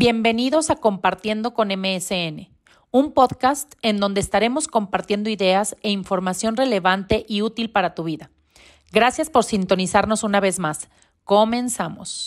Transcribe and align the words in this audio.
Bienvenidos 0.00 0.70
a 0.70 0.76
Compartiendo 0.76 1.52
con 1.52 1.68
MSN, 1.68 2.48
un 2.90 3.12
podcast 3.12 3.74
en 3.82 3.98
donde 3.98 4.22
estaremos 4.22 4.66
compartiendo 4.66 5.28
ideas 5.28 5.76
e 5.82 5.90
información 5.90 6.56
relevante 6.56 7.26
y 7.28 7.42
útil 7.42 7.70
para 7.70 7.94
tu 7.94 8.04
vida. 8.04 8.30
Gracias 8.92 9.28
por 9.28 9.44
sintonizarnos 9.44 10.24
una 10.24 10.40
vez 10.40 10.58
más. 10.58 10.88
Comenzamos. 11.24 12.24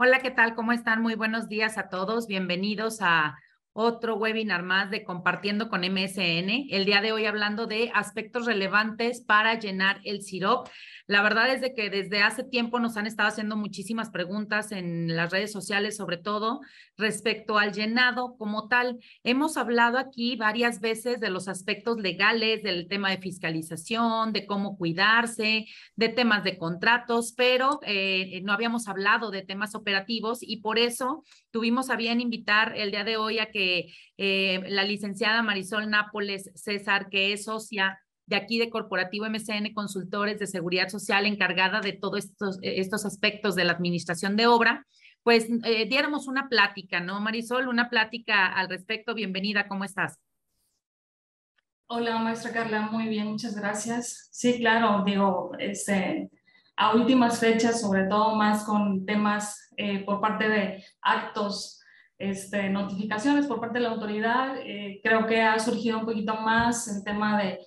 Hola, 0.00 0.20
¿qué 0.22 0.30
tal? 0.30 0.54
¿Cómo 0.54 0.72
están? 0.72 1.02
Muy 1.02 1.16
buenos 1.16 1.50
días 1.50 1.76
a 1.76 1.90
todos. 1.90 2.28
Bienvenidos 2.28 3.02
a 3.02 3.36
otro 3.76 4.16
webinar 4.16 4.62
más 4.62 4.90
de 4.90 5.04
Compartiendo 5.04 5.68
con 5.68 5.82
MSN. 5.82 6.66
El 6.70 6.86
día 6.86 7.02
de 7.02 7.12
hoy 7.12 7.26
hablando 7.26 7.66
de 7.66 7.90
aspectos 7.94 8.46
relevantes 8.46 9.20
para 9.20 9.58
llenar 9.58 10.00
el 10.04 10.22
SIROP. 10.22 10.68
La 11.06 11.22
verdad 11.22 11.52
es 11.52 11.60
de 11.60 11.74
que 11.74 11.90
desde 11.90 12.22
hace 12.22 12.42
tiempo 12.42 12.80
nos 12.80 12.96
han 12.96 13.06
estado 13.06 13.28
haciendo 13.28 13.54
muchísimas 13.54 14.10
preguntas 14.10 14.72
en 14.72 15.14
las 15.14 15.30
redes 15.30 15.52
sociales, 15.52 15.96
sobre 15.96 16.16
todo 16.16 16.60
respecto 16.96 17.58
al 17.58 17.72
llenado 17.72 18.36
como 18.38 18.66
tal. 18.66 18.98
Hemos 19.22 19.58
hablado 19.58 19.98
aquí 19.98 20.36
varias 20.36 20.80
veces 20.80 21.20
de 21.20 21.30
los 21.30 21.46
aspectos 21.46 21.98
legales, 21.98 22.62
del 22.62 22.88
tema 22.88 23.10
de 23.10 23.18
fiscalización, 23.18 24.32
de 24.32 24.46
cómo 24.46 24.78
cuidarse, 24.78 25.66
de 25.96 26.08
temas 26.08 26.42
de 26.44 26.56
contratos, 26.56 27.34
pero 27.36 27.78
eh, 27.82 28.40
no 28.42 28.52
habíamos 28.52 28.88
hablado 28.88 29.30
de 29.30 29.42
temas 29.42 29.74
operativos 29.74 30.38
y 30.40 30.56
por 30.56 30.78
eso 30.78 31.24
tuvimos 31.50 31.90
a 31.90 31.96
bien 31.96 32.20
invitar 32.20 32.72
el 32.74 32.90
día 32.90 33.04
de 33.04 33.16
hoy 33.16 33.38
a 33.38 33.50
que 33.50 33.65
eh, 34.16 34.60
la 34.68 34.84
licenciada 34.84 35.42
Marisol 35.42 35.90
Nápoles 35.90 36.50
César, 36.54 37.08
que 37.10 37.32
es 37.32 37.44
socia 37.44 37.98
de 38.26 38.36
aquí 38.36 38.58
de 38.58 38.70
Corporativo 38.70 39.26
MCN 39.26 39.72
Consultores 39.72 40.38
de 40.38 40.46
Seguridad 40.46 40.88
Social 40.88 41.26
encargada 41.26 41.80
de 41.80 41.92
todos 41.92 42.24
estos, 42.24 42.58
estos 42.62 43.06
aspectos 43.06 43.54
de 43.54 43.64
la 43.64 43.72
administración 43.72 44.36
de 44.36 44.46
obra, 44.46 44.84
pues 45.22 45.48
eh, 45.64 45.88
diéramos 45.88 46.28
una 46.28 46.48
plática, 46.48 47.00
¿no, 47.00 47.20
Marisol? 47.20 47.68
Una 47.68 47.88
plática 47.88 48.46
al 48.46 48.68
respecto. 48.68 49.14
Bienvenida, 49.14 49.66
¿cómo 49.66 49.84
estás? 49.84 50.20
Hola, 51.88 52.18
maestra 52.18 52.52
Carla, 52.52 52.82
muy 52.82 53.08
bien, 53.08 53.28
muchas 53.28 53.56
gracias. 53.56 54.28
Sí, 54.32 54.58
claro, 54.58 55.04
digo, 55.04 55.52
este, 55.58 56.30
a 56.76 56.94
últimas 56.94 57.38
fechas, 57.38 57.80
sobre 57.80 58.04
todo 58.04 58.34
más 58.34 58.64
con 58.64 59.06
temas 59.06 59.70
eh, 59.76 60.04
por 60.04 60.20
parte 60.20 60.48
de 60.48 60.84
actos, 61.00 61.75
este, 62.18 62.68
notificaciones 62.70 63.46
por 63.46 63.60
parte 63.60 63.78
de 63.78 63.84
la 63.84 63.90
autoridad, 63.90 64.56
eh, 64.58 65.00
creo 65.02 65.26
que 65.26 65.42
ha 65.42 65.58
surgido 65.58 65.98
un 65.98 66.06
poquito 66.06 66.34
más 66.34 66.88
el 66.88 67.04
tema 67.04 67.38
de 67.42 67.60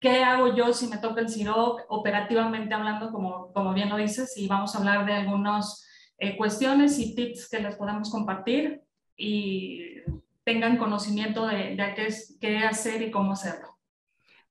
¿Qué 0.00 0.22
hago 0.22 0.54
yo 0.54 0.72
si 0.72 0.86
me 0.86 0.98
toca 0.98 1.20
el 1.20 1.28
CIROC 1.28 1.86
operativamente 1.88 2.72
hablando, 2.72 3.10
como, 3.10 3.52
como 3.52 3.74
bien 3.74 3.88
lo 3.88 3.96
dices? 3.96 4.36
Y 4.36 4.46
vamos 4.46 4.74
a 4.74 4.78
hablar 4.78 5.04
de 5.04 5.14
algunas 5.14 5.84
eh, 6.18 6.36
cuestiones 6.36 6.98
y 7.00 7.16
tips 7.16 7.48
que 7.48 7.58
les 7.58 7.74
podemos 7.74 8.08
compartir 8.08 8.82
y 9.16 9.96
tengan 10.44 10.76
conocimiento 10.76 11.46
de, 11.46 11.74
de 11.74 11.94
qué, 11.96 12.08
qué 12.40 12.58
hacer 12.58 13.02
y 13.02 13.10
cómo 13.10 13.32
hacerlo. 13.32 13.77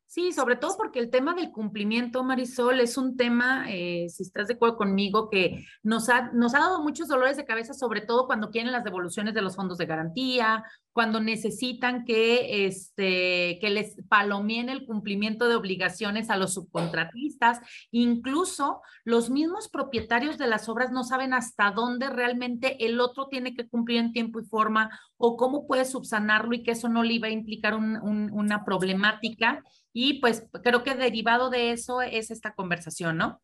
Sí, 0.10 0.32
sobre 0.32 0.56
todo 0.56 0.78
porque 0.78 1.00
el 1.00 1.10
tema 1.10 1.34
del 1.34 1.52
cumplimiento, 1.52 2.24
Marisol, 2.24 2.80
es 2.80 2.98
un 2.98 3.18
tema, 3.18 3.66
eh, 3.68 4.08
si 4.08 4.24
estás 4.24 4.48
de 4.48 4.54
acuerdo 4.54 4.78
conmigo, 4.78 5.30
que 5.30 5.66
nos 5.84 6.08
ha, 6.08 6.32
nos 6.32 6.56
ha 6.56 6.60
dado 6.60 6.82
muchos 6.82 7.10
dolores 7.10 7.36
de 7.36 7.44
cabeza, 7.44 7.74
sobre 7.74 8.00
todo 8.00 8.26
cuando 8.26 8.50
quieren 8.50 8.72
las 8.72 8.86
devoluciones 8.86 9.34
de 9.34 9.42
los 9.42 9.58
fondos 9.58 9.78
de 9.78 9.86
garantía, 9.86 10.64
cuando 10.94 11.20
necesitan 11.20 12.06
que, 12.06 12.66
este, 12.66 13.60
que 13.60 13.70
les 13.70 13.98
palomien 14.08 14.70
el 14.70 14.86
cumplimiento 14.86 15.50
de 15.50 15.56
obligaciones 15.56 16.30
a 16.30 16.38
los 16.38 16.54
subcontratistas. 16.54 17.60
Incluso 17.92 18.82
los 19.04 19.30
mismos 19.30 19.68
propietarios 19.68 20.38
de 20.38 20.48
las 20.48 20.70
obras 20.70 20.92
no 20.92 21.04
saben 21.04 21.34
hasta 21.34 21.72
dónde 21.72 22.10
realmente 22.10 22.84
el 22.86 23.02
otro 23.02 23.28
tiene 23.28 23.54
que 23.54 23.68
cumplir 23.68 24.00
en 24.00 24.14
tiempo 24.14 24.40
y 24.40 24.46
forma 24.46 24.90
o 25.18 25.36
cómo 25.36 25.68
puede 25.68 25.84
subsanarlo 25.84 26.56
y 26.56 26.64
que 26.64 26.72
eso 26.72 26.88
no 26.88 27.04
le 27.04 27.14
iba 27.14 27.28
a 27.28 27.32
implicar 27.32 27.76
una 27.76 28.64
problemática 28.64 29.62
y 29.94 30.20
pues 30.20 30.48
creo 30.64 30.84
que 30.84 30.96
derivado 30.96 31.50
de 31.50 31.72
eso 31.72 32.02
es 32.02 32.32
esta 32.32 32.54
conversación, 32.54 33.18
¿no? 33.18 33.42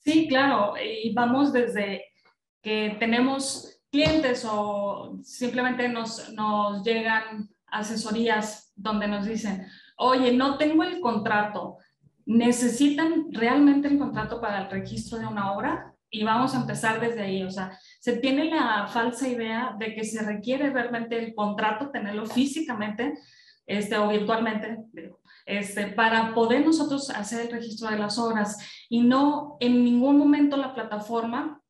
Sí, 0.00 0.28
claro. 0.28 0.74
Y 0.76 1.12
vamos 1.14 1.52
desde 1.52 2.04
que 2.60 2.96
tenemos 2.98 3.80
clientes 3.90 4.44
o 4.48 5.18
simplemente 5.22 5.88
nos, 5.88 6.32
nos 6.32 6.84
llegan 6.84 7.48
asesorías 7.66 8.72
donde 8.74 9.06
nos 9.06 9.26
dicen, 9.26 9.66
oye, 9.96 10.32
no 10.32 10.58
tengo 10.58 10.82
el 10.82 11.00
contrato, 11.00 11.78
¿necesitan 12.26 13.26
realmente 13.30 13.88
el 13.88 13.98
contrato 13.98 14.40
para 14.40 14.62
el 14.62 14.70
registro 14.70 15.18
de 15.18 15.26
una 15.26 15.52
obra? 15.52 15.94
Y 16.10 16.22
vamos 16.22 16.54
a 16.54 16.60
empezar 16.60 17.00
desde 17.00 17.22
ahí, 17.22 17.42
o 17.42 17.50
sea, 17.50 17.76
se 18.00 18.18
tiene 18.18 18.44
la 18.46 18.86
falsa 18.86 19.28
idea 19.28 19.74
de 19.78 19.94
que 19.94 20.04
se 20.04 20.22
requiere 20.22 20.70
realmente 20.70 21.18
el 21.18 21.34
contrato, 21.34 21.90
tenerlo 21.90 22.26
físicamente 22.26 23.14
este, 23.66 23.96
o 23.96 24.08
virtualmente, 24.08 24.78
este, 25.46 25.88
para 25.88 26.34
poder 26.34 26.64
nosotros 26.64 27.10
hacer 27.10 27.42
el 27.42 27.52
registro 27.52 27.90
de 27.90 27.98
las 27.98 28.18
obras 28.18 28.58
y 28.88 29.02
no 29.02 29.56
en 29.60 29.84
ningún 29.84 30.18
momento 30.18 30.56
la 30.56 30.74
plataforma 30.74 31.60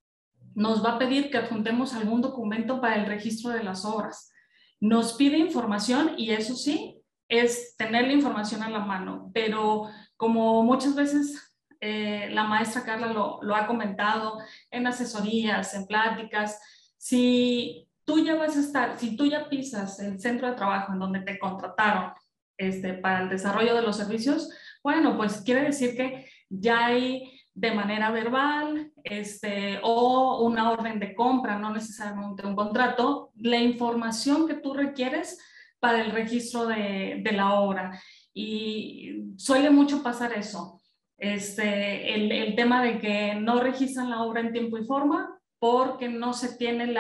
nos 0.55 0.85
va 0.85 0.93
a 0.93 0.99
pedir 0.99 1.31
que 1.31 1.39
adjuntemos 1.39 1.95
algún 1.95 2.21
documento 2.21 2.81
para 2.81 2.97
el 2.97 3.07
registro 3.07 3.51
de 3.51 3.65
las 3.65 3.85
obras. 3.85 4.33
Nos 4.81 5.15
pide 5.15 5.39
información 5.39 6.13
y 6.17 6.31
eso 6.31 6.55
sí, 6.55 7.01
es 7.29 7.77
tener 7.77 8.07
la 8.07 8.13
información 8.13 8.63
a 8.63 8.71
la 8.71 8.81
mano, 8.81 9.31
pero 9.35 9.89
como 10.17 10.63
muchas 10.63 10.95
veces 10.95 11.57
eh, 11.81 12.29
la 12.31 12.45
maestra 12.45 12.85
Carla 12.85 13.13
lo 13.13 13.57
ha 13.57 13.67
comentado 13.67 14.39
en 14.71 14.87
asesorías, 14.87 15.75
en 15.75 15.87
pláticas, 15.87 16.61
si 16.97 17.89
tú 18.05 18.25
ya 18.25 18.37
vas 18.37 18.57
a 18.57 18.61
estar, 18.61 18.99
si 18.99 19.17
tú 19.17 19.27
ya 19.27 19.49
pisas 19.49 19.99
el 20.01 20.21
centro 20.21 20.49
de 20.49 20.55
trabajo 20.55 20.93
en 20.93 20.99
donde 20.99 21.21
te 21.21 21.39
contrataron 21.39 22.13
este, 22.57 22.95
para 22.95 23.23
el 23.23 23.29
desarrollo 23.29 23.75
de 23.75 23.83
los 23.83 23.97
servicios, 23.97 24.51
bueno, 24.83 25.17
pues 25.17 25.41
quiere 25.41 25.63
decir 25.63 25.97
que 25.97 26.27
ya 26.49 26.87
hay 26.87 27.35
de 27.55 27.73
manera 27.73 28.11
verbal 28.11 28.93
este, 29.05 29.79
o 29.83 30.45
una 30.45 30.73
orden 30.73 30.99
de 30.99 31.15
compra, 31.15 31.59
no 31.59 31.73
necesariamente 31.73 32.47
un 32.47 32.57
contrato, 32.57 33.31
la 33.37 33.59
información 33.59 34.49
que 34.49 34.55
tú 34.55 34.75
requieres 34.75 35.39
para 35.79 36.01
el 36.01 36.11
registro 36.11 36.67
de, 36.67 37.23
la 37.33 37.55
obra. 37.55 38.01
Y 38.33 39.35
suele 39.37 39.71
mucho 39.71 40.03
pasar 40.03 40.33
eso. 40.33 40.81
Este, 41.17 42.15
el, 42.15 42.55
tema 42.57 42.83
de 42.83 42.99
que 42.99 43.35
no 43.37 43.61
registran 43.61 44.11
la 44.11 44.23
obra 44.23 44.41
en 44.41 44.53
tiempo 44.53 44.77
y 44.77 44.85
forma 44.85 45.39
porque 45.59 46.09
no 46.09 46.33
se 46.33 46.57
tiene 46.57 46.93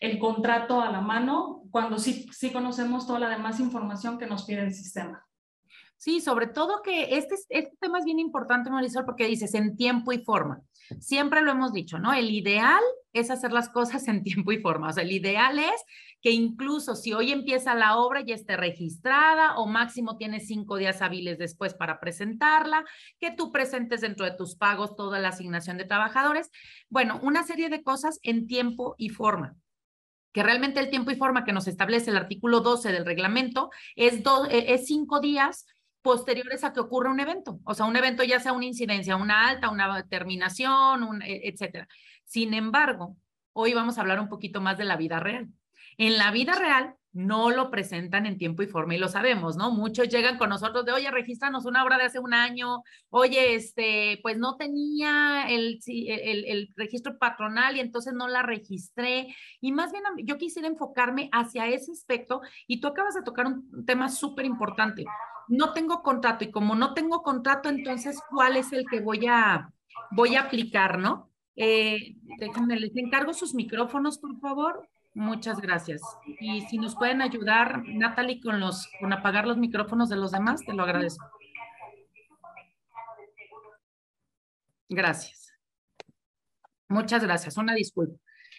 el 0.00 0.18
contrato 0.18 0.80
a 0.80 0.90
la 0.90 1.00
mano 1.00 1.57
cuando 1.70 1.98
sí, 1.98 2.28
sí 2.32 2.52
conocemos 2.52 3.06
toda 3.06 3.20
la 3.20 3.28
demás 3.28 3.60
información 3.60 4.18
que 4.18 4.26
nos 4.26 4.44
pide 4.44 4.62
el 4.62 4.74
sistema. 4.74 5.24
Sí, 5.98 6.20
sobre 6.20 6.46
todo 6.46 6.80
que 6.82 7.16
este, 7.16 7.34
este 7.48 7.76
tema 7.80 7.98
es 7.98 8.04
bien 8.04 8.20
importante, 8.20 8.70
Marisol, 8.70 9.04
porque 9.04 9.26
dices 9.26 9.52
en 9.54 9.76
tiempo 9.76 10.12
y 10.12 10.22
forma. 10.22 10.62
Siempre 11.00 11.42
lo 11.42 11.50
hemos 11.50 11.72
dicho, 11.72 11.98
¿no? 11.98 12.12
El 12.14 12.30
ideal 12.30 12.80
es 13.12 13.32
hacer 13.32 13.52
las 13.52 13.68
cosas 13.68 14.06
en 14.06 14.22
tiempo 14.22 14.52
y 14.52 14.60
forma. 14.60 14.90
O 14.90 14.92
sea, 14.92 15.02
el 15.02 15.10
ideal 15.10 15.58
es 15.58 15.84
que 16.22 16.30
incluso 16.30 16.94
si 16.94 17.12
hoy 17.14 17.32
empieza 17.32 17.74
la 17.74 17.96
obra 17.96 18.20
ya 18.20 18.36
esté 18.36 18.56
registrada 18.56 19.56
o 19.56 19.66
máximo 19.66 20.16
tienes 20.16 20.46
cinco 20.46 20.76
días 20.76 21.02
hábiles 21.02 21.36
después 21.36 21.74
para 21.74 21.98
presentarla, 21.98 22.84
que 23.18 23.32
tú 23.32 23.50
presentes 23.50 24.00
dentro 24.00 24.24
de 24.24 24.36
tus 24.36 24.54
pagos 24.54 24.94
toda 24.94 25.18
la 25.18 25.30
asignación 25.30 25.78
de 25.78 25.84
trabajadores. 25.84 26.50
Bueno, 26.88 27.18
una 27.24 27.42
serie 27.42 27.70
de 27.70 27.82
cosas 27.82 28.20
en 28.22 28.46
tiempo 28.46 28.94
y 28.98 29.08
forma 29.08 29.56
que 30.38 30.44
realmente 30.44 30.78
el 30.78 30.88
tiempo 30.88 31.10
y 31.10 31.16
forma 31.16 31.42
que 31.42 31.52
nos 31.52 31.66
establece 31.66 32.12
el 32.12 32.16
artículo 32.16 32.60
12 32.60 32.92
del 32.92 33.04
reglamento 33.04 33.70
es, 33.96 34.22
e, 34.50 34.72
es 34.72 34.86
cinco 34.86 35.18
días 35.18 35.66
posteriores 36.00 36.62
a 36.62 36.72
que 36.72 36.78
ocurra 36.78 37.10
un 37.10 37.18
evento. 37.18 37.58
O 37.64 37.74
sea, 37.74 37.86
un 37.86 37.96
evento 37.96 38.22
ya 38.22 38.38
sea 38.38 38.52
una 38.52 38.66
incidencia, 38.66 39.16
una 39.16 39.48
alta, 39.48 39.68
una 39.68 40.06
terminación, 40.06 41.22
e, 41.22 41.48
etcétera. 41.48 41.88
Sin 42.22 42.54
embargo, 42.54 43.16
hoy 43.52 43.74
vamos 43.74 43.98
a 43.98 44.02
hablar 44.02 44.20
un 44.20 44.28
poquito 44.28 44.60
más 44.60 44.78
de 44.78 44.84
la 44.84 44.96
vida 44.96 45.18
real. 45.18 45.48
En 45.96 46.18
la 46.18 46.30
vida 46.30 46.52
real 46.52 46.94
no 47.18 47.50
lo 47.50 47.68
presentan 47.68 48.26
en 48.26 48.38
tiempo 48.38 48.62
y 48.62 48.68
forma 48.68 48.94
y 48.94 48.98
lo 48.98 49.08
sabemos, 49.08 49.56
¿no? 49.56 49.72
Muchos 49.72 50.08
llegan 50.08 50.38
con 50.38 50.50
nosotros 50.50 50.84
de, 50.84 50.92
oye, 50.92 51.10
regístranos 51.10 51.64
una 51.64 51.82
obra 51.82 51.98
de 51.98 52.04
hace 52.04 52.20
un 52.20 52.32
año, 52.32 52.84
oye, 53.10 53.56
este, 53.56 54.20
pues 54.22 54.38
no 54.38 54.54
tenía 54.56 55.48
el, 55.48 55.80
registro 56.76 57.18
patronal 57.18 57.76
y 57.76 57.80
entonces 57.80 58.14
no 58.14 58.28
la 58.28 58.42
registré. 58.42 59.34
Y 59.60 59.72
más 59.72 59.90
bien 59.90 60.04
yo 60.18 60.38
quisiera 60.38 60.68
enfocarme 60.68 61.28
hacia 61.32 61.66
ese 61.66 61.90
aspecto 61.90 62.40
y 62.68 62.80
tú 62.80 62.86
acabas 62.86 63.14
de 63.14 63.22
tocar 63.22 63.46
un 63.46 63.84
tema 63.84 64.08
súper 64.10 64.44
importante. 64.44 65.04
No 65.48 65.72
tengo 65.72 66.04
contrato 66.04 66.44
y 66.44 66.52
como 66.52 66.76
no 66.76 66.94
tengo 66.94 67.24
contrato, 67.24 67.68
entonces, 67.68 68.22
¿cuál 68.30 68.56
es 68.56 68.72
el 68.72 68.86
que 68.88 69.00
voy 69.00 69.26
a, 69.26 69.72
voy 70.12 70.36
a 70.36 70.42
aplicar, 70.42 71.00
no? 71.00 71.32
Eh, 71.56 72.14
déjenme, 72.38 72.78
les 72.78 72.96
encargo 72.96 73.34
sus 73.34 73.54
micrófonos, 73.54 74.18
por 74.18 74.38
favor. 74.38 74.88
Muchas 75.18 75.60
gracias. 75.60 76.00
Y 76.38 76.60
si 76.68 76.78
nos 76.78 76.94
pueden 76.94 77.20
ayudar, 77.22 77.82
Natalie, 77.88 78.40
con, 78.40 78.60
los, 78.60 78.88
con 79.00 79.12
apagar 79.12 79.48
los 79.48 79.56
micrófonos 79.56 80.08
de 80.08 80.14
los 80.14 80.30
demás, 80.30 80.64
te 80.64 80.72
lo 80.72 80.84
agradezco. 80.84 81.26
Gracias. 84.88 85.52
Muchas 86.88 87.24
gracias. 87.24 87.56
Una 87.56 87.74
disculpa. 87.74 88.16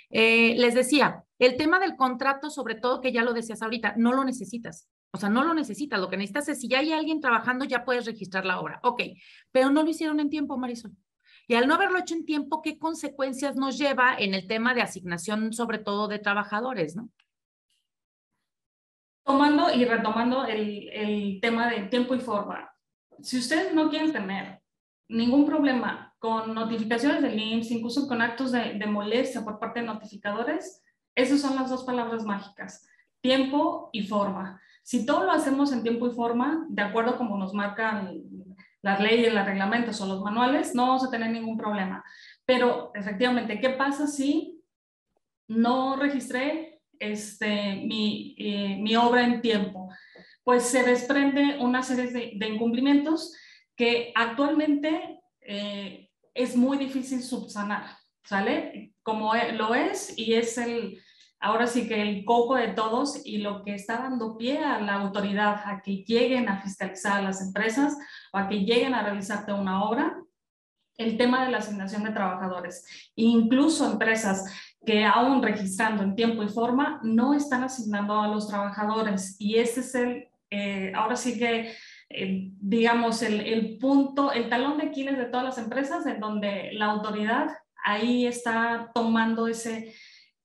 Eh, 0.09 0.56
les 0.57 0.73
decía, 0.73 1.23
el 1.39 1.56
tema 1.56 1.79
del 1.79 1.95
contrato, 1.95 2.50
sobre 2.50 2.75
todo 2.75 3.00
que 3.00 3.13
ya 3.13 3.23
lo 3.23 3.31
decías 3.31 3.61
ahorita, 3.61 3.94
no 3.95 4.11
lo 4.11 4.25
necesitas. 4.25 4.89
O 5.11 5.17
sea, 5.17 5.29
no 5.29 5.45
lo 5.45 5.53
necesitas. 5.53 5.97
Lo 5.97 6.09
que 6.09 6.17
necesitas 6.17 6.50
es 6.50 6.59
si 6.59 6.67
ya 6.67 6.79
hay 6.79 6.91
alguien 6.91 7.21
trabajando, 7.21 7.63
ya 7.63 7.85
puedes 7.85 8.06
registrar 8.06 8.45
la 8.45 8.59
obra. 8.59 8.81
Ok, 8.83 9.01
pero 9.53 9.69
no 9.69 9.81
lo 9.81 9.89
hicieron 9.89 10.19
en 10.19 10.29
tiempo, 10.29 10.57
Marisol. 10.57 10.91
Y 11.50 11.56
al 11.56 11.68
no 11.68 11.74
haberlo 11.74 11.98
hecho 11.98 12.13
en 12.13 12.28
tiempo, 12.28 12.62
¿qué 12.62 12.78
consecuencias 12.78 13.56
nos 13.56 13.75
lleva 13.75 14.16
en 14.16 14.36
el 14.36 14.46
tema 14.46 14.75
de 14.75 14.84
asignación, 14.84 15.51
sobre 15.51 15.80
todo 15.80 16.07
de 16.07 16.19
trabajadores, 16.19 16.96
no? 16.96 17.10
Tomando 19.24 19.74
y 19.74 19.84
retomando 19.84 20.46
el, 20.46 20.90
el 20.90 21.40
tema 21.42 21.68
de 21.72 21.88
tiempo 21.88 22.13
y 22.13 22.19
forma. 22.19 22.72
Si 23.24 23.40
ustedes 23.40 23.74
no 23.74 23.90
quieren 23.90 24.13
tener 24.13 24.62
ningún 25.07 25.48
problema 25.48 26.13
con 26.19 26.54
notificaciones 26.54 27.24
del 27.24 27.40
IMSS, 27.40 27.72
incluso 27.72 28.07
con 28.07 28.22
actos 28.22 28.52
de, 28.52 28.75
de 28.75 28.86
molestia 28.86 29.44
por 29.44 29.57
parte 29.57 29.80
de 29.80 29.88
notificadores, 29.88 30.84
esas 31.16 31.42
son 31.42 31.56
las 31.56 31.72
dos 31.72 31.84
palabras 31.84 32.24
mágicas, 32.25 32.88
tiempo 33.22 33.90
y 33.92 34.04
forma. 34.04 34.62
Si 34.84 35.04
todo 35.04 35.24
lo 35.24 35.31
hacemos 35.31 35.72
en 35.72 35.81
tiempo 35.81 36.07
y 36.07 36.12
forma, 36.12 36.68
de 36.69 36.84
acuerdo 36.84 37.18
como 37.18 37.40
nos 37.40 37.56
marcan 37.56 38.22
las 38.81 39.00
leyes, 39.00 39.34
los 39.34 39.46
reglamentos 39.46 40.00
o 40.02 40.08
los 40.08 40.22
manuales, 40.22 40.74
no 40.74 40.88
vamos 40.88 41.06
a 41.06 41.12
tener 41.12 41.31
ningún 41.31 41.58
problema. 41.58 42.04
Pero 42.46 42.92
efectivamente, 42.96 43.60
¿qué 43.60 43.72
pasa 43.72 44.08
si 44.08 44.62
no 45.48 45.96
registré 45.96 46.81
este, 46.98 47.76
mi, 47.86 48.36
eh, 48.38 48.78
mi 48.80 48.96
obra 48.96 49.24
en 49.24 49.42
tiempo? 49.42 49.90
Pues 50.44 50.64
se 50.64 50.84
desprende 50.84 51.58
una 51.60 51.84
serie 51.84 52.08
de, 52.08 52.31
de 52.36 52.48
incumplimientos 52.48 53.36
que 53.76 54.12
actualmente 54.16 55.20
eh, 55.42 56.10
es 56.34 56.56
muy 56.56 56.78
difícil 56.78 57.22
subsanar, 57.22 57.98
¿sale? 58.24 58.94
Como 59.04 59.36
e, 59.36 59.54
lo 59.54 59.74
es 59.76 60.18
y 60.18 60.34
es 60.34 60.58
el, 60.58 61.02
ahora 61.39 61.68
sí 61.68 61.88
que 61.88 62.01
el 62.01 62.25
coco 62.25 62.56
de 62.56 62.69
todos 62.69 63.25
y 63.25 63.39
lo 63.39 63.63
que 63.63 63.75
está 63.75 63.97
dando 63.97 64.38
pie 64.38 64.59
a 64.59 64.80
la 64.81 64.95
autoridad 64.95 65.62
a 65.65 65.81
que 65.81 66.03
lleguen 66.03 66.50
a 66.50 66.62
fiscalizar 66.62 67.18
a 67.18 67.21
las 67.21 67.41
empresas 67.41 67.97
o 68.33 68.38
a 68.38 68.47
que 68.47 68.59
lleguen 68.59 68.94
a 68.94 69.03
realizarte 69.03 69.53
una 69.53 69.83
obra, 69.83 70.18
el 70.97 71.18
tema 71.18 71.45
de 71.45 71.51
la 71.51 71.59
asignación 71.59 72.03
de 72.03 72.12
trabajadores. 72.12 72.86
Incluso 73.15 73.89
empresas 73.89 74.44
que 74.86 75.06
aún 75.06 75.41
registrando 75.41 76.03
en 76.03 76.15
tiempo 76.15 76.44
y 76.44 76.50
forma 76.50 77.00
no 77.03 77.33
están 77.33 77.63
asignando 77.63 78.21
a 78.21 78.27
los 78.27 78.47
trabajadores 78.47 79.38
y 79.39 79.57
ese 79.57 79.80
es 79.80 79.95
el, 79.95 80.27
eh, 80.50 80.92
ahora 80.95 81.15
sí 81.15 81.38
que 81.38 81.74
eh, 82.09 82.50
digamos, 82.59 83.21
el, 83.21 83.39
el, 83.42 83.77
punto, 83.77 84.31
el 84.31 84.50
talón 84.50 84.80
de 84.80 84.88
Aquiles 84.88 85.18
de 85.18 85.25
todas 85.25 85.45
las 85.45 85.57
empresas, 85.59 86.07
en 86.07 86.19
donde 86.19 86.71
la 86.74 86.85
autoridad 86.85 87.50
ahí 87.83 88.25
está 88.25 88.89
tomando 88.95 89.47
ese, 89.47 89.94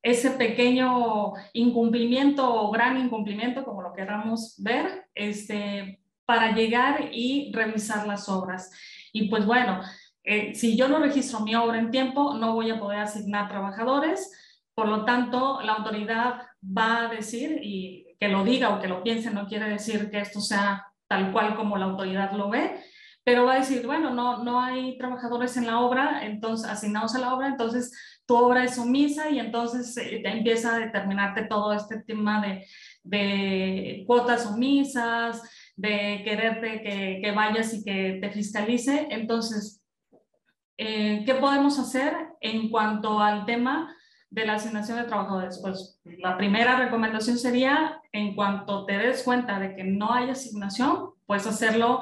ese 0.05 0.33
pequeño 0.33 1.33
incumplimiento 1.55 2.47
o 2.47 2.71
gran 2.71 2.99
incumplimiento, 2.99 3.65
como 3.65 3.81
lo 3.81 3.95
queramos 3.95 4.55
ver, 4.59 5.07
este, 5.15 6.03
para 6.27 6.55
llegar 6.55 7.09
y 7.11 7.51
revisar 7.55 8.07
las 8.07 8.29
obras. 8.29 8.71
Y 9.15 9.29
pues 9.31 9.47
bueno, 9.47 9.81
eh, 10.23 10.55
si 10.55 10.77
yo 10.77 10.89
no 10.89 10.99
registro 10.99 11.41
mi 11.41 11.55
obra 11.55 11.79
en 11.79 11.91
tiempo, 11.91 12.35
no 12.35 12.53
voy 12.53 12.71
a 12.71 12.79
poder 12.79 13.01
asignar 13.01 13.49
trabajadores, 13.49 14.31
por 14.75 14.89
lo 14.89 15.07
tanto, 15.07 15.63
la 15.63 15.73
autoridad 15.73 16.43
va 16.63 17.07
a 17.07 17.09
decir, 17.09 17.61
y 17.63 18.15
que 18.21 18.29
lo 18.29 18.45
diga 18.45 18.71
o 18.71 18.81
que 18.83 18.89
lo 18.89 19.03
piense, 19.03 19.31
no 19.31 19.47
quiere 19.47 19.71
decir 19.71 20.11
que 20.11 20.21
esto 20.21 20.41
sea 20.41 20.87
tal 21.09 21.33
cual 21.33 21.57
como 21.57 21.79
la 21.79 21.87
autoridad 21.87 22.33
lo 22.33 22.51
ve, 22.51 22.79
pero 23.25 23.47
va 23.47 23.55
a 23.55 23.61
decir, 23.61 23.87
bueno, 23.87 24.11
no, 24.11 24.45
no 24.45 24.61
hay 24.61 24.99
trabajadores 24.99 25.57
en 25.57 25.67
la 25.67 25.81
obra, 25.81 26.27
entonces 26.27 26.71
asignados 26.71 27.15
a 27.15 27.21
la 27.21 27.35
obra, 27.35 27.49
entonces 27.49 28.14
tu 28.27 28.37
obra 28.37 28.65
es 28.65 28.79
omisa 28.79 29.31
y 29.31 29.39
entonces 29.39 29.97
eh, 29.97 30.23
empieza 30.25 30.75
a 30.75 30.79
determinarte 30.79 31.45
todo 31.45 31.73
este 31.73 32.01
tema 32.01 32.41
de, 32.41 32.67
de 33.03 34.05
cuotas 34.07 34.47
omisas, 34.47 35.43
de 35.77 36.23
quererte 36.25 36.83
que, 36.83 37.21
que, 37.23 37.33
vayas 37.33 37.75
y 37.75 37.85
que 37.85 38.19
te 38.21 38.31
fiscalice. 38.31 39.09
Entonces, 39.11 39.83
eh, 40.79 41.23
¿qué 41.27 41.35
podemos 41.35 41.79
hacer 41.79 42.15
en 42.41 42.71
cuanto 42.71 43.21
al 43.21 43.45
tema 43.45 43.95
de 44.31 44.47
la 44.47 44.55
asignación 44.55 44.99
de 44.99 45.05
trabajadores? 45.05 45.61
Pues 45.63 46.01
la 46.05 46.37
primera 46.37 46.77
recomendación 46.77 47.39
sería, 47.39 48.01
en 48.13 48.35
cuanto 48.35 48.87
te 48.87 48.99
des 48.99 49.23
cuenta 49.23 49.59
de 49.59 49.77
que 49.77 49.85
no 49.85 50.13
hay 50.13 50.31
asignación, 50.31 51.11
puedes 51.27 51.47
hacerlo, 51.47 52.01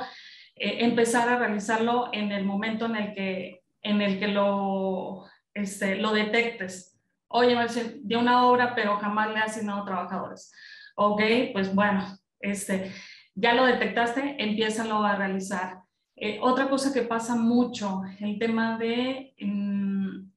eh, 0.54 0.84
empezar 0.84 1.28
a 1.28 1.38
realizarlo 1.38 2.10
en 2.12 2.32
el 2.32 2.44
momento 2.44 2.86
en 2.86 2.96
el 2.96 3.14
que, 3.14 3.62
en 3.82 4.00
el 4.00 4.19
que 4.19 4.28
lo, 4.28 5.24
este, 5.54 5.96
lo 5.96 6.12
detectes. 6.12 7.00
Oye, 7.28 7.56
de 8.02 8.16
una 8.16 8.46
obra, 8.46 8.75
pero 8.75 8.99
jamás 8.99 9.31
le 9.31 9.37
he 9.37 9.43
asignado 9.43 9.84
trabajadores. 9.84 10.52
Ok, 10.96 11.22
pues 11.52 11.75
bueno, 11.75 12.06
este, 12.40 12.93
ya 13.34 13.54
lo 13.54 13.64
detectaste, 13.64 14.37
empiézalo 14.38 15.02
a 15.02 15.16
realizar. 15.16 15.82
Eh, 16.16 16.38
otra 16.43 16.69
cosa 16.69 16.93
que 16.93 17.02
pasa 17.02 17.34
mucho, 17.34 18.02
el 18.20 18.38
tema 18.38 18.76
de 18.76 19.34
mm, 19.40 20.31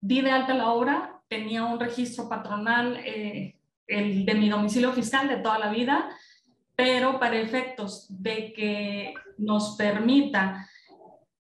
di 0.00 0.20
de 0.20 0.30
alta 0.30 0.54
la 0.54 0.70
obra, 0.70 1.22
tenía 1.28 1.64
un 1.64 1.80
registro 1.80 2.28
patronal, 2.28 3.00
eh, 3.04 3.58
el 3.86 4.24
de 4.24 4.34
mi 4.34 4.48
domicilio 4.48 4.92
fiscal 4.92 5.28
de 5.28 5.38
toda 5.38 5.58
la 5.58 5.70
vida, 5.70 6.08
pero 6.76 7.18
para 7.18 7.40
efectos 7.40 8.06
de 8.10 8.52
que 8.52 9.14
nos 9.38 9.76
permita 9.76 10.68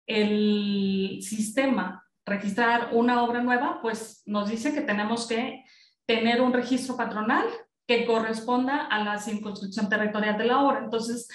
el 0.06 1.20
sistema 1.22 2.03
registrar 2.26 2.90
una 2.94 3.24
obra 3.24 3.42
nueva, 3.42 3.80
pues 3.82 4.24
nos 4.26 4.50
dice 4.50 4.74
que 4.74 4.82
tenemos 4.82 5.28
que 5.28 5.64
tener 6.06 6.42
un 6.42 6.54
registro 6.54 6.96
patronal 6.96 7.46
que 7.88 8.06
corresponda 8.06 8.86
a 8.86 9.04
la 9.04 9.20
circunscripción 9.20 9.90
territorial 9.90 10.38
de 10.38 10.46
la 10.46 10.62
obra. 10.62 10.80
Entonces, 10.80 11.28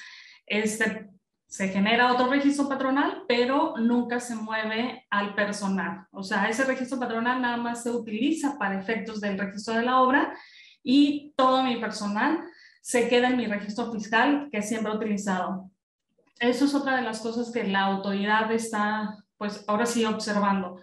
este, 0.46 1.11
se 1.46 1.69
genera 1.69 2.12
otro 2.12 2.29
registro 2.29 2.69
patronal, 2.69 3.25
pero 3.26 3.75
nunca 3.79 4.20
se 4.20 4.35
mueve 4.35 5.06
al 5.11 5.35
personal. 5.35 6.06
O 6.11 6.23
sea, 6.23 6.49
ese 6.49 6.64
registro 6.64 6.99
patronal 6.99 7.41
nada 7.41 7.56
más 7.56 7.82
se 7.82 7.91
utiliza 7.91 8.58
para 8.58 8.79
efectos 8.79 9.20
del 9.20 9.38
registro 9.38 9.75
de 9.75 9.82
la 9.82 10.00
obra 10.00 10.34
y 10.82 11.32
todo 11.37 11.62
mi 11.62 11.76
personal 11.76 12.41
se 12.82 13.08
queda 13.08 13.29
en 13.29 13.37
mi 13.37 13.46
registro 13.46 13.91
fiscal 13.93 14.49
que 14.52 14.62
siempre 14.62 14.93
he 14.93 14.96
utilizado. 14.96 15.70
Eso 16.38 16.67
es 16.67 16.75
otra 16.75 16.96
de 16.96 17.02
las 17.02 17.20
cosas 17.20 17.50
que 17.50 17.64
la 17.64 17.81
autoridad 17.81 18.52
está, 18.52 19.17
pues 19.38 19.64
ahora 19.67 19.87
sí, 19.87 20.05
observando. 20.05 20.81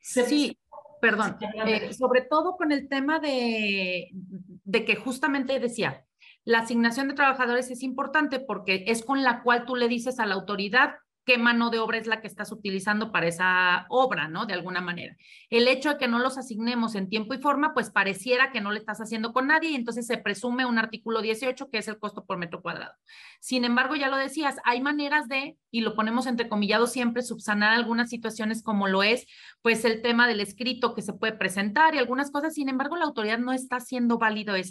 sí, 0.00 0.58
perdón. 1.00 1.36
Eh, 1.66 1.92
sobre 1.92 2.22
todo 2.22 2.56
con 2.56 2.72
el 2.72 2.88
tema 2.88 3.18
de, 3.18 4.10
de 4.12 4.84
que 4.84 4.96
justamente 4.96 5.58
decía, 5.60 6.06
la 6.44 6.60
asignación 6.60 7.08
de 7.08 7.14
trabajadores 7.14 7.70
es 7.70 7.82
importante 7.82 8.38
porque 8.38 8.84
es 8.86 9.04
con 9.04 9.22
la 9.22 9.42
cual 9.42 9.66
tú 9.66 9.74
le 9.74 9.88
dices 9.88 10.20
a 10.20 10.26
la 10.26 10.36
autoridad 10.36 10.94
qué 11.26 11.38
mano 11.38 11.70
de 11.70 11.80
obra 11.80 11.98
es 11.98 12.06
la 12.06 12.20
que 12.20 12.28
estás 12.28 12.52
utilizando 12.52 13.10
para 13.10 13.26
esa 13.26 13.86
obra, 13.90 14.28
¿no? 14.28 14.46
De 14.46 14.54
alguna 14.54 14.80
manera. 14.80 15.16
El 15.50 15.66
hecho 15.66 15.90
de 15.90 15.98
que 15.98 16.06
no 16.06 16.20
los 16.20 16.38
asignemos 16.38 16.94
en 16.94 17.08
tiempo 17.08 17.34
y 17.34 17.38
forma, 17.38 17.74
pues 17.74 17.90
pareciera 17.90 18.52
que 18.52 18.60
no 18.60 18.70
le 18.70 18.78
estás 18.78 19.00
haciendo 19.00 19.32
con 19.32 19.48
nadie 19.48 19.70
y 19.70 19.74
entonces 19.74 20.06
se 20.06 20.18
presume 20.18 20.64
un 20.66 20.78
artículo 20.78 21.20
18 21.20 21.68
que 21.68 21.78
es 21.78 21.88
el 21.88 21.98
costo 21.98 22.24
por 22.24 22.38
metro 22.38 22.62
cuadrado. 22.62 22.92
Sin 23.40 23.64
embargo, 23.64 23.96
ya 23.96 24.08
lo 24.08 24.16
decías, 24.16 24.56
hay 24.64 24.80
maneras 24.80 25.26
de, 25.26 25.56
y 25.72 25.80
lo 25.80 25.96
ponemos 25.96 26.26
entrecomillado 26.26 26.86
siempre, 26.86 27.22
subsanar 27.22 27.72
algunas 27.72 28.08
situaciones 28.08 28.62
como 28.62 28.86
lo 28.86 29.02
es, 29.02 29.26
pues 29.62 29.84
el 29.84 30.02
tema 30.02 30.28
del 30.28 30.40
escrito 30.40 30.94
que 30.94 31.02
se 31.02 31.12
puede 31.12 31.32
presentar 31.32 31.96
y 31.96 31.98
algunas 31.98 32.30
cosas. 32.30 32.54
Sin 32.54 32.68
embargo, 32.68 32.96
la 32.96 33.04
autoridad 33.04 33.38
no 33.38 33.52
está 33.52 33.76
haciendo 33.76 34.18
válido 34.18 34.54
eh, 34.54 34.64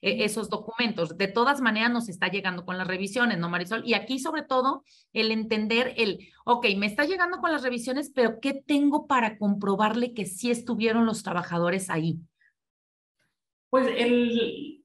esos 0.00 0.50
documentos. 0.50 1.16
De 1.16 1.28
todas 1.28 1.60
maneras, 1.60 1.92
nos 1.92 2.08
está 2.08 2.26
llegando 2.26 2.64
con 2.64 2.76
las 2.76 2.88
revisiones, 2.88 3.38
¿no, 3.38 3.48
Marisol? 3.48 3.82
Y 3.86 3.94
aquí, 3.94 4.18
sobre 4.18 4.42
todo, 4.42 4.84
el 5.12 5.30
entender 5.30 5.91
el, 5.96 6.28
ok, 6.44 6.66
me 6.76 6.86
está 6.86 7.04
llegando 7.04 7.38
con 7.38 7.52
las 7.52 7.62
revisiones, 7.62 8.10
pero 8.14 8.40
¿qué 8.40 8.54
tengo 8.54 9.06
para 9.06 9.38
comprobarle 9.38 10.14
que 10.14 10.26
sí 10.26 10.50
estuvieron 10.50 11.06
los 11.06 11.22
trabajadores 11.22 11.90
ahí? 11.90 12.18
Pues 13.70 13.86
el, 13.96 14.84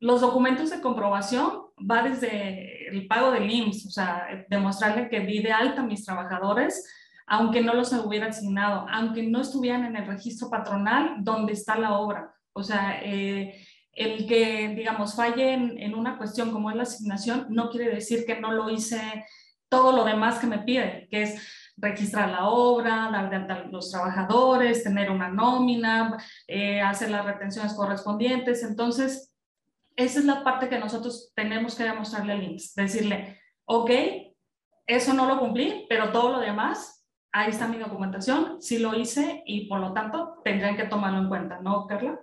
los 0.00 0.20
documentos 0.20 0.70
de 0.70 0.80
comprobación 0.80 1.66
va 1.78 2.02
desde 2.02 2.88
el 2.88 3.06
pago 3.06 3.30
del 3.30 3.50
IMSS, 3.50 3.86
o 3.86 3.90
sea, 3.90 4.46
demostrarle 4.48 5.08
que 5.08 5.20
di 5.20 5.40
de 5.40 5.52
alta 5.52 5.82
a 5.82 5.86
mis 5.86 6.04
trabajadores, 6.04 6.84
aunque 7.26 7.62
no 7.62 7.74
los 7.74 7.92
hubiera 7.92 8.26
asignado, 8.26 8.86
aunque 8.90 9.22
no 9.22 9.40
estuvieran 9.40 9.84
en 9.84 9.96
el 9.96 10.06
registro 10.06 10.50
patronal 10.50 11.16
donde 11.20 11.52
está 11.52 11.78
la 11.78 11.98
obra. 11.98 12.34
O 12.52 12.62
sea, 12.62 13.00
eh, 13.02 13.64
el 13.92 14.26
que, 14.26 14.74
digamos, 14.76 15.14
falle 15.14 15.52
en, 15.52 15.78
en, 15.78 15.94
una 15.94 16.18
cuestión 16.18 16.50
como 16.50 16.70
es 16.70 16.76
la 16.76 16.82
asignación 16.82 17.46
no 17.50 17.70
quiere 17.70 17.94
decir 17.94 18.24
que 18.26 18.40
no 18.40 18.52
lo 18.52 18.70
hice 18.70 19.24
todo 19.72 19.92
lo 19.92 20.04
demás 20.04 20.38
que 20.38 20.46
me 20.46 20.58
pide, 20.58 21.08
que 21.10 21.22
es 21.22 21.72
registrar 21.78 22.28
la 22.28 22.46
obra, 22.46 23.08
dar 23.10 23.30
de 23.30 23.36
alta 23.36 23.54
a 23.54 23.64
los 23.64 23.90
trabajadores, 23.90 24.84
tener 24.84 25.10
una 25.10 25.30
nómina, 25.30 26.22
eh, 26.46 26.82
hacer 26.82 27.10
las 27.10 27.24
retenciones 27.24 27.72
correspondientes. 27.72 28.62
Entonces, 28.62 29.34
esa 29.96 30.18
es 30.18 30.26
la 30.26 30.44
parte 30.44 30.68
que 30.68 30.78
nosotros 30.78 31.32
tenemos 31.34 31.74
que 31.74 31.84
demostrarle 31.84 32.34
al 32.34 32.42
INSS, 32.42 32.74
decirle, 32.74 33.40
ok, 33.64 33.90
eso 34.86 35.14
no 35.14 35.24
lo 35.24 35.38
cumplí, 35.38 35.86
pero 35.88 36.12
todo 36.12 36.32
lo 36.32 36.40
demás 36.40 37.06
ahí 37.32 37.48
está 37.48 37.66
mi 37.66 37.78
documentación, 37.78 38.60
sí 38.60 38.78
lo 38.78 38.94
hice 38.94 39.42
y 39.46 39.68
por 39.68 39.80
lo 39.80 39.94
tanto 39.94 40.42
tendrían 40.44 40.76
que 40.76 40.84
tomarlo 40.84 41.18
en 41.18 41.28
cuenta, 41.30 41.60
¿no, 41.62 41.86
Carla? 41.86 42.20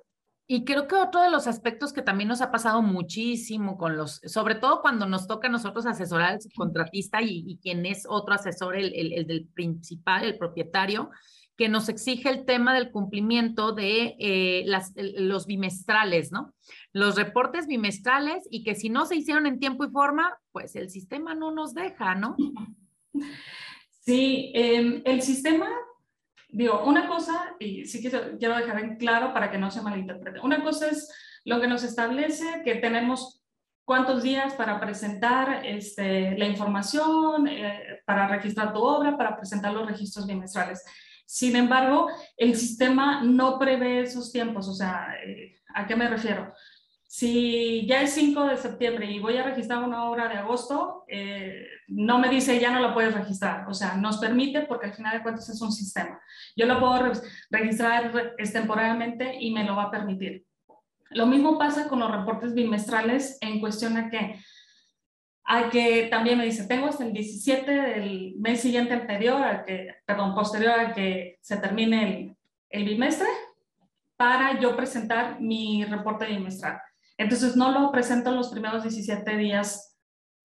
Y 0.51 0.65
creo 0.65 0.87
que 0.87 0.95
otro 0.95 1.21
de 1.21 1.29
los 1.29 1.45
aspectos 1.45 1.93
que 1.93 2.01
también 2.01 2.27
nos 2.27 2.41
ha 2.41 2.49
pasado 2.49 2.81
muchísimo 2.81 3.77
con 3.77 3.95
los, 3.95 4.15
sobre 4.25 4.55
todo 4.55 4.81
cuando 4.81 5.05
nos 5.05 5.27
toca 5.27 5.47
a 5.47 5.51
nosotros 5.51 5.85
asesorar 5.85 6.31
al 6.31 6.41
subcontratista 6.41 7.21
y, 7.21 7.43
y 7.45 7.59
quien 7.59 7.85
es 7.85 8.07
otro 8.09 8.33
asesor, 8.33 8.75
el, 8.75 8.91
el, 8.95 9.13
el, 9.13 9.27
del 9.27 9.45
principal, 9.45 10.23
el 10.23 10.39
propietario, 10.39 11.11
que 11.55 11.69
nos 11.69 11.87
exige 11.87 12.29
el 12.29 12.45
tema 12.45 12.73
del 12.73 12.89
cumplimiento 12.89 13.73
de 13.73 14.15
eh, 14.17 14.63
las, 14.65 14.91
los 14.95 15.45
bimestrales, 15.45 16.31
¿no? 16.31 16.55
Los 16.93 17.15
reportes 17.15 17.67
bimestrales 17.67 18.47
y 18.49 18.63
que 18.63 18.73
si 18.73 18.89
no 18.89 19.05
se 19.05 19.17
hicieron 19.17 19.45
en 19.45 19.59
tiempo 19.59 19.85
y 19.85 19.91
forma, 19.91 20.35
pues 20.51 20.75
el 20.75 20.89
sistema 20.89 21.35
no 21.35 21.51
nos 21.51 21.75
deja, 21.75 22.15
¿no? 22.15 22.35
Sí, 24.01 24.51
eh, 24.55 25.03
el 25.05 25.21
sistema 25.21 25.67
digo, 26.49 26.83
una 26.85 27.07
cosa, 27.07 27.55
y 27.59 27.85
sí 27.85 28.01
quiero, 28.01 28.37
quiero 28.37 28.57
dejar 28.57 28.79
en 28.79 28.97
claro 28.97 29.33
para 29.33 29.51
que 29.51 29.57
no 29.57 29.71
se 29.71 29.81
malinterprete, 29.81 30.39
una 30.41 30.63
cosa 30.63 30.87
es 30.87 31.09
lo 31.45 31.61
que 31.61 31.67
nos 31.67 31.83
establece 31.83 32.61
que 32.63 32.75
tenemos 32.75 33.39
cuántos 33.89 34.21
días 34.21 34.53
para 34.53 34.79
presentar 34.79 35.65
este, 35.65 36.37
la 36.37 36.45
información, 36.45 37.47
eh, 37.47 38.01
para 38.05 38.27
registrar 38.27 38.71
tu 38.71 38.79
obra, 38.79 39.17
para 39.17 39.35
presentar 39.35 39.73
los 39.73 39.87
registros 39.87 40.27
bimestrales. 40.27 40.85
Sin 41.25 41.55
embargo, 41.55 42.07
el 42.37 42.55
sistema 42.55 43.23
no 43.23 43.57
prevé 43.57 44.01
esos 44.01 44.31
tiempos, 44.31 44.67
o 44.67 44.73
sea, 44.73 45.15
eh, 45.25 45.55
¿a 45.73 45.87
qué 45.87 45.95
me 45.95 46.07
refiero? 46.07 46.53
Si 47.11 47.87
ya 47.87 48.03
es 48.03 48.13
5 48.13 48.45
de 48.45 48.57
septiembre 48.57 49.09
y 49.09 49.17
voy 49.17 49.35
a 49.35 49.41
registrar 49.41 49.83
una 49.83 50.07
obra 50.11 50.29
de 50.29 50.35
agosto, 50.35 51.05
eh, 51.07 51.65
no 51.87 52.19
me 52.19 52.29
dice 52.29 52.59
ya 52.59 52.69
no 52.69 52.79
la 52.79 52.93
puedes 52.93 53.15
registrar. 53.15 53.67
O 53.67 53.73
sea, 53.73 53.95
nos 53.95 54.19
permite 54.19 54.61
porque 54.67 54.85
al 54.85 54.93
final 54.93 55.17
de 55.17 55.23
cuentas 55.23 55.49
es 55.49 55.59
un 55.59 55.71
sistema. 55.71 56.21
Yo 56.55 56.67
lo 56.67 56.79
puedo 56.79 57.11
registrar 57.49 58.11
temporalmente 58.53 59.37
y 59.39 59.49
me 59.49 59.63
lo 59.63 59.75
va 59.75 59.85
a 59.85 59.91
permitir. 59.91 60.45
Lo 61.09 61.25
mismo 61.25 61.57
pasa 61.57 61.89
con 61.89 61.99
los 61.99 62.11
reportes 62.11 62.53
bimestrales 62.53 63.39
en 63.41 63.59
cuestión 63.59 63.97
a 63.97 64.11
que, 64.11 64.39
a 65.45 65.71
que 65.71 66.09
también 66.11 66.37
me 66.37 66.45
dice, 66.45 66.67
tengo 66.67 66.85
hasta 66.85 67.05
el 67.05 67.13
17 67.13 67.71
del 67.71 68.35
mes 68.37 68.61
siguiente 68.61 68.93
anterior, 68.93 69.41
al 69.41 69.65
que, 69.65 69.95
perdón, 70.05 70.35
posterior 70.35 70.79
a 70.79 70.93
que 70.93 71.39
se 71.41 71.57
termine 71.57 72.03
el, 72.03 72.37
el 72.69 72.85
bimestre, 72.85 73.29
para 74.15 74.59
yo 74.59 74.75
presentar 74.75 75.41
mi 75.41 75.83
reporte 75.85 76.27
bimestral. 76.27 76.79
Entonces 77.19 77.57
no 77.57 77.71
lo 77.73 77.91
presento 77.91 78.31
los 78.31 78.47
primeros 78.47 78.83
17 78.83 79.35
días 79.35 79.97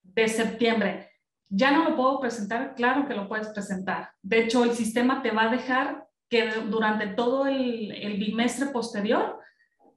de 0.02 0.26
septiembre. 0.26 1.09
Ya 1.49 1.71
no 1.71 1.88
lo 1.88 1.95
puedo 1.95 2.19
presentar, 2.19 2.75
claro 2.75 3.07
que 3.07 3.14
lo 3.14 3.28
puedes 3.28 3.49
presentar. 3.49 4.11
De 4.23 4.40
hecho, 4.40 4.64
el 4.64 4.73
sistema 4.73 5.23
te 5.23 5.31
va 5.31 5.45
a 5.45 5.52
dejar 5.52 6.09
que 6.28 6.50
durante 6.69 7.07
todo 7.07 7.47
el, 7.47 8.16
bimestre 8.19 8.66
posterior 8.66 9.38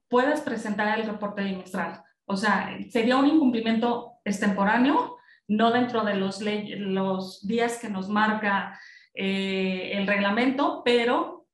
puedas 0.07 0.41
presentar 0.41 0.99
el 0.99 1.07
reporte 1.07 1.43
bimestral. 1.43 2.03
O 2.25 2.37
sea, 2.37 2.77
sería 2.91 3.17
un 3.17 3.25
incumplimiento 3.25 4.19
extemporáneo, 4.23 5.17
no 5.47 5.71
dentro 5.71 6.03
de 6.03 6.13
los, 6.13 6.41
los 6.41 7.47
días 7.47 7.79
que 7.79 7.89
nos 7.89 8.07
marca 8.07 8.79
eh, 9.15 9.93
el 9.93 10.05
reglamento, 10.05 10.83
pero 10.85 11.47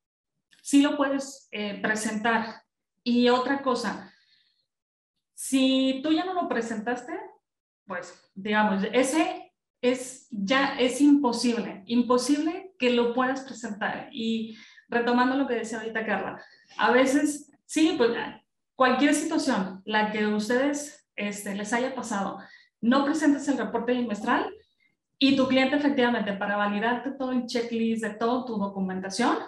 sí 0.61 0.81
lo 0.81 0.97
puedes 0.97 1.47
eh, 1.51 1.79
presentar. 1.81 2.63
Y 3.05 3.29
otra 3.29 3.61
cosa, 3.61 4.12
si 5.43 5.99
tú 6.01 6.13
ya 6.13 6.23
no 6.23 6.33
lo 6.33 6.47
presentaste, 6.47 7.19
pues 7.85 8.31
digamos, 8.33 8.81
ese 8.93 9.51
es 9.81 10.25
ya 10.31 10.79
es 10.79 11.01
imposible, 11.01 11.83
imposible 11.85 12.73
que 12.79 12.91
lo 12.91 13.13
puedas 13.13 13.41
presentar. 13.41 14.07
Y 14.13 14.57
retomando 14.87 15.35
lo 15.35 15.45
que 15.45 15.55
decía 15.55 15.79
ahorita 15.79 16.05
Carla, 16.05 16.41
a 16.77 16.91
veces, 16.91 17.51
sí, 17.65 17.95
pues 17.97 18.11
cualquier 18.75 19.13
situación, 19.13 19.81
la 19.83 20.13
que 20.13 20.27
ustedes 20.27 21.05
este, 21.17 21.55
les 21.55 21.73
haya 21.73 21.93
pasado, 21.93 22.39
no 22.79 23.03
presentes 23.03 23.45
el 23.49 23.57
reporte 23.57 23.91
bimestral 23.91 24.49
y 25.19 25.35
tu 25.35 25.49
cliente 25.49 25.75
efectivamente 25.75 26.31
para 26.31 26.55
validarte 26.55 27.11
todo 27.11 27.33
el 27.33 27.47
checklist 27.47 28.01
de 28.01 28.11
toda 28.11 28.45
tu 28.45 28.55
documentación, 28.55 29.39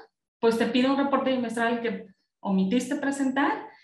pues 0.41 0.57
te 0.57 0.65
pide 0.65 0.89
un 0.89 0.97
reporte 0.97 1.31
bimestral 1.31 1.79
que 1.79 2.07
omitiste 2.41 2.97
presentar 2.97 3.74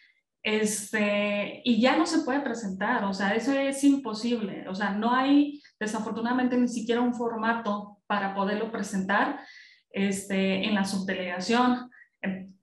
este, 0.43 1.61
y 1.63 1.79
ya 1.79 1.97
no 1.97 2.05
se 2.05 2.19
puede 2.19 2.41
presentar, 2.41 3.03
o 3.03 3.13
sea, 3.13 3.35
eso 3.35 3.53
es 3.53 3.83
imposible, 3.83 4.67
o 4.67 4.73
sea, 4.73 4.91
no 4.91 5.13
hay 5.13 5.61
desafortunadamente 5.79 6.57
ni 6.57 6.67
siquiera 6.67 7.01
un 7.01 7.13
formato 7.13 7.99
para 8.07 8.33
poderlo 8.33 8.71
presentar 8.71 9.39
este, 9.91 10.65
en 10.65 10.73
la 10.73 10.85
subdelegación. 10.85 11.89
Em, 12.21 12.53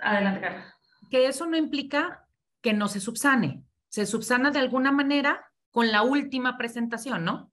adelante, 0.00 0.40
Carla. 0.40 0.74
Que 1.10 1.26
eso 1.26 1.46
no 1.46 1.56
implica 1.56 2.26
que 2.60 2.72
no 2.72 2.88
se 2.88 3.00
subsane, 3.00 3.62
se 3.88 4.06
subsana 4.06 4.50
de 4.50 4.60
alguna 4.60 4.92
manera 4.92 5.44
con 5.70 5.90
la 5.90 6.02
última 6.02 6.56
presentación, 6.56 7.24
¿no? 7.24 7.52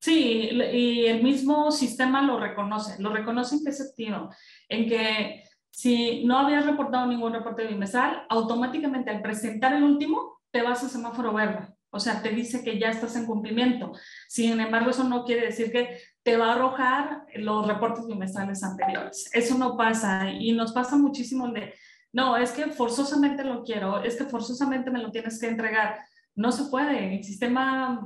Sí, 0.00 0.50
y 0.50 1.06
el 1.06 1.22
mismo 1.22 1.70
sistema 1.72 2.22
lo 2.22 2.38
reconoce, 2.38 3.00
lo 3.02 3.12
reconoce 3.12 3.56
en 3.56 3.64
qué 3.64 3.72
sentido, 3.72 4.30
en 4.68 4.88
que 4.88 5.44
si 5.76 6.24
no 6.24 6.38
habías 6.38 6.64
reportado 6.64 7.04
ningún 7.06 7.34
reporte 7.34 7.66
bimestral, 7.66 8.24
automáticamente 8.30 9.10
al 9.10 9.20
presentar 9.20 9.74
el 9.74 9.82
último 9.82 10.40
te 10.50 10.62
vas 10.62 10.82
a 10.82 10.88
semáforo 10.88 11.34
verde. 11.34 11.68
O 11.90 12.00
sea, 12.00 12.22
te 12.22 12.30
dice 12.30 12.64
que 12.64 12.78
ya 12.78 12.88
estás 12.88 13.14
en 13.14 13.26
cumplimiento. 13.26 13.92
Sin 14.26 14.58
embargo, 14.58 14.88
eso 14.88 15.04
no 15.04 15.26
quiere 15.26 15.44
decir 15.44 15.70
que 15.70 15.98
te 16.22 16.38
va 16.38 16.46
a 16.46 16.54
arrojar 16.54 17.26
los 17.34 17.66
reportes 17.66 18.06
bimestrales 18.06 18.64
anteriores. 18.64 19.28
Eso 19.34 19.58
no 19.58 19.76
pasa 19.76 20.30
y 20.30 20.52
nos 20.52 20.72
pasa 20.72 20.96
muchísimo 20.96 21.48
de, 21.48 21.74
no, 22.10 22.38
es 22.38 22.52
que 22.52 22.68
forzosamente 22.68 23.44
lo 23.44 23.62
quiero, 23.62 24.02
es 24.02 24.16
que 24.16 24.24
forzosamente 24.24 24.90
me 24.90 25.02
lo 25.02 25.10
tienes 25.10 25.38
que 25.38 25.48
entregar. 25.48 25.98
No 26.34 26.52
se 26.52 26.70
puede, 26.70 27.16
el 27.18 27.22
sistema 27.22 28.00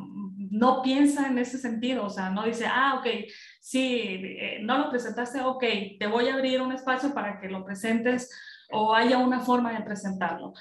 no 0.50 0.82
piensa 0.82 1.28
en 1.28 1.38
ese 1.38 1.58
sentido, 1.58 2.04
o 2.04 2.10
sea, 2.10 2.28
no 2.28 2.44
dice, 2.44 2.66
ah, 2.66 2.96
ok, 2.98 3.06
sí, 3.60 4.02
eh, 4.02 4.58
no 4.62 4.78
lo 4.78 4.90
presentaste, 4.90 5.40
ok, 5.40 5.64
te 5.98 6.06
voy 6.08 6.28
a 6.28 6.34
abrir 6.34 6.60
un 6.60 6.72
espacio 6.72 7.14
para 7.14 7.40
que 7.40 7.48
lo 7.48 7.64
presentes 7.64 8.28
o 8.72 8.94
haya 8.94 9.18
una 9.18 9.40
forma 9.40 9.72
de 9.72 9.84
presentarlo. 9.84 10.52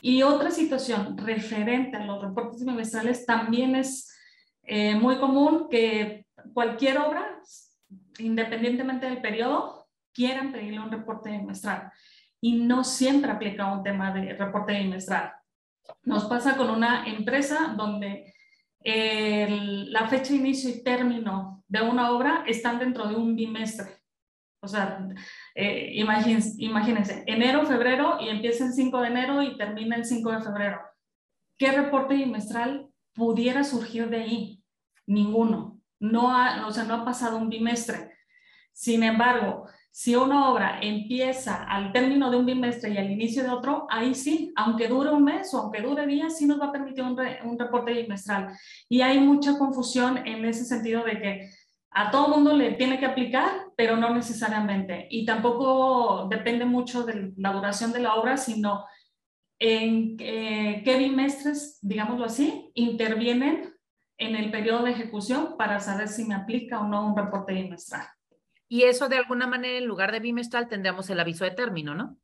Y 0.00 0.22
otra 0.22 0.50
situación 0.50 1.18
referente 1.18 1.96
a 1.96 2.04
los 2.04 2.22
reportes 2.22 2.64
bimestrales 2.64 3.26
también 3.26 3.76
es 3.76 4.12
eh, 4.62 4.94
muy 4.94 5.18
común 5.18 5.68
que 5.68 6.26
cualquier 6.54 6.98
obra, 6.98 7.40
independientemente 8.18 9.06
del 9.06 9.20
periodo, 9.20 9.88
quieran 10.12 10.52
pedirle 10.52 10.80
un 10.80 10.90
reporte 10.90 11.30
bimestral. 11.30 11.90
Y 12.40 12.54
no 12.64 12.84
siempre 12.84 13.30
aplica 13.30 13.72
un 13.72 13.82
tema 13.82 14.12
de 14.12 14.34
reporte 14.34 14.72
bimestral. 14.72 15.32
Nos 16.04 16.24
pasa 16.24 16.56
con 16.56 16.70
una 16.70 17.06
empresa 17.06 17.74
donde 17.76 18.32
la 18.84 20.08
fecha 20.08 20.32
de 20.32 20.38
inicio 20.38 20.70
y 20.70 20.82
término 20.82 21.64
de 21.68 21.82
una 21.82 22.10
obra 22.12 22.44
están 22.46 22.78
dentro 22.78 23.08
de 23.08 23.14
un 23.14 23.34
bimestre. 23.34 24.02
O 24.64 24.68
sea, 24.68 25.08
eh, 25.56 25.90
imagínense, 25.94 27.24
enero, 27.26 27.66
febrero 27.66 28.18
y 28.20 28.28
empieza 28.28 28.64
el 28.64 28.72
5 28.72 29.00
de 29.00 29.08
enero 29.08 29.42
y 29.42 29.56
termina 29.56 29.96
el 29.96 30.04
5 30.04 30.30
de 30.30 30.40
febrero. 30.40 30.80
¿Qué 31.58 31.72
reporte 31.72 32.14
bimestral 32.14 32.88
pudiera 33.12 33.64
surgir 33.64 34.08
de 34.08 34.18
ahí? 34.18 34.64
Ninguno. 35.06 35.80
No 35.98 36.34
ha, 36.34 36.66
o 36.66 36.72
sea, 36.72 36.84
no 36.84 36.94
ha 36.94 37.04
pasado 37.04 37.38
un 37.38 37.48
bimestre. 37.48 38.12
Sin 38.72 39.02
embargo, 39.02 39.66
si 39.94 40.16
una 40.16 40.48
obra 40.48 40.78
empieza 40.80 41.64
al 41.64 41.92
término 41.92 42.30
de 42.30 42.38
un 42.38 42.46
bimestre 42.46 42.90
y 42.90 42.96
al 42.96 43.10
inicio 43.10 43.42
de 43.42 43.50
otro, 43.50 43.86
ahí 43.90 44.14
sí, 44.14 44.50
aunque 44.56 44.88
dure 44.88 45.10
un 45.10 45.22
mes 45.22 45.52
o 45.52 45.58
aunque 45.58 45.82
dure 45.82 46.06
días, 46.06 46.38
sí 46.38 46.46
nos 46.46 46.58
va 46.58 46.68
a 46.68 46.72
permitir 46.72 47.04
un, 47.04 47.20
un 47.44 47.58
reporte 47.58 47.92
bimestral. 47.92 48.56
Y 48.88 49.02
hay 49.02 49.20
mucha 49.20 49.58
confusión 49.58 50.26
en 50.26 50.46
ese 50.46 50.64
sentido 50.64 51.04
de 51.04 51.20
que 51.20 51.50
a 51.90 52.10
todo 52.10 52.28
mundo 52.28 52.56
le 52.56 52.72
tiene 52.72 52.98
que 52.98 53.04
aplicar, 53.04 53.50
pero 53.76 53.96
no 53.96 54.14
necesariamente. 54.14 55.08
Y 55.10 55.26
tampoco 55.26 56.26
depende 56.30 56.64
mucho 56.64 57.04
de 57.04 57.34
la 57.36 57.52
duración 57.52 57.92
de 57.92 58.00
la 58.00 58.14
obra, 58.14 58.38
sino 58.38 58.86
en 59.58 60.16
eh, 60.20 60.80
qué 60.86 60.96
bimestres, 60.96 61.78
digámoslo 61.82 62.24
así, 62.24 62.72
intervienen 62.74 63.74
en 64.16 64.36
el 64.36 64.50
periodo 64.50 64.84
de 64.84 64.92
ejecución 64.92 65.56
para 65.58 65.80
saber 65.80 66.08
si 66.08 66.24
me 66.24 66.34
aplica 66.34 66.80
o 66.80 66.88
no 66.88 67.06
un 67.06 67.16
reporte 67.16 67.52
bimestral. 67.52 68.06
Y 68.72 68.84
eso 68.84 69.10
de 69.10 69.18
alguna 69.18 69.46
manera, 69.46 69.76
en 69.76 69.84
lugar 69.84 70.12
de 70.12 70.20
bimestral, 70.20 70.66
tendríamos 70.66 71.10
el 71.10 71.20
aviso 71.20 71.44
de 71.44 71.50
término, 71.50 71.94
¿no? 71.94 72.16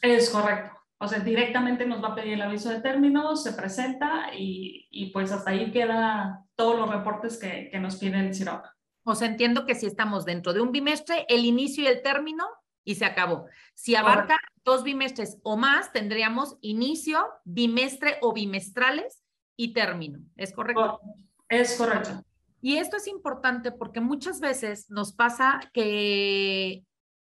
Es 0.00 0.30
correcto. 0.30 0.74
O 0.96 1.06
sea, 1.06 1.18
directamente 1.18 1.84
nos 1.84 2.02
va 2.02 2.08
a 2.08 2.14
pedir 2.14 2.32
el 2.32 2.40
aviso 2.40 2.70
de 2.70 2.80
término, 2.80 3.36
se 3.36 3.52
presenta 3.52 4.30
y, 4.34 4.88
y 4.90 5.10
pues 5.10 5.30
hasta 5.30 5.50
ahí 5.50 5.70
queda 5.70 6.42
todos 6.56 6.78
los 6.78 6.88
reportes 6.88 7.36
que, 7.36 7.68
que 7.70 7.78
nos 7.80 7.96
pide 7.96 8.18
el 8.18 8.34
CIROC. 8.34 8.66
O 9.04 9.14
sea, 9.14 9.28
entiendo 9.28 9.66
que 9.66 9.74
si 9.74 9.84
estamos 9.84 10.24
dentro 10.24 10.54
de 10.54 10.62
un 10.62 10.72
bimestre, 10.72 11.26
el 11.28 11.44
inicio 11.44 11.84
y 11.84 11.88
el 11.88 12.00
término 12.00 12.46
y 12.82 12.94
se 12.94 13.04
acabó. 13.04 13.44
Si 13.74 13.94
abarca 13.94 14.38
dos 14.64 14.84
bimestres 14.84 15.36
o 15.42 15.58
más, 15.58 15.92
tendríamos 15.92 16.56
inicio, 16.62 17.28
bimestre 17.44 18.16
o 18.22 18.32
bimestrales 18.32 19.22
y 19.54 19.74
término. 19.74 20.20
¿Es 20.34 20.54
correcto? 20.54 20.98
Es 21.46 21.76
correcto. 21.76 22.22
Y 22.60 22.76
esto 22.76 22.96
es 22.96 23.06
importante 23.06 23.72
porque 23.72 24.00
muchas 24.00 24.40
veces 24.40 24.90
nos 24.90 25.12
pasa 25.12 25.60
que 25.72 26.84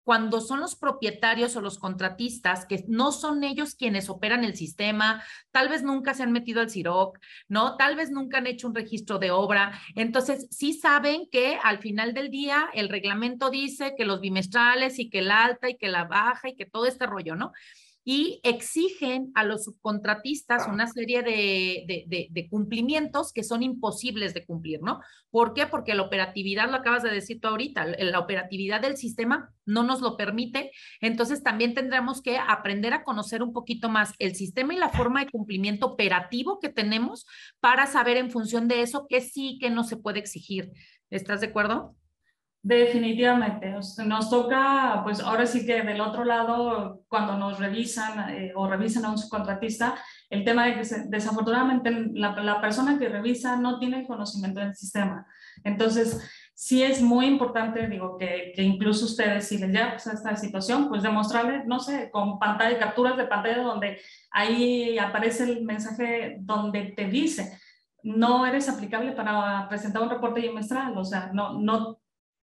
cuando 0.06 0.40
son 0.40 0.60
los 0.60 0.76
propietarios 0.76 1.56
o 1.56 1.60
los 1.60 1.80
contratistas, 1.80 2.64
que 2.64 2.84
no 2.86 3.10
son 3.10 3.42
ellos 3.42 3.74
quienes 3.74 4.08
operan 4.08 4.44
el 4.44 4.54
sistema, 4.54 5.20
tal 5.50 5.68
vez 5.68 5.82
nunca 5.82 6.14
se 6.14 6.22
han 6.22 6.30
metido 6.30 6.60
al 6.60 6.70
CIROC, 6.70 7.18
¿no? 7.48 7.76
Tal 7.76 7.96
vez 7.96 8.12
nunca 8.12 8.38
han 8.38 8.46
hecho 8.46 8.68
un 8.68 8.76
registro 8.76 9.18
de 9.18 9.32
obra. 9.32 9.72
Entonces, 9.96 10.46
sí 10.52 10.74
saben 10.74 11.28
que 11.28 11.58
al 11.60 11.78
final 11.80 12.14
del 12.14 12.30
día 12.30 12.68
el 12.72 12.88
reglamento 12.88 13.50
dice 13.50 13.94
que 13.98 14.04
los 14.04 14.20
bimestrales 14.20 15.00
y 15.00 15.10
que 15.10 15.22
la 15.22 15.44
alta 15.44 15.70
y 15.70 15.76
que 15.76 15.88
la 15.88 16.04
baja 16.04 16.50
y 16.50 16.54
que 16.54 16.66
todo 16.66 16.86
este 16.86 17.06
rollo, 17.06 17.34
¿no? 17.34 17.50
Y 18.08 18.40
exigen 18.44 19.32
a 19.34 19.42
los 19.42 19.64
subcontratistas 19.64 20.68
una 20.68 20.86
serie 20.86 21.24
de, 21.24 22.46
cumplimientos 22.48 23.32
que 23.32 23.42
son 23.42 23.64
imposibles 23.64 24.32
de 24.32 24.46
cumplir, 24.46 24.80
¿no? 24.80 25.00
¿Por 25.28 25.54
qué? 25.54 25.66
Porque 25.66 25.92
la 25.96 26.02
operatividad, 26.02 26.70
lo 26.70 26.76
acabas 26.76 27.02
de 27.02 27.10
decir 27.10 27.40
tú 27.40 27.48
ahorita, 27.48 27.84
la 27.84 28.20
operatividad 28.20 28.80
del 28.80 28.96
sistema 28.96 29.52
no 29.64 29.82
nos 29.82 30.02
lo 30.02 30.16
permite. 30.16 30.70
Entonces 31.00 31.42
también 31.42 31.74
tendremos 31.74 32.22
que 32.22 32.38
aprender 32.38 32.92
a 32.92 33.02
conocer 33.02 33.42
un 33.42 33.52
poquito 33.52 33.88
más 33.88 34.12
el 34.20 34.36
sistema 34.36 34.72
y 34.72 34.78
la 34.78 34.90
forma 34.90 35.24
de 35.24 35.30
cumplimiento 35.32 35.86
operativo 35.86 36.60
que 36.60 36.68
tenemos 36.68 37.26
para 37.58 37.88
saber 37.88 38.18
en 38.18 38.30
función 38.30 38.68
de 38.68 38.82
eso 38.82 39.06
qué 39.08 39.20
sí, 39.20 39.58
qué 39.60 39.68
no 39.68 39.82
se 39.82 39.96
puede 39.96 40.20
exigir. 40.20 40.70
¿Estás 41.10 41.40
de 41.40 41.48
acuerdo? 41.48 41.96
Definitivamente, 42.62 43.70
nos 43.70 44.28
toca, 44.28 45.00
pues 45.04 45.20
ahora 45.20 45.46
sí 45.46 45.64
que 45.64 45.82
del 45.82 46.00
otro 46.00 46.24
lado, 46.24 47.04
cuando 47.06 47.38
nos 47.38 47.60
revisan 47.60 48.28
eh, 48.30 48.52
o 48.56 48.66
revisan 48.66 49.04
a 49.04 49.10
un 49.10 49.18
subcontratista, 49.18 49.94
el 50.30 50.44
tema 50.44 50.66
de 50.66 50.74
que 50.74 50.82
desafortunadamente 51.06 51.92
la, 52.14 52.60
persona 52.60 52.98
que 52.98 53.08
revisa 53.08 53.56
no 53.56 53.78
tiene 53.78 54.04
conocimiento 54.04 54.58
del 54.58 54.74
sistema. 54.74 55.28
Entonces, 55.62 56.20
sí 56.54 56.82
es 56.82 57.00
muy 57.00 57.26
importante, 57.26 57.86
digo, 57.86 58.18
que, 58.18 58.52
incluso 58.56 59.04
ustedes, 59.04 59.46
si 59.46 59.58
les 59.58 59.68
llega 59.68 59.92
a 59.92 59.94
esta 59.94 60.34
situación, 60.34 60.88
pues 60.88 61.04
demostrarles, 61.04 61.66
no 61.66 61.78
sé, 61.78 62.10
con 62.10 62.40
pantalla, 62.40 62.80
capturas 62.80 63.16
de 63.16 63.26
pantalla 63.26 63.62
donde 63.62 64.00
ahí 64.32 64.98
aparece 64.98 65.44
el 65.44 65.62
mensaje 65.62 66.38
donde 66.40 66.94
te 66.96 67.04
dice, 67.04 67.60
no 68.02 68.44
eres 68.44 68.68
aplicable 68.68 69.12
para 69.12 69.68
presentar 69.68 70.02
un 70.02 70.10
reporte 70.10 70.40
bimestral, 70.40 70.98
o 70.98 71.04
sea, 71.04 71.30
no, 71.32 71.60
no 71.60 72.00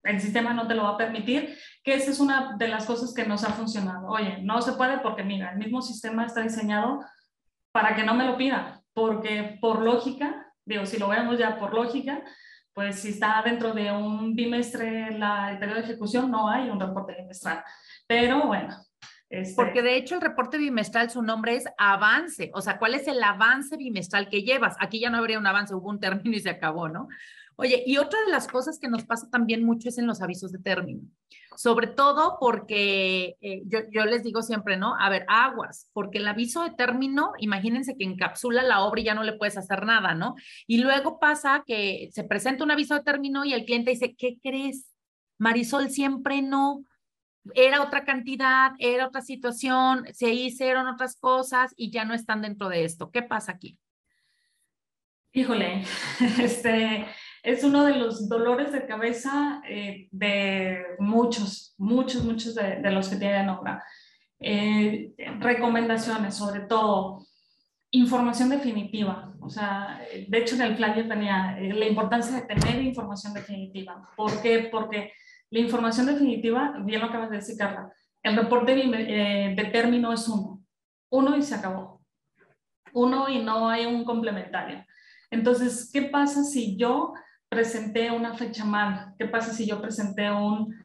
el 0.03 0.19
sistema 0.19 0.53
no 0.53 0.67
te 0.67 0.75
lo 0.75 0.83
va 0.83 0.89
a 0.91 0.97
permitir, 0.97 1.57
que 1.83 1.95
esa 1.95 2.11
es 2.11 2.19
una 2.19 2.55
de 2.57 2.67
las 2.67 2.85
cosas 2.85 3.13
que 3.13 3.25
nos 3.25 3.43
ha 3.43 3.53
funcionado. 3.53 4.07
Oye, 4.07 4.39
no 4.41 4.61
se 4.61 4.73
puede 4.73 4.99
porque 4.99 5.23
mira, 5.23 5.51
el 5.51 5.57
mismo 5.57 5.81
sistema 5.81 6.25
está 6.25 6.41
diseñado 6.41 6.99
para 7.71 7.95
que 7.95 8.03
no 8.03 8.13
me 8.13 8.25
lo 8.25 8.37
pida, 8.37 8.81
porque 8.93 9.57
por 9.59 9.81
lógica, 9.81 10.51
digo, 10.65 10.85
si 10.85 10.97
lo 10.97 11.07
vemos 11.07 11.39
ya 11.39 11.57
por 11.57 11.73
lógica, 11.73 12.21
pues 12.73 12.99
si 12.99 13.09
está 13.09 13.41
dentro 13.43 13.73
de 13.73 13.91
un 13.91 14.35
bimestre 14.35 15.17
la, 15.17 15.51
el 15.51 15.59
periodo 15.59 15.79
de 15.79 15.85
ejecución, 15.85 16.29
no 16.29 16.49
hay 16.49 16.69
un 16.69 16.79
reporte 16.79 17.15
bimestral. 17.17 17.63
Pero 18.07 18.47
bueno. 18.47 18.75
Este... 19.29 19.55
Porque 19.55 19.81
de 19.81 19.95
hecho 19.95 20.15
el 20.15 20.21
reporte 20.21 20.57
bimestral, 20.57 21.09
su 21.09 21.21
nombre 21.21 21.55
es 21.55 21.65
avance. 21.77 22.51
O 22.53 22.61
sea, 22.61 22.77
¿cuál 22.77 22.95
es 22.95 23.07
el 23.07 23.21
avance 23.23 23.77
bimestral 23.77 24.27
que 24.27 24.43
llevas? 24.43 24.75
Aquí 24.79 24.99
ya 24.99 25.09
no 25.09 25.17
habría 25.17 25.39
un 25.39 25.47
avance, 25.47 25.73
hubo 25.73 25.89
un 25.89 25.99
término 25.99 26.35
y 26.35 26.39
se 26.39 26.49
acabó, 26.49 26.89
¿no? 26.89 27.07
Oye, 27.55 27.83
y 27.85 27.97
otra 27.97 28.19
de 28.25 28.31
las 28.31 28.47
cosas 28.47 28.79
que 28.79 28.87
nos 28.87 29.05
pasa 29.05 29.29
también 29.29 29.63
mucho 29.63 29.89
es 29.89 29.97
en 29.97 30.07
los 30.07 30.21
avisos 30.21 30.51
de 30.51 30.59
término, 30.59 31.01
sobre 31.55 31.87
todo 31.87 32.37
porque 32.39 33.37
eh, 33.41 33.61
yo, 33.65 34.05
les 34.05 34.23
digo 34.23 34.41
siempre, 34.41 34.77
¿no? 34.77 34.95
A 34.99 35.09
ver, 35.09 35.25
aguas, 35.27 35.89
porque 35.93 36.17
el 36.17 36.27
aviso 36.27 36.63
de 36.63 36.71
término, 36.71 37.33
imagínense 37.37 37.95
que 37.95 38.05
encapsula 38.05 38.63
la 38.63 38.81
obra 38.81 39.01
y 39.01 39.05
ya 39.05 39.13
no 39.15 39.23
le 39.23 39.33
puedes 39.33 39.57
hacer 39.57 39.85
nada, 39.85 40.15
¿no? 40.15 40.35
Y 40.67 40.79
luego 40.79 41.19
pasa 41.19 41.63
que 41.65 42.09
se 42.11 42.23
presenta 42.23 42.63
un 42.63 42.71
aviso 42.71 42.95
de 42.95 43.03
término 43.03 43.45
y 43.45 43.53
el 43.53 43.65
cliente 43.65 43.91
dice, 43.91 44.15
¿qué 44.15 44.39
crees? 44.41 44.89
Marisol 45.37 45.89
siempre 45.89 46.41
no, 46.41 46.83
era 47.55 47.81
otra 47.81 48.05
cantidad, 48.05 48.71
era 48.79 49.07
otra 49.07 49.21
situación, 49.21 50.05
se 50.13 50.29
hicieron 50.31 50.87
otras 50.87 51.15
cosas 51.17 51.73
y 51.75 51.91
ya 51.91 52.05
no 52.05 52.13
están 52.13 52.41
dentro 52.41 52.69
de 52.69 52.85
esto. 52.85 53.11
¿Qué 53.11 53.21
pasa 53.21 53.51
aquí? 53.51 53.77
Híjole, 55.33 55.83
este, 56.39 57.07
es 57.43 57.61
uno 57.65 57.83
de 57.83 57.97
los 57.97 58.29
dolores 58.29 58.71
de 58.71 58.87
cabeza 58.87 59.61
eh, 59.67 60.07
de 60.11 60.81
muchos, 60.97 61.75
muchos, 61.77 62.23
muchos 62.23 62.55
de, 62.55 62.79
los 62.89 63.09
que 63.09 63.17
tienen 63.17 63.49
obra. 63.49 63.83
Eh, 64.39 65.13
recomendaciones, 65.39 66.35
sobre 66.35 66.61
todo 66.61 67.25
información 67.91 68.49
definitiva. 68.49 69.33
O 69.41 69.49
sea, 69.49 70.01
de 70.27 70.37
hecho 70.37 70.55
en 70.55 70.61
el 70.61 70.77
flyer 70.77 71.07
tenía 71.07 71.59
eh, 71.59 71.73
la 71.73 71.85
importancia 71.85 72.37
de 72.37 72.55
tener 72.55 72.81
información 72.81 73.33
definitiva. 73.33 74.09
¿Por 74.15 74.41
qué? 74.41 74.69
Porque 74.71 75.11
la 75.49 75.59
información 75.59 76.05
definitiva, 76.05 76.75
bien 76.79 77.01
lo 77.01 77.07
acabas 77.07 77.29
de 77.29 77.37
decir, 77.37 77.57
Carla, 77.57 77.91
el 78.23 78.37
reporte 78.37 78.73
de 78.73 79.69
término 79.73 80.13
es 80.13 80.29
uno. 80.29 80.63
Uno 81.09 81.35
y 81.35 81.41
se 81.41 81.55
acabó. 81.55 82.01
Uno 82.93 83.27
y 83.27 83.39
no 83.39 83.69
hay 83.69 83.85
un 83.85 84.05
complementario. 84.05 84.85
Entonces, 85.29 85.89
¿qué 85.91 86.03
pasa 86.03 86.43
si 86.43 86.77
yo 86.77 87.13
presenté 87.53 88.09
una 88.11 88.33
fecha 88.33 88.65
mal? 88.65 89.13
¿Qué 89.17 89.25
pasa 89.25 89.53
si 89.53 89.67
yo 89.67 89.79
presenté 89.79 90.31
un, 90.31 90.75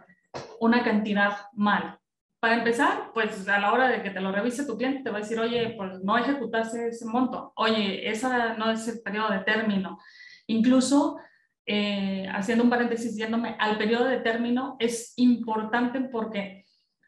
una 0.60 0.84
cantidad 0.84 1.32
mal? 1.54 1.98
Para 2.40 2.56
empezar, 2.56 3.10
pues 3.14 3.48
a 3.48 3.58
la 3.58 3.72
hora 3.72 3.88
de 3.88 4.02
que 4.02 4.10
te 4.10 4.20
lo 4.20 4.30
revise 4.30 4.66
tu 4.66 4.76
cliente, 4.76 5.02
te 5.02 5.10
va 5.10 5.16
a 5.16 5.20
decir, 5.20 5.40
oye, 5.40 5.74
pues 5.76 6.00
no 6.04 6.16
ejecutaste 6.16 6.88
ese 6.88 7.06
monto. 7.06 7.52
Oye, 7.56 8.08
esa 8.08 8.54
no 8.54 8.70
es 8.70 8.86
el 8.86 9.00
periodo 9.00 9.30
de 9.30 9.40
término. 9.40 9.98
Incluso, 10.46 11.18
eh, 11.66 12.28
haciendo 12.32 12.64
un 12.64 12.70
paréntesis, 12.70 13.16
yéndome 13.16 13.56
al 13.58 13.76
periodo 13.76 14.04
de 14.04 14.18
término, 14.18 14.76
es 14.78 15.14
importante 15.16 16.00
porque 16.00 16.64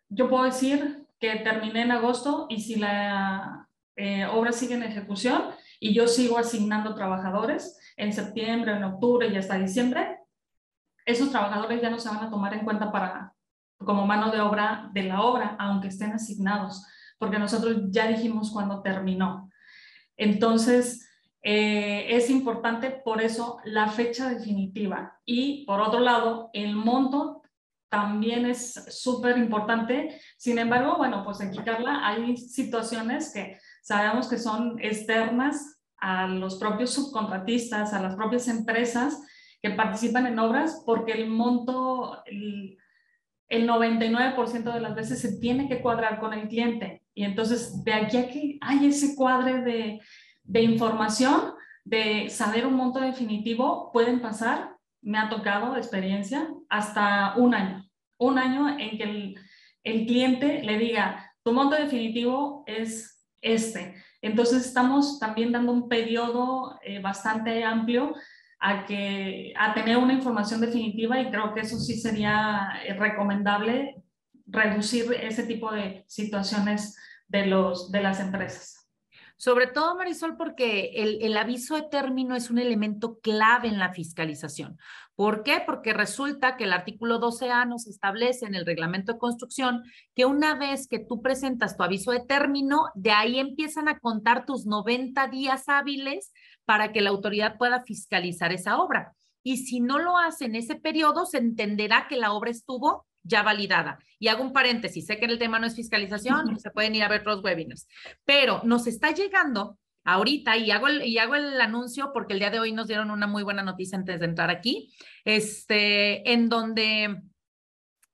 yo 0.09 0.29
puedo 0.29 0.45
decir 0.45 1.07
que 1.21 1.37
terminé 1.37 1.83
en 1.83 1.93
agosto 1.93 2.47
y 2.49 2.61
si 2.61 2.77
la 2.77 3.69
eh, 3.95 4.27
obra 4.27 4.51
sigue 4.53 4.75
en 4.75 4.83
ejecución 4.83 5.43
y 5.81 5.95
yo 5.95 6.07
sigo 6.07 6.39
asignando 6.39 6.95
trabajadores, 6.95 7.79
en 7.97 8.13
septiembre, 8.13 8.77
en 8.77 8.85
octubre 8.85 9.27
y 9.29 9.37
hasta 9.37 9.59
diciembre, 9.59 10.19
esos 11.07 11.31
trabajadores 11.31 11.81
ya 11.81 11.91
no 11.91 11.99
se 11.99 12.09
van 12.09 12.19
a 12.19 12.31
tomar 12.31 12.55
en 12.55 12.65
cuenta 12.65 12.93
para, 12.93 13.35
como 13.79 14.07
mano 14.07 14.31
de 14.31 14.41
obra 14.41 14.91
de 14.93 15.05
la 15.05 15.23
obra, 15.23 15.57
aunque 15.59 15.89
estén 15.89 16.13
asignados, 16.13 16.87
porque 17.19 17.39
nosotros 17.39 17.85
ya 17.89 18.07
dijimos 18.07 18.51
cuando 18.51 18.83
terminó. 18.83 19.51
Entonces, 20.17 21.09
eh, 21.43 22.15
es 22.15 22.29
importante 22.29 22.91
por 22.91 23.23
eso 23.23 23.59
la 23.65 23.89
fecha 23.89 24.29
definitiva. 24.29 25.19
Y 25.25 25.65
por 25.65 25.81
otro 25.81 26.01
lado, 26.01 26.51
el 26.53 26.77
monto 26.77 27.43
también 27.89 28.45
es 28.47 28.75
súper 28.91 29.39
importante. 29.39 30.21
Sin 30.37 30.59
embargo, 30.59 30.97
bueno, 30.99 31.25
pues 31.25 31.41
en 31.41 31.55
Carla 31.65 32.07
hay 32.07 32.37
situaciones 32.37 33.33
que 33.33 33.59
sabemos 33.83 34.29
que 34.29 34.39
son 34.39 34.79
externas 34.81 35.79
a 36.01 36.27
los 36.27 36.57
propios 36.59 36.91
subcontratistas, 36.91 37.93
a 37.93 38.03
las 38.03 38.17
propias 38.17 38.49
empresas 38.49 39.23
que 39.63 39.71
participan 39.71 40.27
en 40.27 40.39
obras, 40.39 40.83
porque 40.87 41.13
el 41.13 41.29
monto, 41.29 42.23
el, 42.27 42.77
99% 43.51 44.73
de 44.73 44.81
las 44.81 44.95
veces 44.95 45.21
se 45.21 45.39
tiene 45.39 45.69
que 45.69 45.83
cuadrar 45.83 46.21
con 46.21 46.33
el 46.33 46.49
cliente. 46.49 47.03
Y 47.15 47.25
entonces, 47.25 47.83
de 47.83 47.93
aquí 47.93 48.17
a 48.17 48.29
que 48.29 48.59
hay 48.61 48.87
ese 48.87 49.17
cuadre 49.17 49.63
de, 49.63 50.01
de 50.45 50.63
información, 50.63 51.55
de 51.85 52.31
saber 52.31 52.65
un 52.65 52.75
monto 52.75 53.01
definitivo, 53.01 53.91
pueden 53.93 54.21
pasar, 54.21 54.77
me 55.03 55.19
ha 55.19 55.29
tocado 55.29 55.77
experiencia, 55.77 56.49
hasta 56.69 57.35
un 57.37 57.55
año. 57.55 57.85
Un 58.19 58.39
año 58.39 58.79
en 58.79 58.97
que 58.97 59.03
el, 59.03 59.35
el 59.83 60.07
cliente 60.07 60.63
le 60.63 60.79
diga, 60.79 61.35
tu 61.43 61.53
monto 61.53 61.75
definitivo 61.75 62.63
es 62.67 63.20
este 63.41 63.95
entonces 64.23 64.67
estamos 64.67 65.19
también 65.19 65.53
dando 65.53 65.73
un 65.73 65.89
periodo 65.89 66.79
eh, 66.83 67.01
bastante 67.01 67.65
amplio 67.65 68.15
a, 68.59 68.85
que, 68.85 69.55
a 69.57 69.73
tener 69.73 69.97
una 69.97 70.13
información 70.13 70.61
definitiva 70.61 71.19
y 71.19 71.31
creo 71.31 71.55
que 71.55 71.61
eso 71.61 71.79
sí 71.79 71.99
sería 71.99 72.69
eh, 72.85 72.95
recomendable 72.95 74.03
reducir 74.47 75.13
ese 75.15 75.45
tipo 75.45 75.73
de 75.73 76.05
situaciones 76.07 76.97
de, 77.29 77.47
los, 77.47 77.91
de 77.91 78.03
las 78.03 78.21
empresas. 78.21 78.80
Sobre 79.41 79.69
todo, 79.69 79.97
Marisol, 79.97 80.37
porque 80.37 80.91
el, 80.97 81.35
aviso 81.39 81.75
de 81.75 81.89
término 81.89 82.37
es 82.37 82.51
un 82.51 82.59
elemento 82.59 83.21
clave 83.21 83.69
en 83.69 83.79
la 83.79 83.91
fiscalización. 83.91 84.77
¿Por 85.15 85.45
qué? 85.45 85.63
Porque 85.65 85.95
resulta 85.95 86.59
que 86.59 86.65
el 86.65 86.75
artículo 86.75 87.19
12A 87.19 87.67
nos 87.67 87.87
establece 87.87 88.45
en 88.45 88.55
el 88.55 88.67
reglamento 88.67 89.15
de 89.15 89.19
construcción 89.19 89.83
que 90.15 90.27
una 90.27 90.57
vez 90.57 90.87
que 90.87 90.99
tú 90.99 91.23
presentas 91.23 91.79
tu 91.79 91.83
aviso 91.83 92.11
de 92.11 92.21
término, 92.21 92.89
de 92.95 93.13
ahí 93.13 93.39
empiezan 93.39 93.89
a 93.89 93.99
contar 93.99 94.45
tus 94.45 94.67
90 94.67 95.29
días 95.29 95.71
hábiles 95.71 96.35
para 96.67 96.93
que 96.93 97.01
la 97.01 97.09
autoridad 97.09 97.57
pueda 97.57 97.83
fiscalizar 97.83 98.53
esa 98.53 98.77
obra. 98.77 99.17
Y 99.43 99.57
si 99.57 99.81
no 99.81 99.99
lo 99.99 100.19
hace 100.19 100.45
en 100.45 100.55
ese 100.55 100.75
periodo, 100.75 101.25
se 101.25 101.39
entenderá 101.39 102.09
que 102.09 102.19
la 102.19 102.35
obra 102.35 102.51
estuvo 102.51 103.07
ya 103.23 103.43
validada. 103.43 103.99
Y 104.19 104.29
hago 104.29 104.43
un 104.43 104.53
paréntesis, 104.53 105.07
sé 105.07 105.19
que 105.19 105.27
el 105.27 105.39
tema 105.39 105.59
no 105.59 105.67
es 105.67 105.77
fiscalización, 105.77 106.59
se 106.59 106.71
pueden 106.71 106.95
ir 106.95 107.03
a 107.03 107.09
ver 107.09 107.21
otros 107.21 107.43
webinars, 107.43 107.87
pero 108.25 108.61
nos 108.65 108.87
está 108.87 109.13
llegando 109.13 109.79
ahorita 110.05 110.57
y 110.57 110.71
hago, 110.71 110.89
el, 110.89 111.05
y 111.05 111.19
hago 111.19 111.35
el 111.35 111.61
anuncio 111.61 112.11
porque 112.13 112.33
el 112.33 112.39
día 112.39 112.51
de 112.51 112.61
hoy 112.61 112.73
nos 112.73 112.89
dieron 112.89 113.11
una 113.11 113.27
muy 113.27 113.43
buena 113.43 113.63
noticia 113.63 113.99
antes 113.99 114.21
de 114.21 114.27
entrar 114.27 114.51
aquí, 114.51 114.95
este, 115.25 116.33
en 116.33 116.49
donde 116.49 117.23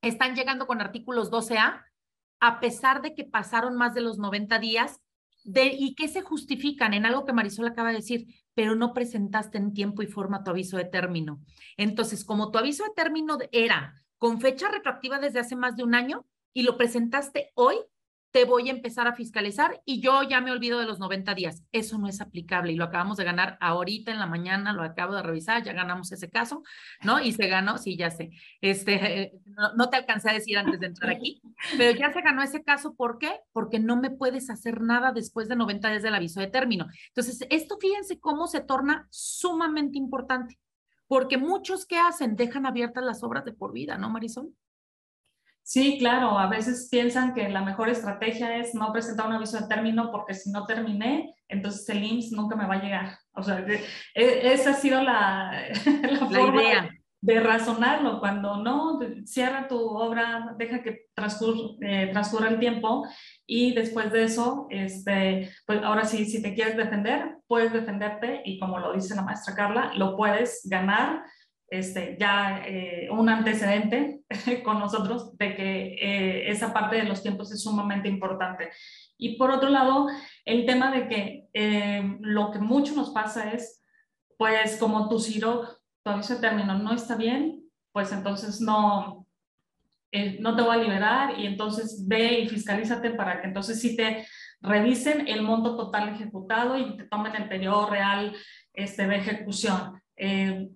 están 0.03 0.35
llegando 0.35 0.67
con 0.67 0.81
artículos 0.81 1.31
12A, 1.31 1.85
a 2.41 2.61
pesar 2.61 3.03
de 3.03 3.15
que 3.15 3.25
pasaron 3.25 3.77
más 3.77 3.95
de 3.95 4.03
los 4.03 4.19
90 4.19 4.59
días, 4.59 5.01
de, 5.45 5.67
y 5.67 5.95
que 5.95 6.09
se 6.09 6.23
justifican 6.23 6.93
en 6.93 7.07
algo 7.07 7.25
que 7.25 7.33
Marisol 7.33 7.69
acaba 7.69 7.91
de 7.91 7.97
decir, 7.97 8.27
pero 8.55 8.75
no 8.75 8.93
presentaste 8.93 9.59
en 9.59 9.73
tiempo 9.73 10.03
y 10.03 10.07
forma 10.07 10.43
tu 10.43 10.51
aviso 10.51 10.77
de 10.77 10.87
término. 10.87 11.41
Entonces, 11.77 12.25
como 12.25 12.51
tu 12.51 12.59
aviso 12.59 12.83
de 12.83 12.91
término 12.97 13.39
era 13.53 13.95
con 14.19 14.41
fecha 14.41 14.69
retroactiva 14.69 15.19
desde 15.19 15.41
hace 15.41 15.57
más 15.57 15.77
de 15.77 15.85
un 15.85 15.95
año 15.95 16.27
y 16.53 16.63
lo 16.63 16.77
presentaste 16.77 17.53
hoy, 17.55 17.77
te 18.37 18.45
voy 18.45 18.69
a 18.69 18.73
empezar 18.73 19.09
a 19.09 19.15
fiscalizar 19.15 19.81
y 19.87 20.03
yo 20.03 20.23
ya 20.23 20.43
me 20.43 20.51
olvido 20.51 20.79
de 20.79 20.85
los 20.85 20.99
90 20.99 21.35
días. 21.35 21.63
Eso 21.73 21.97
no 21.97 22.07
es 22.07 22.21
aplicable 22.21 22.71
y 22.71 22.77
lo 22.77 22.85
acabamos 22.85 23.17
de 23.17 23.25
ganar 23.25 23.57
ahorita 23.63 24.13
en 24.13 24.19
la 24.19 24.27
mañana, 24.27 24.75
lo 24.75 24.83
acabo 24.83 25.15
de 25.15 25.23
revisar, 25.23 25.63
ya 25.63 25.73
ganamos 25.73 26.13
ese 26.13 26.29
caso, 26.29 26.63
¿no? 27.03 27.19
Y 27.19 27.33
se 27.33 27.47
ganó, 27.47 27.79
sí, 27.79 27.97
ya 27.97 28.11
sé, 28.11 28.31
este, 28.61 29.33
no, 29.75 29.89
te 29.89 29.97
alcancé 29.97 30.29
a 30.29 30.35
decir 30.35 30.59
antes 30.59 30.79
de 30.81 30.89
entrar 30.89 31.11
aquí, 31.11 31.41
pero 31.79 31.99
ya 31.99 32.13
se 32.13 32.21
ganó 32.21 32.43
ese 32.43 32.63
caso, 32.63 32.95
¿por 32.95 33.17
qué? 33.17 33.41
Porque 33.53 33.79
no 33.79 33.97
me 33.97 34.11
puedes 34.11 34.51
hacer 34.51 34.83
nada 34.83 35.13
después 35.13 35.49
de 35.49 35.57
90 35.57 35.89
días 35.89 36.03
del 36.03 36.15
aviso 36.15 36.41
de 36.41 36.49
término. 36.49 36.89
Entonces, 37.09 37.47
esto 37.49 37.79
fíjense 37.81 38.21
cómo 38.21 38.49
se 38.49 38.61
torna 38.61 39.07
sumamente 39.11 39.97
importante, 39.97 40.59
porque 41.09 41.39
muchos 41.39 41.87
que 41.87 41.99
hacen 41.99 42.37
dejan 42.37 42.67
abiertas 42.67 43.05
las 43.05 43.23
obras 43.23 43.45
de 43.45 43.53
por 43.53 43.73
vida, 43.73 43.97
¿no, 43.99 44.11
Marisol? 44.11 44.53
Sí, 45.67 45.99
claro, 45.99 46.39
a 46.39 46.47
veces 46.47 46.87
piensan 46.89 47.35
que 47.35 47.49
la 47.49 47.61
mejor 47.61 47.89
estrategia 47.89 48.57
es 48.57 48.73
no 48.73 48.93
presentar 48.93 49.27
un 49.27 49.33
aviso 49.33 49.59
de 49.59 49.67
término 49.67 50.13
porque 50.13 50.33
si 50.33 50.53
no 50.53 50.65
terminé, 50.65 51.35
entonces 51.49 51.89
el 51.89 52.05
IMSS 52.05 52.31
nunca 52.33 52.55
me 52.55 52.69
va 52.69 52.75
a 52.75 52.83
llegar. 52.83 53.19
O 53.33 53.43
sea, 53.43 53.67
e, 54.15 54.53
esa 54.53 54.71
ha 54.71 54.75
sido 54.75 55.03
la, 55.03 55.51
la, 56.31 56.41
idea. 56.41 56.89
De, 57.21 57.41
razonarlo. 57.41 58.21
Cuando 58.21 58.59
no, 58.59 59.01
cierra 59.25 59.67
tu 59.67 59.77
obra, 59.77 60.55
deja 60.57 60.85
que 60.85 60.91
eh, 60.91 62.11
transcurra, 62.13 62.49
el 62.49 62.61
tiempo 62.61 63.05
y 63.47 63.75
después 63.75 64.13
de 64.13 64.25
eso, 64.25 64.67
este, 64.71 65.51
pues 65.67 65.83
ahora 65.83 66.05
sí, 66.05 66.25
si 66.25 66.43
te 66.43 66.55
quieres 66.55 66.77
defender, 66.77 67.39
puedes 67.47 67.73
defenderte 67.73 68.43
y 68.45 68.59
como 68.59 68.79
lo 68.79 68.93
dice 68.93 69.15
la 69.15 69.23
maestra 69.23 69.55
Carla, 69.55 69.93
lo 69.95 70.17
puedes 70.17 70.67
ganar 70.69 71.23
este, 71.69 72.17
ya 72.19 72.63
eh, 72.67 73.09
un 73.11 73.29
antecedente 73.29 74.21
con 74.65 74.79
nosotros 74.79 75.37
de 75.37 75.55
que 75.57 75.95
eh, 75.95 76.51
esa 76.51 76.73
parte 76.73 76.97
de 76.97 77.05
los 77.05 77.23
tiempos 77.23 77.53
es 77.53 77.63
sumamente 77.63 78.09
importante. 78.09 78.71
Y 79.19 79.37
por 79.37 79.51
otro 79.51 79.69
lado, 79.69 80.07
el 80.45 80.67
tema 80.67 80.91
de 80.91 81.09
que 81.09 81.49
eh, 81.53 82.17
lo 82.21 82.51
que 82.51 82.59
mucho 82.59 82.95
nos 82.95 83.11
pasa 83.11 83.53
es, 83.53 83.83
pues 84.37 84.77
como 84.77 85.09
tu 85.09 85.19
CIRO, 85.19 85.67
tu 86.05 86.11
aviso 86.11 86.35
de 86.35 86.41
término 86.41 86.79
no 86.79 86.93
está 86.93 87.17
bien, 87.17 87.65
pues 87.93 88.13
entonces 88.13 88.61
no, 88.61 89.26
no 90.41 90.57
te 90.57 90.63
voy 90.63 90.77
a 90.77 90.83
liberar 90.83 91.39
y 91.39 91.47
entonces 91.47 92.05
ve 92.07 92.41
y 92.41 92.49
fiscalízate 92.49 93.11
para 93.11 93.41
que 93.41 93.49
entonces 93.49 93.81
sí 93.81 93.97
te 93.97 94.27
revisen 94.61 95.29
el 95.29 95.43
monto 95.43 95.77
total 95.77 96.09
ejecutado 96.09 96.79
y 96.79 96.97
te 96.97 97.05
tomen 97.05 97.35
el 97.37 97.49
periodo 97.49 97.89
real 97.91 98.35
este, 98.73 99.07
de 99.07 99.17
ejecución. 99.17 100.01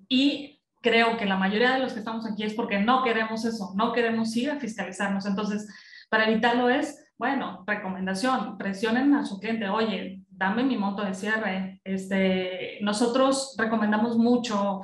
y 0.09 0.61
creo 0.83 1.17
que 1.17 1.27
la 1.27 1.37
mayoría 1.37 1.73
de 1.73 1.81
los 1.81 1.93
que 1.93 1.99
estamos 1.99 2.27
aquí 2.27 2.43
es 2.43 2.55
porque 2.55 2.79
no 2.79 3.03
queremos 3.03 3.45
eso, 3.45 3.73
no 3.77 3.93
queremos 3.93 4.35
ir 4.37 4.51
a 4.51 4.59
fiscalizarnos. 4.59 5.27
Entonces, 5.27 5.69
para 6.09 6.29
evitarlo 6.29 6.69
es, 6.71 7.05
bueno, 7.19 7.65
recomendación, 7.67 8.57
presionen 8.57 9.15
a 9.15 9.27
su 9.27 9.39
cliente, 9.39 9.69
oye, 9.69 10.23
dame 10.31 10.65
mi 10.65 10.79
monto 10.79 11.05
de 11.05 11.15
cierre. 11.15 11.81
Este, 11.85 12.79
nosotros 12.81 13.55
recomendamos 13.59 14.17
mucho 14.17 14.81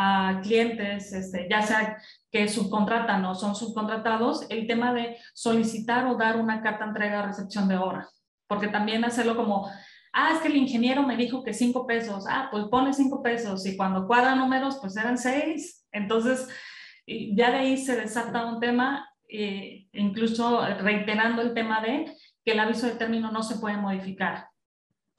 a 0.00 0.40
clientes, 0.42 1.12
este, 1.12 1.48
ya 1.50 1.62
sea 1.62 1.98
que 2.30 2.46
subcontratan 2.46 3.24
o 3.24 3.34
son 3.34 3.56
subcontratados, 3.56 4.46
el 4.48 4.66
tema 4.66 4.94
de 4.94 5.16
solicitar 5.34 6.06
o 6.06 6.14
dar 6.14 6.36
una 6.36 6.62
carta 6.62 6.84
entrega 6.84 7.20
a 7.20 7.26
recepción 7.26 7.66
de 7.66 7.78
obra, 7.78 8.08
porque 8.46 8.68
también 8.68 9.04
hacerlo 9.04 9.36
como 9.36 9.68
ah, 10.12 10.32
es 10.34 10.40
que 10.40 10.48
el 10.48 10.56
ingeniero 10.56 11.02
me 11.02 11.16
dijo 11.16 11.42
que 11.42 11.54
cinco 11.54 11.86
pesos, 11.86 12.24
ah, 12.28 12.48
pues 12.50 12.64
pone 12.66 12.92
cinco 12.92 13.22
pesos 13.22 13.66
y 13.66 13.76
cuando 13.76 14.06
cuadra 14.06 14.34
números, 14.34 14.78
pues 14.80 14.96
eran 14.96 15.18
seis. 15.18 15.86
Entonces, 15.92 16.48
ya 17.06 17.50
de 17.50 17.58
ahí 17.58 17.76
se 17.76 17.96
desata 17.96 18.46
un 18.46 18.60
tema, 18.60 19.08
eh, 19.28 19.86
incluso 19.92 20.64
reiterando 20.80 21.42
el 21.42 21.54
tema 21.54 21.80
de 21.80 22.12
que 22.44 22.52
el 22.52 22.60
aviso 22.60 22.86
de 22.86 22.94
término 22.94 23.30
no 23.30 23.42
se 23.42 23.58
puede 23.58 23.76
modificar. 23.76 24.48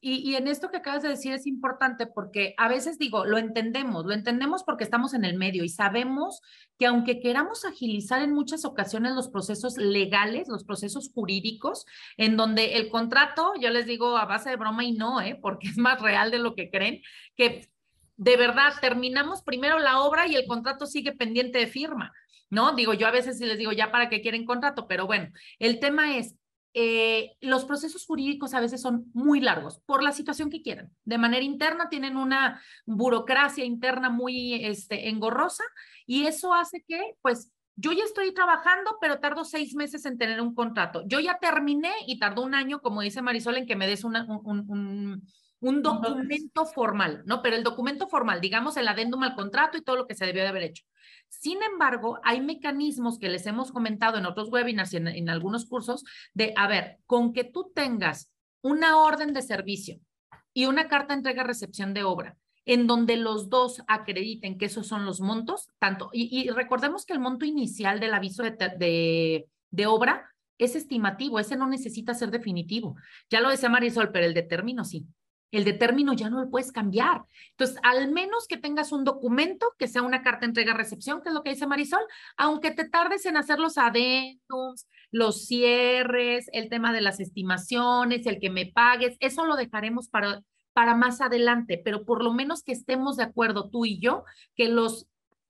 Y, 0.01 0.35
en 0.35 0.47
esto 0.47 0.71
que 0.71 0.77
acabas 0.77 1.03
de 1.03 1.09
decir 1.09 1.33
es 1.33 1.45
importante 1.45 2.07
porque 2.07 2.53
a 2.57 2.69
veces 2.69 2.97
digo, 2.97 3.25
lo 3.25 3.37
entendemos, 3.37 4.05
lo 4.05 4.13
entendemos 4.13 4.63
porque 4.63 4.85
estamos 4.85 5.13
en 5.13 5.25
el 5.25 5.37
medio 5.37 5.65
y 5.65 5.69
sabemos 5.69 6.41
que 6.77 6.85
aunque 6.85 7.19
queramos 7.19 7.65
agilizar 7.65 8.21
en 8.21 8.33
muchas 8.33 8.63
ocasiones 8.63 9.11
los 9.13 9.27
procesos 9.27 9.77
legales, 9.77 10.47
los 10.47 10.63
procesos 10.63 11.11
jurídicos, 11.13 11.85
en 12.15 12.37
donde 12.37 12.77
el 12.77 12.89
contrato, 12.89 13.51
yo 13.59 13.69
les 13.71 13.87
digo 13.87 14.15
a 14.17 14.23
base 14.23 14.49
de 14.49 14.55
broma 14.55 14.85
y 14.85 14.93
no, 14.93 15.19
¿eh? 15.19 15.37
porque 15.41 15.67
es 15.69 15.77
más 15.77 16.01
real 16.01 16.31
de 16.31 16.39
lo 16.39 16.55
que 16.55 16.69
creen, 16.69 17.01
que 17.35 17.69
de 18.15 18.37
verdad 18.37 18.73
terminamos 18.79 19.43
primero 19.43 19.79
la 19.79 19.99
obra 19.99 20.27
y 20.27 20.35
el 20.35 20.47
contrato 20.47 20.85
sigue 20.85 21.11
pendiente 21.11 21.59
de 21.59 21.67
firma. 21.67 22.13
¿no? 22.49 22.73
Digo, 22.73 22.93
yo 22.93 23.07
a 23.07 23.11
veces 23.11 23.39
les 23.39 23.57
digo, 23.57 23.71
ya 23.71 23.91
para 23.91 24.09
qué 24.09 24.21
quieren 24.21 24.45
contrato, 24.45 24.87
pero 24.87 25.05
bueno, 25.05 25.29
el 25.59 25.79
tema 25.79 26.17
es, 26.17 26.35
eh, 26.81 27.35
los 27.41 27.65
procesos 27.65 28.05
jurídicos 28.05 28.53
a 28.53 28.61
veces 28.61 28.81
son 28.81 29.11
muy 29.13 29.41
largos 29.41 29.81
por 29.85 30.01
la 30.01 30.13
situación 30.13 30.49
que 30.49 30.61
quieran. 30.61 30.89
De 31.03 31.17
manera 31.17 31.43
interna 31.43 31.89
tienen 31.89 32.15
una 32.15 32.61
burocracia 32.85 33.65
interna 33.65 34.09
muy 34.09 34.63
este, 34.63 35.09
engorrosa 35.09 35.65
y 36.05 36.25
eso 36.25 36.53
hace 36.53 36.81
que, 36.87 37.15
pues, 37.21 37.51
yo 37.75 37.91
ya 37.91 38.05
estoy 38.05 38.33
trabajando, 38.33 38.97
pero 39.01 39.19
tardo 39.19 39.43
seis 39.43 39.75
meses 39.75 40.05
en 40.05 40.17
tener 40.17 40.39
un 40.39 40.55
contrato. 40.55 41.03
Yo 41.05 41.19
ya 41.19 41.37
terminé 41.39 41.91
y 42.07 42.17
tardó 42.17 42.43
un 42.43 42.55
año, 42.55 42.79
como 42.79 43.01
dice 43.01 43.21
Marisol, 43.21 43.57
en 43.57 43.65
que 43.65 43.75
me 43.75 43.85
des 43.85 44.05
un, 44.05 44.15
un, 44.15 45.27
un 45.59 45.81
documento 45.83 46.65
formal, 46.65 47.23
¿no? 47.25 47.41
Pero 47.41 47.57
el 47.57 47.63
documento 47.63 48.07
formal, 48.07 48.39
digamos 48.39 48.77
el 48.77 48.87
adendum 48.87 49.23
al 49.23 49.35
contrato 49.35 49.77
y 49.77 49.81
todo 49.81 49.97
lo 49.97 50.07
que 50.07 50.15
se 50.15 50.25
debió 50.25 50.43
de 50.43 50.49
haber 50.49 50.63
hecho. 50.63 50.85
Sin 51.29 51.61
embargo, 51.63 52.19
hay 52.23 52.41
mecanismos 52.41 53.19
que 53.19 53.29
les 53.29 53.45
hemos 53.45 53.71
comentado 53.71 54.17
en 54.17 54.25
otros 54.25 54.49
webinars 54.49 54.93
y 54.93 54.97
en, 54.97 55.29
algunos 55.29 55.65
cursos 55.65 56.03
de, 56.33 56.53
a 56.57 56.67
ver, 56.67 56.97
con 57.05 57.33
que 57.33 57.43
tú 57.43 57.71
tengas 57.73 58.31
una 58.61 58.97
orden 58.97 59.33
de 59.33 59.41
servicio 59.41 59.99
y 60.53 60.65
una 60.65 60.87
carta 60.87 61.13
de 61.13 61.19
entrega-recepción 61.19 61.93
de 61.93 62.03
obra, 62.03 62.35
en 62.65 62.87
donde 62.87 63.15
los 63.15 63.49
dos 63.49 63.81
acrediten 63.87 64.57
que 64.57 64.65
esos 64.65 64.87
son 64.87 65.05
los 65.05 65.21
montos, 65.21 65.69
tanto, 65.79 66.09
y, 66.11 66.49
recordemos 66.49 67.05
que 67.05 67.13
el 67.13 67.19
monto 67.19 67.45
inicial 67.45 67.99
del 67.99 68.13
aviso 68.13 68.43
de, 68.43 69.47
de, 69.69 69.87
obra 69.87 70.29
es 70.57 70.75
estimativo, 70.75 71.39
ese 71.39 71.55
no 71.55 71.67
necesita 71.67 72.13
ser 72.13 72.31
definitivo. 72.31 72.95
Ya 73.29 73.39
lo 73.39 73.49
decía 73.49 73.69
Marisol, 73.69 74.11
pero 74.11 74.25
el 74.25 74.33
de 74.33 74.43
término 74.43 74.83
sí 74.83 75.07
el 75.51 75.63
de 75.63 75.73
término 75.73 76.13
ya 76.13 76.29
no 76.29 76.41
lo 76.41 76.49
puedes 76.49 76.71
cambiar. 76.71 77.23
Entonces, 77.51 77.77
al 77.83 78.11
menos 78.11 78.47
que 78.47 78.57
tengas 78.57 78.91
un 78.91 79.03
documento 79.03 79.67
que 79.77 79.87
sea 79.87 80.01
una 80.01 80.21
carta 80.21 80.45
entrega-recepción, 80.45 81.21
que 81.21 81.29
es 81.29 81.35
lo 81.35 81.43
que 81.43 81.51
dice 81.51 81.67
Marisol, 81.67 82.03
aunque 82.37 82.71
te 82.71 82.87
tardes 82.87 83.25
en 83.25 83.37
hacer 83.37 83.59
los 83.59 83.77
adendums, 83.77 84.87
los 85.11 85.45
cierres, 85.45 86.49
el 86.53 86.69
tema 86.69 86.93
de 86.93 87.01
las 87.01 87.19
estimaciones, 87.19 88.25
el 88.25 88.39
que 88.39 88.49
me 88.49 88.67
pagues, 88.67 89.17
eso 89.19 89.45
lo 89.45 89.55
dejaremos 89.55 90.07
para, 90.09 90.43
para 90.73 90.95
más 90.95 91.21
adelante, 91.21 91.81
pero 91.83 92.05
por 92.05 92.23
lo 92.23 92.33
menos 92.33 92.63
que 92.63 92.73
estemos 92.73 93.17
de 93.17 93.23
acuerdo 93.23 93.69
tú 93.69 93.85
y 93.85 93.99
yo, 93.99 94.23
que 94.55 94.69
los 94.69 95.07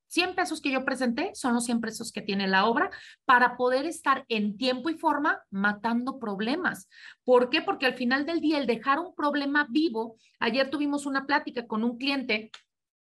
100 0.10 0.36
pesos 0.36 0.60
que 0.60 0.72
yo 0.72 0.84
presenté 0.84 1.32
son 1.36 1.54
los 1.54 1.66
100 1.66 1.82
pesos 1.82 2.12
que 2.12 2.22
tiene 2.22 2.48
la 2.48 2.66
obra 2.66 2.90
para 3.26 3.56
poder 3.56 3.86
estar 3.86 4.26
en 4.28 4.58
tiempo 4.58 4.90
y 4.90 4.98
forma 4.98 5.42
matando 5.50 6.20
problemas. 6.20 6.90
¿Por 7.24 7.50
qué? 7.50 7.62
Porque 7.62 7.86
al 7.86 7.94
final 7.94 8.26
del 8.26 8.42
día, 8.42 8.58
el 8.58 8.68
dejar 8.68 9.00
un 9.00 9.16
problema 9.16 9.68
vivo, 9.70 10.18
ayer 10.40 10.70
tuvimos 10.70 11.06
una 11.06 11.26
plática 11.26 11.68
con 11.68 11.84
un 11.84 11.98
cliente 11.98 12.52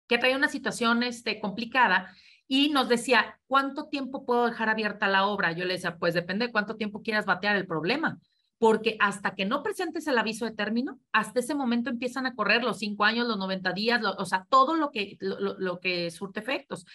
que 0.09 0.18
traía 0.18 0.37
una 0.37 0.48
situación 0.48 1.02
este, 1.02 1.38
complicada 1.40 2.14
y 2.48 2.70
nos 2.70 2.88
decía, 2.88 3.38
¿cuánto 3.46 3.88
tiempo 3.88 4.24
puedo 4.24 4.46
dejar 4.46 4.68
abierta 4.68 5.09
la 5.09 5.26
obra? 5.26 5.52
Yo 5.52 5.64
le 5.64 5.74
decía, 5.74 5.98
pues 5.98 6.14
depende 6.14 6.46
de 6.46 6.52
cuánto 6.52 6.76
tiempo 6.76 7.02
quieras 7.02 7.26
batear 7.26 7.56
el 7.56 7.66
problema 7.66 8.18
porque 8.58 8.96
hasta 9.00 9.34
que 9.34 9.44
no 9.44 9.62
presentes 9.62 10.06
el 10.06 10.18
aviso 10.18 10.44
de 10.44 10.52
término, 10.52 10.98
hasta 11.12 11.40
ese 11.40 11.54
momento 11.54 11.90
empiezan 11.90 12.26
a 12.26 12.34
correr 12.34 12.64
los 12.64 12.78
cinco 12.78 13.04
años, 13.04 13.26
los 13.26 13.38
90 13.38 13.72
días, 13.72 14.00
o 14.04 14.24
sea, 14.24 14.46
todo 14.48 14.76
lo 14.76 14.90
que, 14.90 15.16
lo, 15.20 15.80
que 15.80 16.10
surte 16.10 16.40
efectos. 16.40 16.86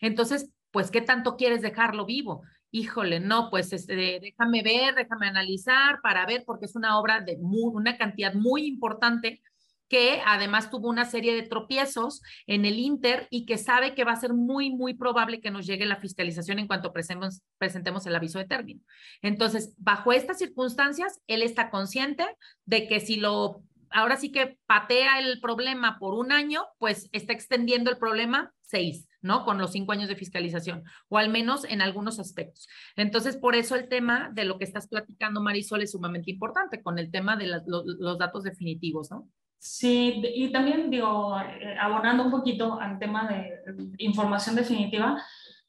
Entonces, 0.00 0.50
pues, 0.70 0.90
¿qué 0.90 1.02
tanto 1.02 1.36
quieres 1.36 1.60
dejarlo 1.60 2.06
vivo? 2.06 2.42
Híjole, 2.70 3.20
no, 3.20 3.50
pues 3.50 3.72
este, 3.72 4.20
déjame 4.20 4.62
ver, 4.62 4.94
déjame 4.94 5.26
analizar 5.26 6.00
para 6.02 6.24
ver, 6.24 6.44
porque 6.46 6.66
es 6.66 6.76
una 6.76 6.98
obra 6.98 7.20
de 7.20 7.36
una 7.40 7.98
cantidad 7.98 8.32
muy 8.32 8.66
importante 8.66 9.42
que 9.90 10.22
además 10.24 10.70
tuvo 10.70 10.88
una 10.88 11.04
serie 11.04 11.34
de 11.34 11.42
tropiezos 11.42 12.22
en 12.46 12.64
el 12.64 12.78
Inter 12.78 13.26
y 13.28 13.44
que 13.44 13.58
sabe 13.58 13.94
que 13.94 14.04
va 14.04 14.12
a 14.12 14.16
ser 14.16 14.32
muy, 14.32 14.70
muy 14.70 14.94
probable 14.94 15.40
que 15.40 15.50
nos 15.50 15.66
llegue 15.66 15.84
la 15.84 16.00
fiscalización 16.00 16.60
en 16.60 16.68
cuanto 16.68 16.92
presentemos, 16.92 17.42
presentemos 17.58 18.06
el 18.06 18.14
aviso 18.14 18.38
de 18.38 18.46
término. 18.46 18.80
Entonces, 19.20 19.74
bajo 19.78 20.12
estas 20.12 20.38
circunstancias, 20.38 21.20
él 21.26 21.42
está 21.42 21.70
consciente 21.70 22.24
de 22.64 22.86
que 22.86 23.00
si 23.00 23.16
lo 23.16 23.64
ahora 23.90 24.16
sí 24.16 24.30
que 24.30 24.56
patea 24.66 25.18
el 25.18 25.40
problema 25.40 25.98
por 25.98 26.14
un 26.14 26.30
año, 26.30 26.62
pues 26.78 27.08
está 27.10 27.32
extendiendo 27.32 27.90
el 27.90 27.98
problema 27.98 28.52
seis, 28.62 29.08
¿no? 29.20 29.44
Con 29.44 29.58
los 29.58 29.72
cinco 29.72 29.90
años 29.90 30.08
de 30.08 30.14
fiscalización, 30.14 30.84
o 31.08 31.18
al 31.18 31.28
menos 31.28 31.64
en 31.64 31.82
algunos 31.82 32.20
aspectos. 32.20 32.68
Entonces, 32.94 33.36
por 33.36 33.56
eso 33.56 33.74
el 33.74 33.88
tema 33.88 34.30
de 34.32 34.44
lo 34.44 34.58
que 34.58 34.64
estás 34.64 34.86
platicando, 34.86 35.42
Marisol, 35.42 35.82
es 35.82 35.90
sumamente 35.90 36.30
importante 36.30 36.80
con 36.80 37.00
el 37.00 37.10
tema 37.10 37.36
de 37.36 37.48
los 37.48 38.18
datos 38.18 38.44
definitivos, 38.44 39.10
¿no? 39.10 39.28
Sí, 39.62 40.22
y 40.34 40.50
también 40.50 40.88
digo, 40.88 41.38
eh, 41.38 41.76
abonando 41.78 42.24
un 42.24 42.30
poquito 42.30 42.80
al 42.80 42.98
tema 42.98 43.28
de 43.28 43.62
información 43.98 44.56
definitiva, 44.56 45.22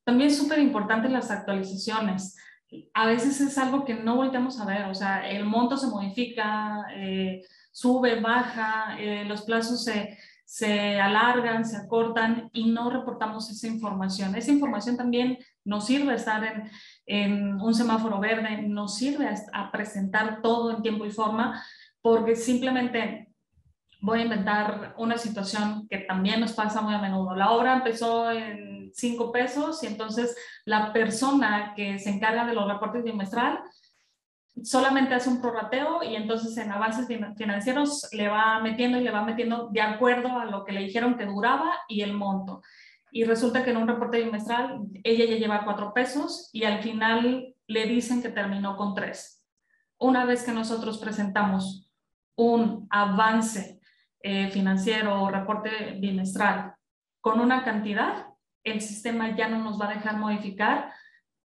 también 0.06 0.30
es 0.30 0.38
súper 0.38 0.60
importante 0.60 1.10
las 1.10 1.30
actualizaciones. 1.30 2.38
A 2.94 3.06
veces 3.06 3.42
es 3.42 3.58
algo 3.58 3.84
que 3.84 3.96
no 3.96 4.16
volteamos 4.16 4.62
a 4.62 4.66
ver, 4.66 4.86
o 4.86 4.96
sea, 4.96 5.30
el 5.30 5.44
monto 5.44 5.76
se 5.76 5.88
modifica, 5.88 6.86
eh, 6.96 7.42
sube, 7.74 8.22
baja, 8.22 8.98
eh, 8.98 9.26
los 9.26 9.42
plazos 9.42 9.84
se, 9.84 10.18
se 10.46 10.98
alargan, 11.02 11.66
se 11.66 11.76
acortan 11.76 12.50
y 12.54 12.72
no 12.72 12.90
reportamos 12.92 13.50
esa 13.50 13.68
información. 13.68 14.36
Esa 14.38 14.54
información 14.54 14.96
también 14.96 15.38
nos 15.66 15.86
sirve 15.86 16.16
estar 16.16 16.42
en, 16.46 16.72
en 17.08 17.62
un 17.62 17.74
semáforo 17.74 18.22
verde, 18.22 18.62
nos 18.62 18.96
sirve 18.96 19.28
a 19.52 19.70
presentar 19.70 20.42
todo 20.42 20.72
en 20.72 20.82
tiempo 20.82 21.06
y 21.06 21.12
forma, 21.12 21.62
porque 22.02 22.38
simplemente 22.38 23.31
voy 24.02 24.20
a 24.20 24.24
inventar 24.24 24.96
una 24.98 25.18
situación 25.18 25.88
que 25.88 26.00
también 26.00 26.42
nos 26.42 26.54
pasa 26.54 26.82
muy 26.82 26.94
a 26.94 27.02
menudo. 27.02 27.36
La 27.36 27.52
obra 27.52 27.76
empezó 27.76 28.32
en 28.32 28.92
cinco 28.94 29.32
pesos 29.32 29.84
y 29.84 29.88
entonces 29.88 30.36
la 30.66 30.92
persona 30.92 31.74
que 31.76 32.00
se 32.00 32.10
encarga 32.10 32.46
de 32.46 32.54
los 32.54 32.68
reportes 32.68 33.04
bimestral 33.04 33.62
solamente 34.64 35.14
hace 35.14 35.30
un 35.30 35.42
prorrateo 35.42 36.04
y 36.04 36.16
entonces 36.16 36.58
en 36.58 36.72
avances 36.72 37.08
financieros 37.38 38.10
le 38.12 38.28
va 38.28 38.60
metiendo 38.60 39.00
y 39.00 39.04
le 39.04 39.12
va 39.12 39.24
metiendo 39.24 39.70
de 39.72 39.82
acuerdo 39.82 40.38
a 40.40 40.46
lo 40.46 40.66
que 40.66 40.74
le 40.74 40.82
dijeron 40.82 41.18
que 41.18 41.26
duraba 41.26 41.72
y 41.88 42.02
el 42.02 42.14
monto. 42.14 42.62
Y 43.12 43.24
resulta 43.24 43.64
que 43.64 43.72
en 43.72 43.78
un 43.78 43.88
reporte 43.88 44.24
bimestral 44.24 44.82
ella 45.04 45.26
ya 45.26 45.36
lleva 45.36 45.64
cuatro 45.64 45.94
pesos 45.94 46.50
y 46.54 46.64
al 46.64 46.82
final 46.82 47.56
le 47.68 47.86
dicen 47.86 48.22
que 48.22 48.30
terminó 48.30 48.76
con 48.78 48.96
tres. 48.96 49.44
Una 49.98 50.26
vez 50.26 50.44
que 50.44 50.52
nosotros 50.52 50.98
presentamos 50.98 51.92
un 52.36 52.88
avance 52.90 53.81
eh, 54.24 54.50
financiero 54.50 55.24
o 55.24 55.30
reporte 55.30 55.98
bimestral 56.00 56.74
con 57.22 57.40
una 57.40 57.64
cantidad, 57.64 58.28
el 58.64 58.82
sistema 58.82 59.36
ya 59.36 59.48
no 59.48 59.60
nos 59.60 59.80
va 59.80 59.90
a 59.90 59.94
dejar 59.94 60.18
modificar 60.18 60.92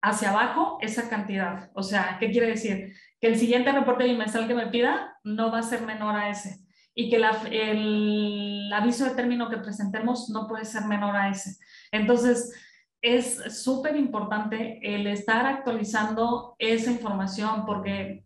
hacia 0.01 0.29
abajo 0.29 0.77
esa 0.81 1.09
cantidad. 1.09 1.69
O 1.73 1.83
sea, 1.83 2.17
¿qué 2.19 2.31
quiere 2.31 2.47
decir? 2.47 2.93
Que 3.19 3.27
el 3.27 3.37
siguiente 3.37 3.71
reporte 3.71 4.05
bimestral 4.05 4.47
que 4.47 4.55
me 4.55 4.67
pida 4.67 5.17
no 5.23 5.51
va 5.51 5.59
a 5.59 5.63
ser 5.63 5.81
menor 5.81 6.15
a 6.15 6.29
ese 6.29 6.65
y 6.95 7.09
que 7.09 7.15
el 7.15 8.73
aviso 8.73 9.05
de 9.05 9.11
término 9.11 9.49
que 9.49 9.57
presentemos 9.57 10.29
no 10.29 10.47
puede 10.47 10.65
ser 10.65 10.85
menor 10.85 11.15
a 11.15 11.29
ese. 11.29 11.57
Entonces, 11.91 12.53
es 13.01 13.63
súper 13.63 13.95
importante 13.95 14.79
el 14.83 15.07
estar 15.07 15.45
actualizando 15.45 16.55
esa 16.59 16.91
información 16.91 17.65
porque 17.65 18.25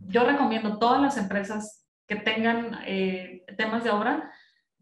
yo 0.00 0.24
recomiendo 0.24 0.78
todas 0.78 1.00
las 1.00 1.16
empresas 1.16 1.85
que 2.06 2.16
tengan 2.16 2.78
eh, 2.86 3.44
temas 3.56 3.84
de 3.84 3.90
obra, 3.90 4.32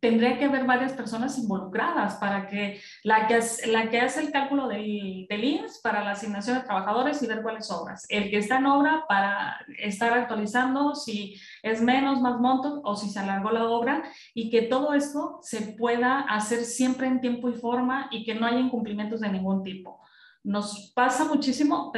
tendría 0.05 0.37
que 0.39 0.45
haber 0.45 0.67
varias 0.67 0.93
personas 0.93 1.39
involucradas 1.39 2.17
para 2.17 2.47
que 2.47 2.79
la 3.05 3.27
que, 3.27 3.41
la 3.69 3.89
que 3.89 4.01
hace 4.01 4.21
el 4.21 4.33
cálculo 4.33 4.69
del, 4.69 5.27
del 5.31 5.65
para 5.83 6.05
la 6.05 6.11
asignación 6.11 6.59
de 6.59 6.65
trabajadores 6.65 7.23
y 7.23 7.27
ver 7.27 7.41
cuáles 7.41 7.71
obras. 7.71 8.05
El 8.11 8.29
que 8.29 8.37
está 8.37 8.59
en 8.59 8.67
obra 8.67 9.07
para 9.09 9.57
estar 9.79 10.13
actualizando 10.13 10.95
si 10.95 11.41
es 11.63 11.81
menos, 11.81 12.21
más 12.21 12.39
montos 12.39 12.81
o 12.85 12.97
si 12.97 13.09
se 13.09 13.19
alargó 13.19 13.51
la 13.51 13.65
obra 13.65 14.03
y 14.35 14.51
que 14.51 14.61
todo 14.61 14.93
esto 14.93 15.39
se 15.41 15.63
pueda 15.73 16.21
hacer 16.21 16.65
siempre 16.65 17.07
en 17.07 17.23
tiempo 17.23 17.49
y 17.49 17.55
forma 17.55 18.09
y 18.11 18.25
que 18.25 18.35
no 18.35 18.45
haya 18.45 18.61
incumplimientos 18.61 19.21
de 19.21 19.31
ningún 19.31 19.63
tipo. 19.63 20.03
Nos 20.43 20.93
pasa 20.95 21.25
muchísimo, 21.25 21.91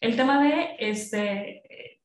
el 0.00 0.16
tema 0.16 0.42
de 0.42 0.74
este, 0.80 1.95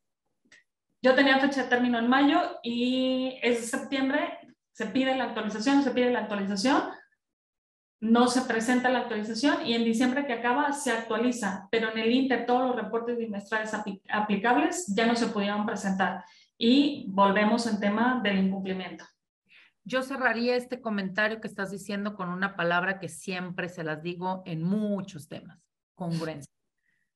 yo 1.02 1.16
tenía 1.16 1.40
fecha 1.40 1.64
de 1.64 1.70
término 1.70 1.98
en 1.98 2.08
mayo 2.08 2.60
y 2.64 3.40
es 3.42 3.70
septiembre, 3.70 4.38
se 4.72 4.86
pide 4.88 5.16
la 5.16 5.26
actualización, 5.26 5.84
se 5.84 5.92
pide 5.92 6.12
la 6.12 6.20
actualización, 6.20 6.84
no 8.00 8.28
se 8.28 8.42
presenta 8.42 8.90
la 8.90 9.00
actualización 9.00 9.66
y 9.66 9.74
en 9.74 9.84
diciembre 9.84 10.26
que 10.26 10.34
acaba 10.34 10.74
se 10.74 10.92
actualiza, 10.92 11.68
pero 11.72 11.92
en 11.92 12.00
el 12.00 12.12
Inter 12.12 12.46
todos 12.46 12.68
los 12.68 12.76
reportes 12.76 13.18
bimestrales 13.18 13.74
aplicables 14.10 14.88
ya 14.96 15.06
no 15.06 15.16
se 15.16 15.28
pudieron 15.28 15.66
presentar 15.66 16.24
y 16.58 17.06
volvemos 17.10 17.68
al 17.68 17.80
tema 17.80 18.20
del 18.24 18.40
incumplimiento. 18.40 19.06
Yo 19.84 20.04
cerraría 20.04 20.56
este 20.56 20.80
comentario 20.80 21.42
que 21.42 21.48
estás 21.48 21.72
diciendo 21.72 22.16
con 22.16 22.30
una 22.30 22.56
palabra 22.56 23.00
que 23.00 23.10
siempre 23.10 23.70
se 23.70 23.84
las 23.84 24.04
digo 24.04 24.44
en 24.46 24.62
muchos 24.62 25.28
temas, 25.28 25.60
congruencia. 25.96 26.52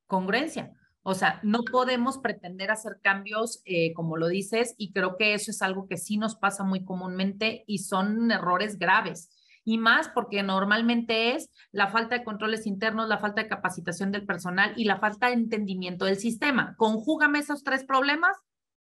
Congruencia. 0.07 0.71
O 1.07 1.13
sea, 1.13 1.39
no 1.43 1.63
podemos 1.71 2.17
pretender 2.17 2.71
hacer 2.71 2.99
cambios, 2.99 3.61
eh, 3.65 3.93
como 3.93 4.17
lo 4.17 4.27
dices, 4.27 4.73
y 4.75 4.91
creo 4.91 5.17
que 5.17 5.35
eso 5.35 5.51
es 5.51 5.61
algo 5.61 5.87
que 5.87 5.97
sí 5.97 6.17
nos 6.17 6.35
pasa 6.35 6.63
muy 6.63 6.83
comúnmente 6.83 7.63
y 7.67 7.77
son 7.77 8.31
errores 8.31 8.79
graves. 8.79 9.29
Y 9.63 9.77
más 9.77 10.09
porque 10.09 10.41
normalmente 10.41 11.35
es 11.35 11.51
la 11.71 11.89
falta 11.89 12.17
de 12.17 12.23
controles 12.23 12.65
internos, 12.65 13.07
la 13.07 13.19
falta 13.19 13.43
de 13.43 13.47
capacitación 13.47 14.11
del 14.11 14.25
personal 14.25 14.73
y 14.77 14.85
la 14.85 14.97
falta 14.97 15.27
de 15.27 15.33
entendimiento 15.33 16.05
del 16.05 16.17
sistema. 16.17 16.73
Conjúgame 16.75 17.37
esos 17.37 17.63
tres 17.63 17.83
problemas 17.83 18.35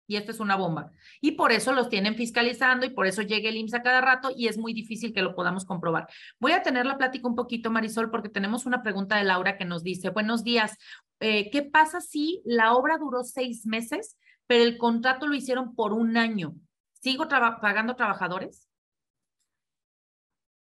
y 0.07 0.17
esto 0.17 0.31
es 0.31 0.41
una 0.41 0.57
bomba. 0.57 0.93
Y 1.21 1.33
por 1.33 1.53
eso 1.53 1.73
los 1.73 1.89
tienen 1.89 2.15
fiscalizando 2.15 2.87
y 2.87 2.91
por 2.91 3.07
eso 3.07 3.23
llega 3.23 3.49
el 3.49 3.57
IMSS 3.57 3.75
a 3.75 3.83
cada 3.83 4.01
rato 4.01 4.31
y 4.37 4.47
es 4.47 4.59
muy 4.59 4.75
difícil 4.75 5.13
que 5.13 5.23
lo 5.23 5.35
podamos 5.35 5.65
comprobar. 5.65 6.07
Voy 6.39 6.53
a 6.53 6.63
tener 6.63 6.87
la 6.87 6.99
plática 6.99 7.27
un 7.27 7.35
poquito, 7.35 7.71
Marisol, 7.71 8.11
porque 8.11 8.29
tenemos 8.29 8.67
una 8.67 8.83
pregunta 8.83 9.17
de 9.17 9.25
Laura 9.25 9.57
que 9.57 9.65
nos 9.65 9.83
dice, 9.83 10.11
buenos 10.11 10.45
días, 10.45 10.77
eh, 11.23 11.51
¿qué 11.51 11.63
pasa 11.63 12.01
si 12.01 12.43
la 12.45 12.75
obra 12.75 12.99
duró 12.99 13.25
seis 13.25 13.65
meses, 13.67 14.19
pero 14.47 14.65
el 14.65 14.77
contrato 14.77 15.27
lo 15.27 15.35
hicieron 15.35 15.75
por 15.75 15.93
un 15.93 16.17
año? 16.17 16.55
¿Sigo 16.93 17.29
pagando 17.29 17.97
trabajadores? 17.97 18.69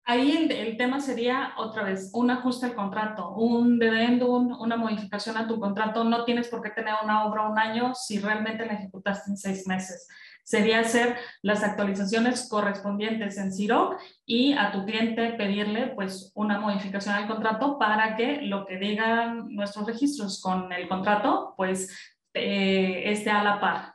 Ahí 0.06 0.48
el, 0.50 0.76
tema 0.76 1.00
sería 1.00 1.54
otra 1.56 1.82
vez 1.82 2.10
un 2.12 2.30
ajuste 2.30 2.66
al 2.66 2.74
contrato, 2.74 3.30
un 3.36 3.78
dedendum, 3.78 4.60
una 4.60 4.76
modificación 4.76 5.38
a 5.38 5.48
tu 5.48 5.58
contrato. 5.58 6.04
No 6.04 6.24
tienes 6.24 6.48
por 6.48 6.60
qué 6.60 6.70
tener 6.70 6.94
una 7.02 7.24
obra 7.24 7.48
un 7.48 7.58
año 7.58 7.94
si 7.94 8.18
realmente 8.18 8.66
la 8.66 8.74
ejecutaste 8.74 9.30
en 9.30 9.38
seis 9.38 9.66
meses. 9.66 10.06
Sería 10.44 10.80
hacer 10.80 11.16
las 11.42 11.64
actualizaciones 11.64 12.48
correspondientes 12.48 13.38
en 13.38 13.52
CIROC 13.52 13.98
y 14.26 14.52
a 14.52 14.70
tu 14.72 14.84
cliente 14.84 15.32
pedirle 15.32 15.88
pues 15.88 16.30
una 16.34 16.60
modificación 16.60 17.14
al 17.14 17.26
contrato 17.26 17.78
para 17.78 18.14
que 18.14 18.42
lo 18.42 18.66
que 18.66 18.78
digan 18.78 19.48
nuestros 19.48 19.86
registros 19.86 20.40
con 20.40 20.70
el 20.72 20.86
contrato 20.86 21.54
pues 21.56 22.14
eh, 22.34 23.02
esté 23.06 23.30
a 23.30 23.42
la 23.42 23.60
par. 23.60 23.94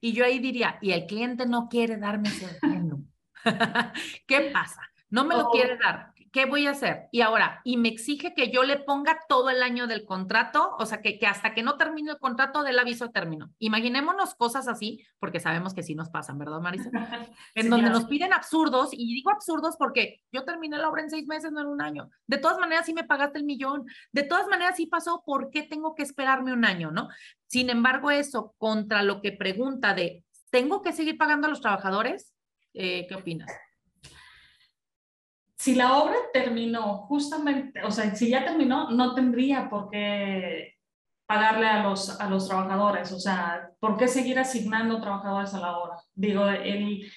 Y 0.00 0.12
yo 0.12 0.24
ahí 0.24 0.38
diría, 0.38 0.78
y 0.80 0.92
el 0.92 1.06
cliente 1.06 1.46
no 1.46 1.68
quiere 1.68 1.96
darme 1.98 2.28
ese 2.28 2.58
¿Qué 4.26 4.50
pasa? 4.52 4.80
no 5.10 5.24
me 5.24 5.36
lo 5.36 5.48
quiere 5.50 5.76
dar, 5.76 6.12
¿qué 6.34 6.46
voy 6.46 6.66
a 6.66 6.72
hacer? 6.72 7.06
Y 7.12 7.20
ahora, 7.20 7.60
y 7.62 7.76
me 7.76 7.88
exige 7.88 8.34
que 8.34 8.50
yo 8.50 8.64
le 8.64 8.76
ponga 8.76 9.20
todo 9.28 9.50
el 9.50 9.62
año 9.62 9.86
del 9.86 10.04
contrato, 10.04 10.74
o 10.80 10.84
sea, 10.84 11.00
que, 11.00 11.16
que 11.16 11.28
hasta 11.28 11.54
que 11.54 11.62
no 11.62 11.76
termine 11.76 12.10
el 12.10 12.18
contrato 12.18 12.64
del 12.64 12.76
aviso 12.76 13.06
de 13.06 13.12
término. 13.12 13.52
Imaginémonos 13.60 14.34
cosas 14.34 14.66
así, 14.66 15.06
porque 15.20 15.38
sabemos 15.38 15.74
que 15.74 15.84
sí 15.84 15.94
nos 15.94 16.10
pasan, 16.10 16.36
¿verdad, 16.36 16.60
Marisa? 16.60 16.90
En 17.54 17.70
donde 17.70 17.88
nos 17.88 18.06
piden 18.06 18.32
absurdos, 18.32 18.88
y 18.92 19.14
digo 19.14 19.30
absurdos 19.30 19.76
porque 19.78 20.22
yo 20.32 20.44
terminé 20.44 20.76
la 20.76 20.88
obra 20.88 21.02
en 21.02 21.10
seis 21.10 21.24
meses, 21.28 21.52
no 21.52 21.60
en 21.60 21.68
un 21.68 21.80
año. 21.80 22.10
De 22.26 22.38
todas 22.38 22.58
maneras, 22.58 22.86
sí 22.86 22.94
me 22.94 23.04
pagaste 23.04 23.38
el 23.38 23.44
millón. 23.44 23.84
De 24.10 24.24
todas 24.24 24.48
maneras, 24.48 24.74
sí 24.76 24.86
pasó, 24.86 25.22
¿por 25.24 25.50
qué 25.50 25.62
tengo 25.62 25.94
que 25.94 26.02
esperarme 26.02 26.52
un 26.52 26.64
año, 26.64 26.90
no? 26.90 27.10
Sin 27.46 27.70
embargo, 27.70 28.10
eso 28.10 28.56
contra 28.58 29.04
lo 29.04 29.22
que 29.22 29.30
pregunta 29.30 29.94
de, 29.94 30.24
¿tengo 30.50 30.82
que 30.82 30.92
seguir 30.92 31.16
pagando 31.16 31.46
a 31.46 31.50
los 31.50 31.60
trabajadores? 31.60 32.34
Eh, 32.72 33.06
¿Qué 33.08 33.14
opinas? 33.14 33.52
Si 35.64 35.74
la 35.74 35.96
obra 35.96 36.16
terminó 36.30 37.06
justamente, 37.06 37.82
o 37.84 37.90
sea, 37.90 38.14
si 38.14 38.28
ya 38.28 38.44
terminó, 38.44 38.90
no 38.90 39.14
tendría 39.14 39.70
por 39.70 39.88
qué 39.88 40.74
pagarle 41.24 41.66
a 41.66 41.82
los, 41.82 42.20
a 42.20 42.28
los 42.28 42.46
trabajadores, 42.46 43.10
o 43.12 43.18
sea, 43.18 43.70
¿por 43.80 43.96
qué 43.96 44.06
seguir 44.06 44.38
asignando 44.38 45.00
trabajadores 45.00 45.54
a 45.54 45.60
la 45.60 45.78
obra? 45.78 45.96
Digo, 46.14 46.44
el, 46.46 47.10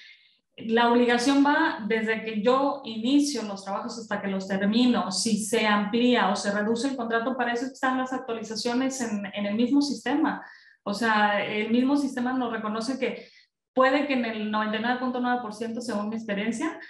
la 0.56 0.90
obligación 0.90 1.44
va 1.44 1.84
desde 1.86 2.24
que 2.24 2.40
yo 2.40 2.80
inicio 2.86 3.42
los 3.42 3.66
trabajos 3.66 3.98
hasta 3.98 4.22
que 4.22 4.28
los 4.28 4.48
termino. 4.48 5.12
Si 5.12 5.44
se 5.44 5.66
amplía 5.66 6.30
o 6.30 6.34
se 6.34 6.50
reduce 6.50 6.88
el 6.88 6.96
contrato, 6.96 7.36
para 7.36 7.52
eso 7.52 7.66
están 7.66 7.98
las 7.98 8.14
actualizaciones 8.14 8.98
en, 9.02 9.26
en 9.26 9.44
el 9.44 9.56
mismo 9.56 9.82
sistema. 9.82 10.42
O 10.84 10.94
sea, 10.94 11.44
el 11.44 11.68
mismo 11.70 11.98
sistema 11.98 12.32
nos 12.32 12.50
reconoce 12.50 12.98
que 12.98 13.28
puede 13.74 14.06
que 14.06 14.14
en 14.14 14.24
el 14.24 14.50
99.9%, 14.50 15.82
según 15.82 16.08
mi 16.08 16.16
experiencia, 16.16 16.80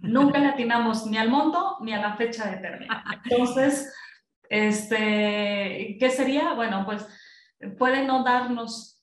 Nunca 0.00 0.38
le 0.38 0.48
atinamos 0.48 1.06
ni 1.06 1.16
al 1.16 1.30
monto 1.30 1.78
ni 1.80 1.92
a 1.92 2.00
la 2.00 2.16
fecha 2.16 2.50
de 2.50 2.58
término. 2.58 2.94
Entonces, 3.24 3.92
este, 4.48 5.96
¿qué 5.98 6.10
sería? 6.10 6.52
Bueno, 6.54 6.84
pues 6.84 7.06
puede 7.78 8.04
no 8.04 8.24
darnos 8.24 9.00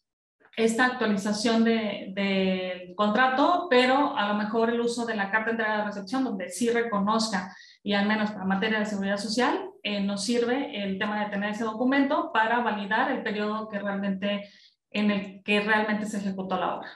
esta 0.58 0.86
actualización 0.86 1.64
del 1.64 2.16
de 2.16 2.94
contrato, 2.96 3.68
pero 3.70 4.18
a 4.18 4.28
lo 4.28 4.34
mejor 4.34 4.72
el 4.72 4.82
uso 4.82 5.06
de 5.06 5.16
la 5.16 5.30
carta 5.30 5.46
de 5.46 5.52
entrada 5.52 5.78
de 5.78 5.86
recepción, 5.86 6.24
donde 6.24 6.50
sí 6.50 6.72
reconozca, 6.72 7.56
y 7.84 7.94
al 7.94 8.08
menos 8.08 8.32
para 8.32 8.44
materia 8.44 8.80
de 8.80 8.86
seguridad 8.86 9.18
social, 9.18 9.70
eh, 9.84 10.02
nos 10.02 10.26
sirve 10.26 10.84
el 10.84 10.98
tema 10.98 11.24
de 11.24 11.30
tener 11.30 11.52
ese 11.52 11.64
documento 11.64 12.32
para 12.34 12.60
validar 12.60 13.12
el 13.12 13.22
periodo 13.22 13.70
que 13.70 13.78
realmente, 13.78 14.50
en 14.90 15.12
el 15.12 15.44
que 15.44 15.62
realmente 15.62 16.08
se 16.08 16.18
ejecutó 16.18 16.60
la 16.60 16.76
obra. 16.76 16.90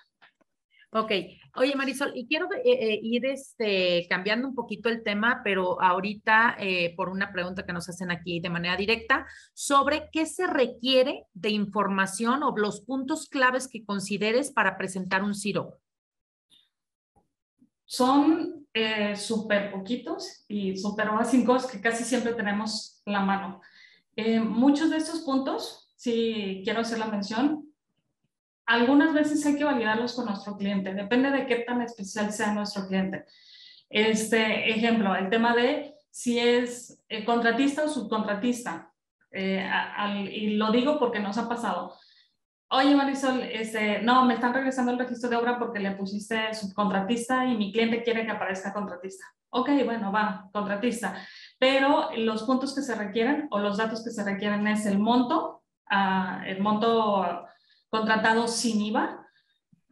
Ok. 0.91 1.11
Oye, 1.55 1.75
Marisol, 1.75 2.13
y 2.15 2.27
quiero 2.27 2.47
eh, 2.53 2.61
eh, 2.63 2.99
ir 3.03 3.25
este, 3.25 4.07
cambiando 4.09 4.47
un 4.47 4.55
poquito 4.55 4.87
el 4.87 5.03
tema, 5.03 5.41
pero 5.43 5.81
ahorita 5.81 6.55
eh, 6.57 6.93
por 6.95 7.09
una 7.09 7.33
pregunta 7.33 7.65
que 7.65 7.73
nos 7.73 7.89
hacen 7.89 8.09
aquí 8.09 8.39
de 8.39 8.49
manera 8.49 8.77
directa, 8.77 9.25
sobre 9.53 10.09
qué 10.13 10.25
se 10.25 10.47
requiere 10.47 11.25
de 11.33 11.49
información 11.49 12.43
o 12.43 12.55
los 12.55 12.81
puntos 12.81 13.27
claves 13.27 13.67
que 13.67 13.83
consideres 13.83 14.51
para 14.51 14.77
presentar 14.77 15.23
un 15.23 15.35
CIRO. 15.35 15.77
Son 17.85 18.65
súper 19.15 19.69
poquitos 19.69 20.45
y 20.47 20.77
súper 20.77 21.09
básicos 21.09 21.67
que 21.67 21.81
casi 21.81 22.05
siempre 22.05 22.33
tenemos 22.33 23.01
la 23.05 23.19
mano. 23.19 23.59
muchos 24.45 24.89
de 24.89 24.95
estos 24.95 25.21
puntos, 25.21 25.93
si 25.97 26.61
quiero 26.63 26.79
hacer 26.79 26.99
la 26.99 27.07
mención, 27.07 27.70
algunas 28.71 29.13
veces 29.13 29.45
hay 29.45 29.57
que 29.57 29.65
validarlos 29.65 30.13
con 30.13 30.25
nuestro 30.25 30.55
cliente, 30.55 30.93
depende 30.93 31.29
de 31.29 31.45
qué 31.45 31.57
tan 31.57 31.81
especial 31.81 32.31
sea 32.31 32.53
nuestro 32.53 32.87
cliente. 32.87 33.25
Este 33.89 34.71
ejemplo, 34.71 35.13
el 35.13 35.29
tema 35.29 35.53
de 35.53 35.95
si 36.09 36.39
es 36.39 37.03
eh, 37.09 37.25
contratista 37.25 37.83
o 37.83 37.89
subcontratista. 37.89 38.93
Eh, 39.31 39.69
y 40.31 40.51
lo 40.51 40.71
digo 40.71 40.97
porque 40.99 41.19
nos 41.19 41.37
ha 41.37 41.49
pasado. 41.49 41.93
Oye, 42.69 42.95
Marisol, 42.95 43.41
este, 43.43 44.01
no, 44.01 44.23
me 44.23 44.35
están 44.35 44.53
regresando 44.53 44.93
el 44.93 44.99
registro 44.99 45.29
de 45.29 45.35
obra 45.35 45.59
porque 45.59 45.79
le 45.79 45.91
pusiste 45.91 46.53
subcontratista 46.53 47.45
y 47.45 47.57
mi 47.57 47.73
cliente 47.73 48.03
quiere 48.03 48.25
que 48.25 48.31
aparezca 48.31 48.71
contratista. 48.71 49.25
Ok, 49.49 49.69
bueno, 49.83 50.13
va, 50.13 50.49
contratista. 50.53 51.15
Pero 51.59 52.11
los 52.15 52.43
puntos 52.43 52.73
que 52.73 52.81
se 52.81 52.95
requieren 52.95 53.47
o 53.51 53.59
los 53.59 53.75
datos 53.75 54.01
que 54.01 54.11
se 54.11 54.23
requieren 54.23 54.65
es 54.67 54.85
el 54.85 54.97
monto, 54.97 55.63
uh, 55.91 56.43
el 56.45 56.61
monto 56.61 57.45
contratado 57.91 58.47
sin 58.47 58.81
IVA, 58.81 59.27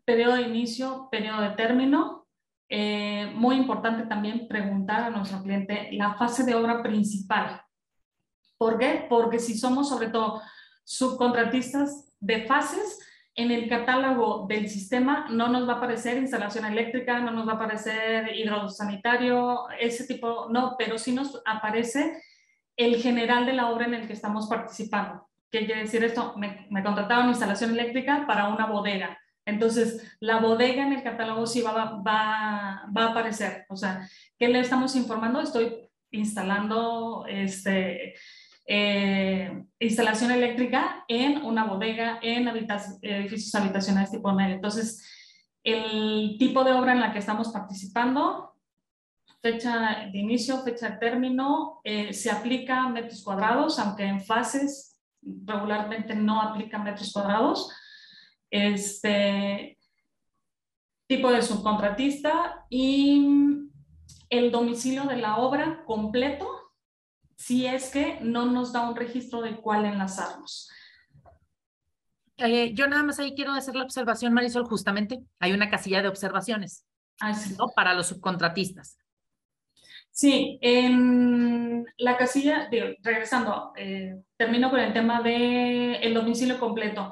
periodo 0.06 0.38
de 0.38 0.44
inicio, 0.44 1.10
periodo 1.12 1.42
de 1.42 1.52
término. 1.52 2.28
Eh, 2.70 3.32
muy 3.36 3.58
importante 3.58 4.08
también 4.08 4.48
preguntar 4.48 5.04
a 5.04 5.10
nuestro 5.10 5.44
cliente 5.44 5.90
la 5.92 6.16
fase 6.16 6.44
de 6.44 6.56
obra 6.56 6.82
principal. 6.82 7.62
¿Por 8.58 8.80
qué? 8.80 9.06
Porque 9.08 9.40
si 9.40 9.58
somos 9.58 9.90
sobre 9.90 10.08
todo 10.08 10.42
subcontratistas 10.84 12.12
de 12.20 12.46
fases, 12.46 13.00
en 13.36 13.52
el 13.52 13.70
catálogo 13.70 14.48
del 14.48 14.68
sistema 14.68 15.28
no 15.30 15.48
nos 15.48 15.66
va 15.66 15.74
a 15.74 15.78
aparecer 15.78 16.18
instalación 16.18 16.66
eléctrica, 16.66 17.20
no 17.20 17.32
nos 17.32 17.48
va 17.48 17.54
a 17.54 17.56
aparecer 17.56 18.36
hidrosanitario, 18.36 19.70
ese 19.80 20.06
tipo, 20.06 20.48
no, 20.50 20.76
pero 20.78 20.98
sí 20.98 21.14
nos 21.14 21.42
aparece 21.46 22.22
el 22.76 23.02
general 23.02 23.46
de 23.46 23.54
la 23.54 23.70
obra 23.70 23.86
en 23.86 23.94
el 23.94 24.08
que 24.08 24.14
estamos 24.14 24.48
participando. 24.48 25.29
¿Qué 25.52 25.66
quiere 25.66 25.82
decir 25.82 26.04
esto? 26.04 26.34
Me, 26.38 26.68
me 26.70 26.84
contrataron 26.84 27.30
instalación 27.30 27.72
eléctrica 27.72 28.26
para 28.28 28.50
una 28.50 28.68
bodega. 28.68 29.18
Entonces, 29.46 30.16
la 30.20 30.40
bodega 30.40 30.84
en 30.84 30.94
el 30.94 31.04
catálogo 31.04 31.48
sí 31.48 31.62
va, 31.62 31.72
va, 31.74 32.86
va, 32.96 33.04
a 33.04 33.10
aparecer. 33.10 33.66
O 33.70 33.76
sea, 33.76 34.08
¿qué 34.38 34.48
le 34.48 34.60
estamos 34.60 34.96
informando? 34.96 35.42
Estoy 35.42 35.90
instalando 36.12 37.26
este, 37.28 38.14
eh, 38.66 39.64
instalación 39.80 40.32
eléctrica 40.32 41.04
en 41.08 41.44
una 41.44 41.64
bodega, 41.64 42.20
en 42.22 42.48
edificios 42.48 43.56
habitacionales 43.56 44.12
tipo 44.12 44.32
medio. 44.34 44.56
Entonces, 44.56 45.04
el 45.64 46.36
tipo 46.38 46.64
de 46.64 46.74
obra 46.74 46.94
en 46.94 47.00
la 47.00 47.12
que 47.12 47.20
estamos 47.20 47.50
participando, 47.50 48.54
fecha 49.42 50.08
de 50.12 50.18
inicio, 50.20 50.62
fecha 50.64 50.92
de 50.92 50.98
término, 50.98 51.82
eh, 51.84 52.14
se 52.14 52.30
aplica 52.30 52.88
metros 52.90 53.24
cuadrados, 53.24 53.80
aunque 53.80 54.04
en 54.04 54.22
fases 54.22 54.89
regularmente 55.46 56.16
no 56.16 56.42
aplica 56.42 56.78
metros 56.78 57.12
cuadrados. 57.14 57.72
Este 58.50 59.78
tipo 61.08 61.32
de 61.32 61.42
subcontratista 61.42 62.66
y 62.70 63.70
el 64.30 64.52
domicilio 64.52 65.06
de 65.06 65.18
la 65.18 65.38
obra 65.38 65.84
completo 65.86 66.48
si 67.40 67.66
es 67.66 67.90
que 67.90 68.20
no 68.22 68.46
nos 68.46 68.74
da 68.74 68.88
un 68.88 68.96
registro 68.96 69.42
de 69.42 69.56
cuál 69.56 69.86
enlazarnos. 69.86 70.70
Eh, 72.36 72.74
yo 72.74 72.88
nada 72.88 73.02
más 73.04 73.18
ahí 73.20 73.34
quiero 73.34 73.54
hacer 73.54 73.76
la 73.76 73.84
observación, 73.84 74.34
Marisol, 74.34 74.66
justamente 74.66 75.24
hay 75.40 75.54
una 75.54 75.70
casilla 75.70 76.02
de 76.02 76.10
observaciones 76.10 76.86
ah, 77.22 77.34
para 77.76 77.94
los 77.94 78.08
subcontratistas. 78.08 78.98
Sí, 80.12 80.60
en 80.62 81.86
la 81.98 82.18
casilla, 82.18 82.70
regresando, 83.02 83.72
eh, 83.78 84.22
termino 84.38 84.70
con 84.70 84.80
el 84.80 84.94
tema 84.94 85.22
del 85.22 85.96
el 86.02 86.14
domicilio 86.14 86.60
completo. 86.60 87.12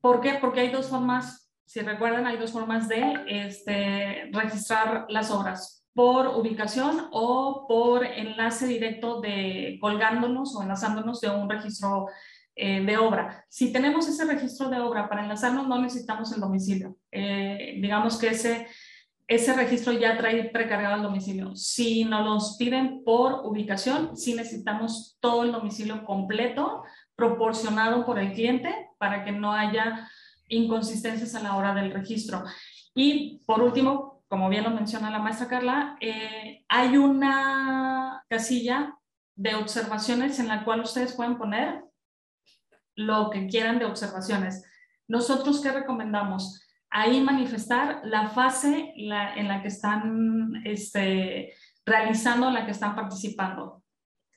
¿Por 0.00 0.20
qué? 0.20 0.34
Porque 0.40 0.60
hay 0.60 0.70
dos 0.70 0.88
formas, 0.88 1.50
si 1.64 1.80
recuerdan, 1.80 2.26
hay 2.26 2.36
dos 2.36 2.52
formas 2.52 2.88
de 2.88 3.14
este, 3.26 4.28
registrar 4.32 5.06
las 5.08 5.30
obras, 5.30 5.78
por 5.94 6.28
ubicación 6.28 7.08
o 7.12 7.66
por 7.66 8.04
enlace 8.04 8.66
directo 8.66 9.20
de 9.20 9.78
colgándonos 9.80 10.54
o 10.54 10.62
enlazándonos 10.62 11.20
de 11.20 11.30
un 11.30 11.48
registro 11.50 12.06
eh, 12.54 12.80
de 12.84 12.96
obra. 12.98 13.44
Si 13.48 13.72
tenemos 13.72 14.06
ese 14.08 14.24
registro 14.24 14.68
de 14.68 14.80
obra 14.80 15.08
para 15.08 15.22
enlazarnos, 15.22 15.66
no 15.66 15.80
necesitamos 15.80 16.32
el 16.32 16.40
domicilio. 16.40 16.96
Eh, 17.10 17.78
digamos 17.80 18.18
que 18.18 18.28
ese 18.28 18.66
ese 19.28 19.52
registro 19.52 19.92
ya 19.92 20.16
trae 20.16 20.44
precargado 20.44 20.96
el 20.96 21.02
domicilio. 21.02 21.54
Si 21.54 22.04
nos 22.06 22.24
los 22.24 22.56
piden 22.56 23.04
por 23.04 23.46
ubicación, 23.46 24.16
sí 24.16 24.34
necesitamos 24.34 25.18
todo 25.20 25.44
el 25.44 25.52
domicilio 25.52 26.02
completo, 26.06 26.82
proporcionado 27.14 28.06
por 28.06 28.18
el 28.18 28.32
cliente, 28.32 28.88
para 28.98 29.24
que 29.24 29.32
no 29.32 29.52
haya 29.52 30.08
inconsistencias 30.48 31.34
a 31.34 31.42
la 31.42 31.56
hora 31.56 31.74
del 31.74 31.92
registro. 31.92 32.42
Y 32.94 33.42
por 33.46 33.62
último, 33.62 34.24
como 34.28 34.48
bien 34.48 34.64
lo 34.64 34.70
menciona 34.70 35.10
la 35.10 35.18
maestra 35.18 35.46
Carla, 35.46 35.98
eh, 36.00 36.64
hay 36.66 36.96
una 36.96 38.24
casilla 38.30 38.96
de 39.36 39.56
observaciones 39.56 40.38
en 40.38 40.48
la 40.48 40.64
cual 40.64 40.80
ustedes 40.80 41.12
pueden 41.12 41.36
poner 41.36 41.84
lo 42.94 43.28
que 43.28 43.46
quieran 43.46 43.78
de 43.78 43.84
observaciones. 43.84 44.64
Nosotros, 45.06 45.60
¿qué 45.60 45.70
recomendamos? 45.70 46.67
Ahí 46.90 47.20
manifestar 47.20 48.00
la 48.04 48.28
fase 48.28 48.92
en 48.96 49.48
la 49.48 49.62
que 49.62 49.68
están 49.68 50.62
este, 50.64 51.54
realizando, 51.84 52.48
en 52.48 52.54
la 52.54 52.64
que 52.64 52.72
están 52.72 52.94
participando. 52.94 53.82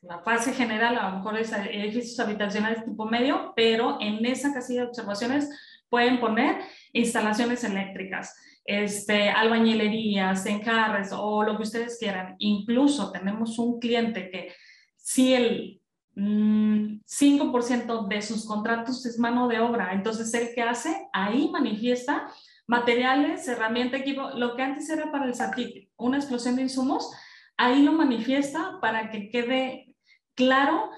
La 0.02 0.20
fase 0.20 0.54
general 0.54 0.98
a 0.98 1.10
lo 1.10 1.18
mejor 1.18 1.38
es 1.38 1.54
edificios 1.54 2.20
habitacionales 2.20 2.84
tipo 2.84 3.06
medio, 3.06 3.54
pero 3.56 4.00
en 4.02 4.26
esa 4.26 4.52
casilla 4.52 4.82
de 4.82 4.88
observaciones 4.88 5.50
pueden 5.90 6.20
poner 6.20 6.58
instalaciones 6.92 7.64
eléctricas, 7.64 8.36
este, 8.66 9.30
albañilerías, 9.30 10.46
encarres 10.48 11.12
o 11.14 11.44
lo 11.44 11.56
que 11.56 11.64
ustedes 11.64 12.00
quieran. 12.00 12.36
Incluso 12.40 13.12
tenemos 13.12 13.60
un 13.60 13.80
cliente 13.80 14.32
que 14.32 14.54
si 14.96 15.34
el 15.34 15.81
5% 16.16 18.04
mm, 18.04 18.08
de 18.08 18.22
sus 18.22 18.46
contratos 18.46 19.06
es 19.06 19.18
mano 19.20 19.48
de 19.48 19.60
obra. 19.60 19.94
Entonces, 19.94 20.34
¿el 20.34 20.54
que 20.54 20.62
hace? 20.62 21.10
Ahí 21.14 21.50
manifiesta 21.52 22.28
materiales, 22.68 23.48
herramienta, 23.48 23.98
equipo, 23.98 24.30
lo 24.36 24.56
que 24.56 24.62
antes 24.62 24.90
era 24.90 25.12
para 25.12 25.26
el 25.26 25.36
SATIC, 25.36 25.90
una 25.98 26.18
explosión 26.18 26.56
de 26.56 26.62
insumos, 26.64 27.12
ahí 27.58 27.84
lo 27.84 27.92
manifiesta 27.92 28.80
para 28.82 29.10
que 29.10 29.30
quede 29.30 29.96
claro 30.36 30.90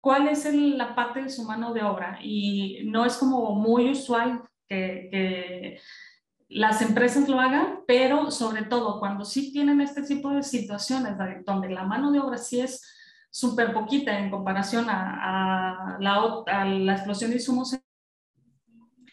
cuál 0.00 0.28
es 0.28 0.44
la 0.52 0.94
parte 0.94 1.22
de 1.22 1.30
su 1.30 1.44
mano 1.44 1.72
de 1.72 1.82
obra. 1.82 2.18
Y 2.22 2.80
no 2.84 3.06
es 3.06 3.16
como 3.16 3.54
muy 3.54 3.90
usual 3.90 4.42
que, 4.68 5.08
que 5.10 5.80
las 6.48 6.82
empresas 6.82 7.28
lo 7.28 7.40
hagan, 7.40 7.80
pero 7.86 8.30
sobre 8.30 8.64
todo 8.64 9.00
cuando 9.00 9.24
sí 9.24 9.52
tienen 9.52 9.80
este 9.80 10.02
tipo 10.02 10.30
de 10.30 10.42
situaciones 10.42 11.14
donde 11.46 11.70
la 11.70 11.84
mano 11.84 12.12
de 12.12 12.20
obra 12.20 12.36
sí 12.36 12.60
es 12.60 12.82
súper 13.32 13.72
poquita 13.72 14.18
en 14.18 14.30
comparación 14.30 14.88
a, 14.90 15.96
la, 15.98 16.44
a, 16.46 16.64
la, 16.66 16.92
explosión 16.92 17.30
de 17.30 17.36
insumos, 17.36 17.76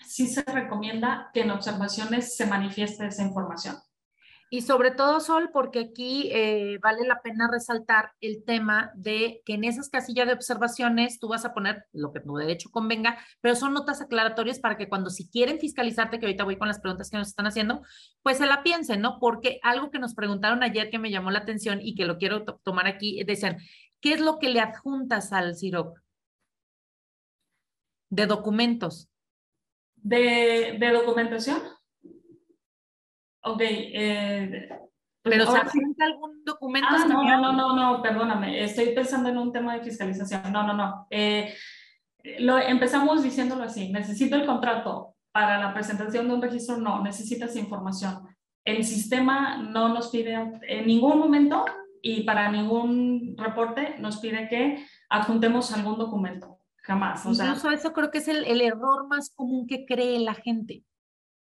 sí 0.06 0.28
se 0.28 0.44
recomienda 0.44 1.32
que 1.34 1.42
en 1.42 1.52
observaciones 1.52 2.36
se 2.36 2.46
manifieste 2.46 3.08
esa 3.08 3.24
información. 3.24 3.78
Y 4.52 4.62
sobre 4.62 4.90
todo, 4.90 5.20
Sol, 5.20 5.52
porque 5.54 5.80
aquí 5.80 6.32
eh, 6.34 6.80
vale 6.82 7.08
la 7.08 7.22
pena 7.22 7.48
resaltar 7.52 8.14
el 8.20 8.44
tema 8.44 8.92
de 8.96 9.44
que 9.46 9.54
en 9.54 9.64
esas 9.64 9.90
casillas 9.90 10.26
de 10.26 10.34
observaciones 10.34 11.20
tú 11.20 11.28
vas 11.28 11.46
a 11.46 11.54
poner 11.54 11.86
lo 11.94 12.12
que 12.12 12.20
tu 12.20 12.36
derecho 12.36 12.72
convenga, 12.72 13.20
pero 13.42 13.56
son 13.56 13.74
notas 13.74 14.02
aclaratorias 14.02 14.60
para 14.60 14.76
que 14.76 14.90
cuando 14.90 15.12
si 15.12 15.30
quieren 15.30 15.60
fiscalizarte, 15.60 16.20
que 16.20 16.26
ahorita 16.26 16.46
voy 16.46 16.58
con 16.58 16.68
las 16.68 16.80
preguntas 16.80 17.12
que 17.12 17.18
nos 17.18 17.28
están 17.28 17.46
haciendo, 17.46 17.84
pues 18.24 18.40
se 18.40 18.48
la 18.48 18.64
piensen, 18.64 19.02
¿no? 19.02 19.20
Porque 19.20 19.60
algo 19.62 19.92
que 19.92 20.00
nos 20.00 20.16
preguntaron 20.16 20.64
ayer 20.64 20.90
que 20.90 20.98
me 20.98 21.12
llamó 21.12 21.30
la 21.30 21.40
atención 21.40 21.80
y 21.80 21.94
que 21.94 22.06
lo 22.06 22.18
quiero 22.18 22.44
tomar 22.64 22.88
aquí, 22.88 23.24
decían, 23.24 23.60
¿qué 24.02 24.14
es 24.14 24.22
lo 24.22 24.40
que 24.40 24.50
le 24.50 24.60
adjuntas 24.60 25.34
al 25.34 25.56
CIROC? 25.56 26.00
De 28.10 28.26
documentos. 28.26 29.10
De, 29.96 30.78
de 30.80 30.92
documentación. 30.92 31.62
Ok. 33.44 33.62
Eh, 33.62 34.68
pues 35.22 35.36
Pero 35.36 35.52
¿se 35.52 35.60
presenta 35.60 36.06
algún 36.06 36.44
documento? 36.44 36.88
Ah, 36.92 37.06
no, 37.08 37.24
no, 37.24 37.40
no, 37.42 37.52
no, 37.52 37.76
no, 37.76 38.02
perdóname. 38.02 38.64
Estoy 38.64 38.94
pensando 38.96 39.30
en 39.30 39.38
un 39.38 39.52
tema 39.52 39.76
de 39.76 39.84
fiscalización. 39.84 40.52
No, 40.52 40.64
no, 40.66 40.74
no. 40.74 41.08
Eh, 41.10 41.54
lo 42.40 42.58
empezamos 42.58 43.22
diciéndolo 43.22 43.64
así. 43.64 43.92
Necesito 43.92 44.36
el 44.36 44.46
contrato 44.46 45.16
para 45.32 45.60
la 45.60 45.74
presentación 45.74 46.28
de 46.28 46.34
un 46.34 46.42
registro. 46.42 46.78
No, 46.78 47.04
necesitas 47.04 47.56
información. 47.56 48.28
El 48.66 48.84
sistema 48.84 49.58
no 49.58 49.90
nos 49.90 50.10
pide 50.10 50.34
en 50.34 50.88
ningún 50.88 51.20
momento 51.20 51.66
y 52.02 52.24
para 52.24 52.52
ningún 52.52 53.36
reporte 53.38 53.96
nos 54.00 54.18
pide 54.18 54.48
que 54.50 54.86
adjuntemos 55.10 55.72
algún 55.74 55.98
documento. 55.98 56.58
Jamás. 56.82 57.26
O 57.26 57.32
Incluso 57.32 57.70
eso 57.70 57.94
creo 57.94 58.10
que 58.10 58.18
es 58.20 58.28
el, 58.28 58.46
el 58.46 58.62
error 58.62 59.08
más 59.08 59.30
común 59.36 59.68
que 59.68 59.86
cree 59.86 60.18
la 60.20 60.34
gente. 60.34 60.84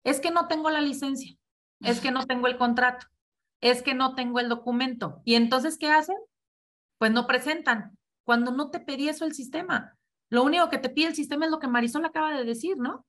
Es 0.05 0.20
que 0.20 0.30
no 0.30 0.47
tengo 0.47 0.68
la 0.68 0.80
licencia 0.80 1.36
es 1.82 2.01
que 2.01 2.11
no 2.11 2.26
tengo 2.26 2.47
el 2.47 2.57
contrato, 2.57 3.07
es 3.61 3.82
que 3.82 3.95
no 3.95 4.14
tengo 4.14 4.40
el 4.40 4.49
documento. 4.49 5.20
¿Y 5.24 5.34
entonces 5.34 5.78
qué 5.78 5.88
hacen? 5.90 6.16
Pues 6.99 7.11
no 7.11 7.26
presentan. 7.26 7.97
Cuando 8.24 8.53
no 8.53 8.70
te 8.70 8.80
pedí 8.80 9.09
eso 9.09 9.24
el 9.24 9.34
sistema. 9.34 9.97
Lo 10.30 10.45
único 10.45 10.68
que 10.68 10.78
te 10.78 10.88
pide 10.88 11.09
el 11.09 11.14
sistema 11.14 11.45
es 11.45 11.51
lo 11.51 11.59
que 11.59 11.68
Marisol 11.68 12.05
acaba 12.05 12.36
de 12.36 12.45
decir, 12.45 12.76
¿no? 12.78 13.05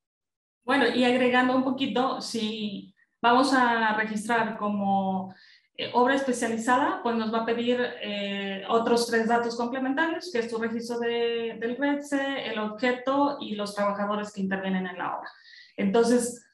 Bueno, 0.65 0.88
y 0.88 1.03
agregando 1.03 1.55
un 1.55 1.63
poquito, 1.63 2.19
si 2.21 2.93
vamos 3.21 3.53
a 3.53 3.93
registrar 3.95 4.57
como 4.57 5.34
eh, 5.76 5.89
obra 5.93 6.15
especializada, 6.15 7.01
pues 7.01 7.15
nos 7.15 7.34
va 7.34 7.39
a 7.39 7.45
pedir 7.45 7.80
eh, 8.01 8.63
otros 8.69 9.07
tres 9.07 9.28
datos 9.28 9.55
complementarios, 9.57 10.32
que 10.32 10.39
es 10.39 10.49
tu 10.49 10.59
registro 10.59 10.99
de, 10.99 11.57
del 11.59 11.78
REDSE, 11.78 12.47
el 12.47 12.59
objeto 12.59 13.38
y 13.39 13.55
los 13.55 13.74
trabajadores 13.74 14.32
que 14.32 14.41
intervienen 14.41 14.86
en 14.86 14.97
la 14.97 15.17
obra. 15.17 15.30
Entonces, 15.76 16.45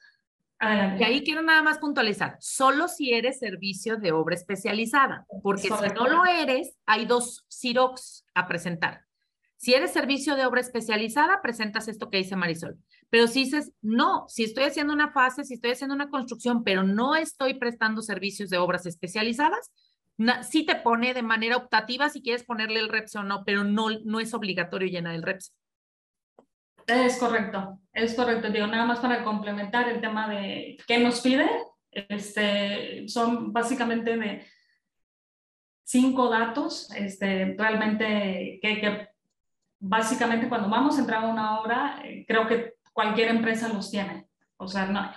y 0.62 1.02
ahí 1.04 1.24
quiero 1.24 1.40
nada 1.40 1.62
más 1.62 1.78
puntualizar, 1.78 2.36
solo 2.38 2.86
si 2.86 3.14
eres 3.14 3.38
servicio 3.38 3.96
de 3.96 4.12
obra 4.12 4.34
especializada, 4.34 5.24
porque 5.42 5.62
si 5.62 5.94
no 5.94 6.06
lo 6.06 6.26
eres, 6.26 6.76
hay 6.84 7.06
dos 7.06 7.46
CIROX 7.50 8.26
a 8.34 8.46
presentar. 8.46 9.06
Si 9.56 9.72
eres 9.72 9.90
servicio 9.90 10.36
de 10.36 10.44
obra 10.44 10.60
especializada, 10.60 11.40
presentas 11.40 11.88
esto 11.88 12.10
que 12.10 12.18
dice 12.18 12.36
Marisol. 12.36 12.78
Pero 13.10 13.26
si 13.26 13.44
dices, 13.44 13.72
no, 13.82 14.24
si 14.28 14.44
estoy 14.44 14.64
haciendo 14.64 14.92
una 14.92 15.10
fase, 15.10 15.44
si 15.44 15.54
estoy 15.54 15.72
haciendo 15.72 15.94
una 15.94 16.10
construcción, 16.10 16.62
pero 16.62 16.84
no 16.84 17.16
estoy 17.16 17.54
prestando 17.54 18.02
servicios 18.02 18.50
de 18.50 18.58
obras 18.58 18.86
especializadas, 18.86 19.72
sí 20.48 20.64
te 20.64 20.76
pone 20.76 21.12
de 21.12 21.22
manera 21.22 21.56
optativa 21.56 22.08
si 22.08 22.22
quieres 22.22 22.44
ponerle 22.44 22.80
el 22.80 22.88
REPS 22.88 23.16
o 23.16 23.22
no, 23.24 23.44
pero 23.44 23.64
no, 23.64 23.88
no 24.04 24.20
es 24.20 24.32
obligatorio 24.32 24.88
llenar 24.88 25.14
el 25.14 25.22
REPS. 25.22 25.54
Es 26.86 27.18
correcto, 27.18 27.80
es 27.92 28.14
correcto. 28.14 28.50
Digo, 28.50 28.66
nada 28.66 28.84
más 28.84 29.00
para 29.00 29.24
complementar 29.24 29.88
el 29.88 30.00
tema 30.00 30.28
de 30.28 30.76
qué 30.86 30.98
nos 30.98 31.20
pide, 31.20 31.48
este, 31.90 33.08
son 33.08 33.52
básicamente 33.52 34.46
cinco 35.84 36.28
datos, 36.28 36.90
este, 36.94 37.54
realmente 37.58 38.58
que, 38.62 38.80
que 38.80 39.08
básicamente 39.80 40.48
cuando 40.48 40.68
vamos 40.68 40.96
a 40.96 41.00
entrar 41.00 41.24
a 41.24 41.28
una 41.28 41.60
obra, 41.60 42.00
eh, 42.04 42.24
creo 42.26 42.46
que 42.46 42.74
cualquier 42.92 43.28
empresa 43.28 43.68
los 43.68 43.90
tiene. 43.90 44.28
O 44.56 44.68
sea, 44.68 44.86
no. 44.86 45.10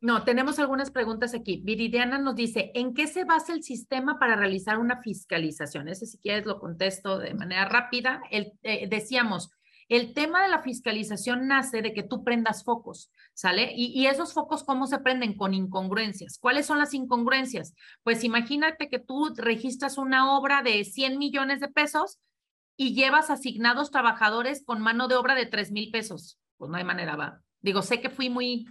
No, 0.00 0.24
tenemos 0.24 0.58
algunas 0.58 0.90
preguntas 0.90 1.32
aquí. 1.32 1.62
Viridiana 1.64 2.18
nos 2.18 2.34
dice, 2.34 2.72
¿en 2.74 2.92
qué 2.92 3.06
se 3.06 3.24
basa 3.24 3.52
el 3.52 3.62
sistema 3.62 4.18
para 4.18 4.34
realizar 4.34 4.78
una 4.78 5.00
fiscalización? 5.00 5.88
Ese 5.88 6.06
si 6.06 6.18
quieres 6.18 6.44
lo 6.44 6.58
contesto 6.58 7.18
de 7.18 7.34
manera 7.34 7.66
rápida. 7.66 8.20
El, 8.30 8.52
eh, 8.64 8.88
decíamos, 8.88 9.52
el 9.88 10.14
tema 10.14 10.42
de 10.42 10.48
la 10.48 10.62
fiscalización 10.62 11.46
nace 11.46 11.82
de 11.82 11.92
que 11.92 12.02
tú 12.02 12.24
prendas 12.24 12.64
focos, 12.64 13.12
¿sale? 13.34 13.72
Y, 13.76 14.06
esos 14.06 14.32
focos, 14.32 14.64
¿cómo 14.64 14.86
se 14.86 14.98
prenden? 14.98 15.36
Con 15.36 15.54
incongruencias. 15.54 16.38
¿Cuáles 16.38 16.66
son 16.66 16.78
las 16.78 16.94
incongruencias? 16.94 17.74
Pues 18.02 18.24
imagínate 18.24 18.88
que 18.88 18.98
tú 18.98 19.32
registras 19.36 19.98
una 19.98 20.36
obra 20.36 20.62
de 20.62 20.82
100 20.84 21.18
millones 21.18 21.60
de 21.60 21.68
pesos 21.68 22.18
y 22.76 22.94
llevas 22.94 23.30
asignados 23.30 23.90
trabajadores 23.90 24.64
con 24.64 24.80
mano 24.80 25.08
de 25.08 25.16
obra 25.16 25.34
de 25.34 25.46
3 25.46 25.72
mil 25.72 25.90
pesos. 25.90 26.38
Pues 26.56 26.70
no 26.70 26.76
hay 26.76 26.84
manera, 26.84 27.16
va. 27.16 27.40
Digo, 27.60 27.82
sé 27.82 28.00
que 28.00 28.10
fui 28.10 28.30
muy 28.30 28.66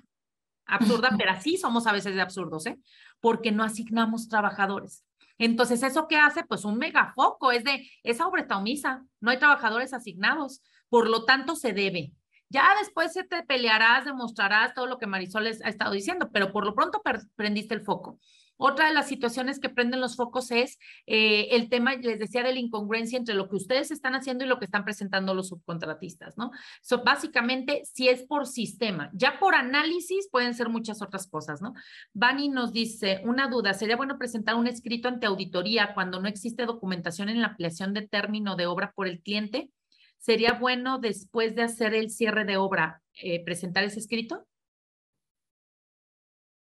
absurda, 0.66 1.12
pero 1.18 1.32
así 1.32 1.58
somos 1.58 1.88
a 1.88 1.94
veces 1.94 2.16
de 2.16 2.22
absurdos, 2.22 2.66
¿eh? 2.66 2.80
Porque 3.20 3.52
no 3.52 3.64
asignamos 3.64 4.28
trabajadores. 4.28 5.06
Entonces, 5.38 5.82
¿eso 5.84 6.08
qué 6.08 6.18
hace? 6.18 6.44
Pues 6.44 6.66
un 6.66 6.78
megafoco, 6.78 7.52
es 7.52 7.64
de, 7.64 7.90
esa 8.04 8.28
obra 8.28 8.44
está 8.44 8.58
omisa, 8.58 9.04
no 9.20 9.32
hay 9.32 9.40
trabajadores 9.40 9.94
asignados 9.94 10.62
por 10.92 11.10
lo 11.10 11.24
tanto 11.24 11.56
se 11.56 11.72
debe. 11.72 12.12
Ya 12.50 12.76
después 12.78 13.14
se 13.14 13.24
te 13.24 13.44
pelearás, 13.44 14.04
demostrarás 14.04 14.74
todo 14.74 14.88
lo 14.88 14.98
que 14.98 15.08
Marisol 15.08 15.48
ha 15.48 15.70
estado 15.70 15.94
diciendo, 15.94 16.30
pero 16.34 16.52
por 16.52 16.66
lo 16.66 16.76
pronto 16.76 17.02
prendiste 17.38 17.74
el 17.74 17.82
foco. 17.82 18.20
Otra 18.64 18.88
de 18.88 18.94
las 18.94 19.08
situaciones 19.08 19.60
que 19.60 19.70
prenden 19.70 20.02
los 20.02 20.16
focos 20.16 20.52
es 20.52 20.78
eh, 21.08 21.48
el 21.50 21.68
tema, 21.68 21.96
les 21.96 22.20
decía, 22.20 22.44
de 22.44 22.54
la 22.54 22.60
incongruencia 22.60 23.18
entre 23.18 23.34
lo 23.34 23.50
que 23.50 23.56
ustedes 23.56 23.90
están 23.90 24.14
haciendo 24.14 24.46
y 24.46 24.48
lo 24.48 24.60
que 24.60 24.66
están 24.66 24.86
presentando 24.86 25.34
los 25.34 25.48
subcontratistas, 25.48 26.38
¿no? 26.38 26.52
So, 26.84 27.04
básicamente, 27.04 27.82
si 27.92 28.08
es 28.08 28.22
por 28.22 28.46
sistema, 28.46 29.10
ya 29.14 29.40
por 29.40 29.56
análisis 29.56 30.30
pueden 30.30 30.54
ser 30.54 30.70
muchas 30.70 31.02
otras 31.02 31.28
cosas, 31.28 31.60
¿no? 31.60 31.74
Bani 32.14 32.50
nos 32.50 32.72
dice, 32.72 33.22
una 33.24 33.48
duda, 33.48 33.74
¿sería 33.74 33.98
bueno 33.98 34.20
presentar 34.20 34.54
un 34.54 34.68
escrito 34.68 35.08
ante 35.08 35.26
auditoría 35.26 35.96
cuando 35.96 36.22
no 36.22 36.28
existe 36.28 36.68
documentación 36.68 37.30
en 37.30 37.42
la 37.42 37.48
ampliación 37.48 37.96
de 37.96 38.08
término 38.08 38.56
de 38.56 38.68
obra 38.68 38.92
por 38.96 39.08
el 39.08 39.24
cliente? 39.24 39.72
¿Sería 40.20 40.54
bueno 40.54 41.00
después 41.00 41.56
de 41.56 41.64
hacer 41.64 41.96
el 41.96 42.12
cierre 42.12 42.46
de 42.46 42.58
obra 42.58 43.02
eh, 43.16 43.44
presentar 43.44 43.86
ese 43.86 43.98
escrito? 43.98 44.46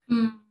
Mm. 0.07 0.48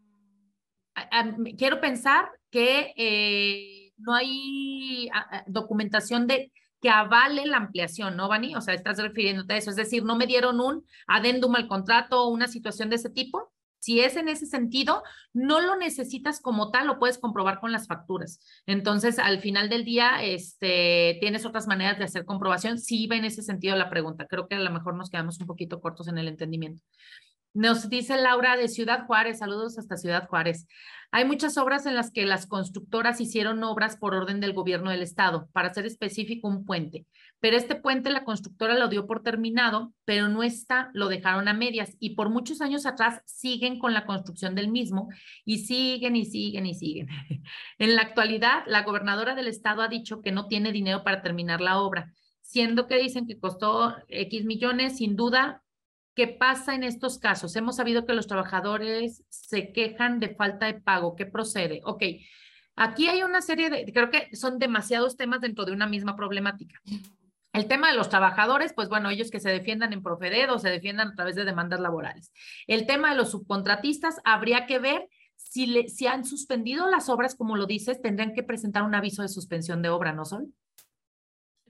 Quiero 1.58 1.80
pensar 1.82 2.30
que 2.50 2.94
eh, 2.96 3.94
no 3.98 4.14
hay 4.14 5.10
documentación 5.48 6.28
de 6.28 6.52
que 6.82 6.90
avale 6.90 7.46
la 7.46 7.58
ampliación, 7.58 8.16
¿no, 8.16 8.28
Vani? 8.28 8.56
O 8.56 8.62
sea, 8.62 8.74
estás 8.74 9.00
refiriéndote 9.00 9.54
a 9.54 9.58
eso. 9.58 9.70
Es 9.72 9.76
decir, 9.76 10.04
no 10.04 10.16
me 10.16 10.28
dieron 10.28 10.60
un 10.60 10.86
adendum 11.08 11.56
al 11.56 11.68
contrato 11.68 12.24
o 12.24 12.30
una 12.30 12.48
situación 12.48 12.90
de 12.90 12.98
ese 12.98 13.10
tipo. 13.10 13.52
Si 13.80 14.00
es 14.02 14.16
en 14.16 14.28
ese 14.28 14.48
sentido, 14.48 15.04
no 15.34 15.62
lo 15.62 15.76
necesitas 15.76 16.42
como 16.42 16.72
tal, 16.72 16.88
lo 16.88 17.00
puedes 17.00 17.20
comprobar 17.20 17.60
con 17.60 17.72
las 17.72 17.88
facturas. 17.88 18.40
Entonces, 18.66 19.20
al 19.20 19.40
final 19.40 19.70
del 19.70 19.86
día, 19.86 20.24
este, 20.24 21.18
tienes 21.22 21.46
otras 21.46 21.68
maneras 21.68 21.98
de 21.98 22.06
hacer 22.06 22.26
comprobación. 22.26 22.80
Si 22.80 23.04
iba 23.04 23.16
en 23.16 23.26
ese 23.26 23.44
sentido 23.44 23.76
la 23.76 23.90
pregunta. 23.90 24.26
Creo 24.28 24.48
que 24.48 24.56
a 24.56 24.60
lo 24.60 24.72
mejor 24.72 24.96
nos 24.96 25.10
quedamos 25.10 25.40
un 25.40 25.48
poquito 25.48 25.80
cortos 25.80 26.08
en 26.08 26.18
el 26.18 26.28
entendimiento. 26.28 26.84
Nos 27.54 27.90
dice 27.90 28.18
Laura 28.18 28.56
de 28.56 28.68
Ciudad 28.68 29.06
Juárez, 29.08 29.40
saludos 29.40 29.78
hasta 29.80 29.98
Ciudad 29.98 30.28
Juárez. 30.28 30.68
Hay 31.12 31.24
muchas 31.24 31.58
obras 31.58 31.86
en 31.86 31.96
las 31.96 32.12
que 32.12 32.26
las 32.26 32.48
constructoras 32.48 33.22
hicieron 33.22 33.64
obras 33.64 33.96
por 33.96 34.14
orden 34.14 34.42
del 34.42 34.54
gobierno 34.54 34.92
del 34.92 35.02
estado, 35.02 35.48
para 35.54 35.74
ser 35.74 35.86
específico, 35.86 36.50
un 36.50 36.66
puente. 36.66 37.06
Pero 37.40 37.56
este 37.56 37.76
puente 37.76 38.10
la 38.10 38.26
constructora 38.26 38.78
lo 38.78 38.90
dio 38.90 39.08
por 39.08 39.24
terminado, 39.24 39.94
pero 40.06 40.28
no 40.28 40.44
está, 40.44 40.90
lo 40.94 41.08
dejaron 41.08 41.48
a 41.48 41.54
medias 41.54 41.96
y 42.00 42.16
por 42.16 42.30
muchos 42.30 42.62
años 42.62 42.86
atrás 42.86 43.22
siguen 43.26 43.80
con 43.80 43.94
la 43.94 44.06
construcción 44.06 44.54
del 44.54 44.70
mismo 44.70 45.08
y 45.46 45.60
siguen 45.60 46.16
y 46.18 46.26
siguen 46.26 46.66
y 46.66 46.74
siguen. 46.74 47.08
en 47.80 47.96
la 47.96 48.02
actualidad, 48.02 48.64
la 48.68 48.84
gobernadora 48.84 49.34
del 49.34 49.48
estado 49.48 49.82
ha 49.82 49.88
dicho 49.88 50.22
que 50.22 50.32
no 50.32 50.48
tiene 50.48 50.74
dinero 50.74 51.04
para 51.04 51.22
terminar 51.22 51.62
la 51.62 51.80
obra, 51.80 52.12
siendo 52.42 52.88
que 52.88 52.98
dicen 52.98 53.28
que 53.28 53.40
costó 53.40 53.96
X 54.10 54.44
millones, 54.44 54.98
sin 54.98 55.16
duda 55.16 55.64
¿Qué 56.18 56.28
pasa 56.28 56.74
en 56.74 56.84
estos 56.84 57.20
casos? 57.20 57.56
Hemos 57.56 57.76
sabido 57.76 58.08
que 58.08 58.14
los 58.14 58.26
trabajadores 58.26 59.24
se 59.30 59.72
quejan 59.72 60.20
de 60.20 60.34
falta 60.34 60.66
de 60.66 60.74
pago. 60.74 61.16
¿Qué 61.16 61.28
procede? 61.28 61.82
Ok, 61.84 62.02
aquí 62.76 63.08
hay 63.08 63.22
una 63.22 63.44
serie 63.44 63.70
de, 63.70 63.94
creo 63.94 64.10
que 64.10 64.36
son 64.36 64.58
demasiados 64.58 65.16
temas 65.16 65.42
dentro 65.42 65.64
de 65.64 65.74
una 65.74 65.86
misma 65.86 66.16
problemática. 66.16 66.82
El 67.54 67.68
tema 67.68 67.92
de 67.92 67.96
los 67.96 68.10
trabajadores, 68.10 68.74
pues 68.74 68.90
bueno, 68.90 69.12
ellos 69.12 69.30
que 69.30 69.40
se 69.40 69.52
defiendan 69.52 69.94
en 69.94 70.02
Profedet 70.02 70.50
o 70.50 70.58
se 70.58 70.72
defiendan 70.72 71.10
a 71.10 71.14
través 71.14 71.36
de 71.36 71.46
demandas 71.46 71.82
laborales. 71.82 72.32
El 72.66 72.88
tema 72.88 73.12
de 73.12 73.16
los 73.18 73.30
subcontratistas, 73.30 74.20
habría 74.24 74.66
que 74.66 74.80
ver 74.80 75.08
si, 75.36 75.68
le, 75.68 75.88
si 75.88 76.08
han 76.08 76.26
suspendido 76.26 76.90
las 76.90 77.10
obras, 77.10 77.36
como 77.36 77.56
lo 77.58 77.68
dices, 77.68 78.02
tendrían 78.02 78.34
que 78.34 78.42
presentar 78.42 78.82
un 78.82 78.96
aviso 78.96 79.22
de 79.22 79.30
suspensión 79.30 79.84
de 79.84 79.90
obra, 79.90 80.14
¿no 80.14 80.26
son? 80.26 80.56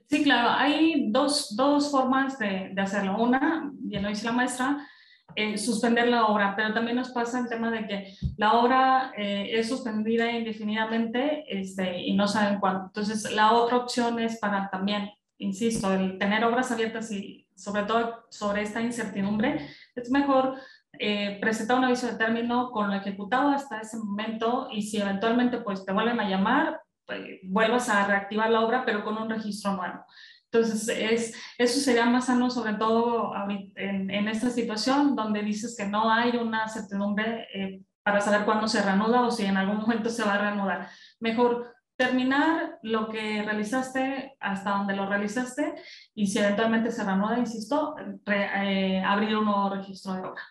Sí, 0.08 0.22
claro, 0.24 0.48
hay 0.50 1.10
dos, 1.10 1.54
dos 1.54 1.90
formas 1.90 2.38
de, 2.38 2.70
de, 2.72 2.80
hacerlo. 2.80 3.16
Una, 3.18 3.70
ya 3.82 4.00
lo 4.00 4.08
dice 4.08 4.24
la 4.24 4.32
maestra, 4.32 4.88
eh, 5.34 5.58
suspender 5.58 6.08
la 6.08 6.26
obra, 6.26 6.54
pero 6.56 6.72
también 6.72 6.96
nos 6.96 7.10
pasa 7.10 7.40
el 7.40 7.48
tema 7.48 7.70
de 7.70 7.86
que 7.86 8.14
la 8.38 8.54
obra 8.54 9.12
eh, 9.16 9.50
es 9.52 9.68
suspendida 9.68 10.32
indefinidamente 10.32 11.44
este, 11.46 12.00
y 12.00 12.14
no 12.14 12.26
saben 12.26 12.58
cuándo. 12.58 12.86
Entonces, 12.86 13.30
la 13.32 13.52
otra 13.52 13.76
opción 13.76 14.18
es 14.18 14.38
para 14.38 14.70
también, 14.70 15.10
insisto, 15.36 15.92
el 15.92 16.18
tener 16.18 16.42
obras 16.44 16.72
abiertas 16.72 17.12
y 17.12 17.46
sobre 17.54 17.82
todo 17.82 18.24
sobre 18.30 18.62
esta 18.62 18.80
incertidumbre, 18.80 19.68
es 19.94 20.10
mejor 20.10 20.54
eh, 20.98 21.38
presentar 21.40 21.78
un 21.78 21.84
aviso 21.84 22.06
de 22.06 22.16
término 22.16 22.70
con 22.70 22.88
lo 22.88 22.94
ejecutado 22.94 23.50
hasta 23.50 23.80
ese 23.80 23.98
momento 23.98 24.68
y 24.72 24.82
si 24.82 24.98
eventualmente 24.98 25.58
pues 25.58 25.84
te 25.84 25.92
vuelven 25.92 26.18
a 26.18 26.28
llamar, 26.28 26.80
pues, 27.08 27.40
vuelvas 27.42 27.88
a 27.88 28.06
reactivar 28.06 28.50
la 28.50 28.60
obra, 28.60 28.84
pero 28.84 29.02
con 29.02 29.16
un 29.16 29.30
registro 29.30 29.72
nuevo. 29.72 30.04
Entonces, 30.50 30.88
es, 30.88 31.34
eso 31.58 31.80
sería 31.80 32.04
más 32.04 32.26
sano, 32.26 32.50
sobre 32.50 32.74
todo 32.74 33.32
en, 33.74 34.10
en, 34.10 34.28
esta 34.28 34.50
situación 34.50 35.16
donde 35.16 35.42
dices 35.42 35.74
que 35.76 35.86
no 35.86 36.10
hay 36.10 36.36
una 36.36 36.68
certidumbre 36.68 37.48
eh, 37.52 37.82
para 38.02 38.20
saber 38.20 38.44
cuándo 38.44 38.68
se 38.68 38.82
reanuda 38.82 39.22
o 39.22 39.30
si 39.30 39.44
en 39.44 39.56
algún 39.56 39.78
momento 39.78 40.08
se 40.10 40.22
va 40.22 40.34
a 40.34 40.38
reanudar. 40.38 40.88
Mejor 41.20 41.74
terminar 41.96 42.78
lo 42.82 43.08
que 43.08 43.42
realizaste 43.42 44.36
hasta 44.38 44.70
donde 44.70 44.94
lo 44.94 45.06
realizaste 45.06 45.74
y 46.14 46.28
si 46.28 46.38
eventualmente 46.38 46.92
se 46.92 47.04
reanuda, 47.04 47.38
insisto, 47.38 47.96
eh, 48.26 49.02
abrir 49.04 49.36
un 49.36 49.46
nuevo 49.46 49.70
registro 49.70 50.12
de 50.12 50.20
obra. 50.20 50.42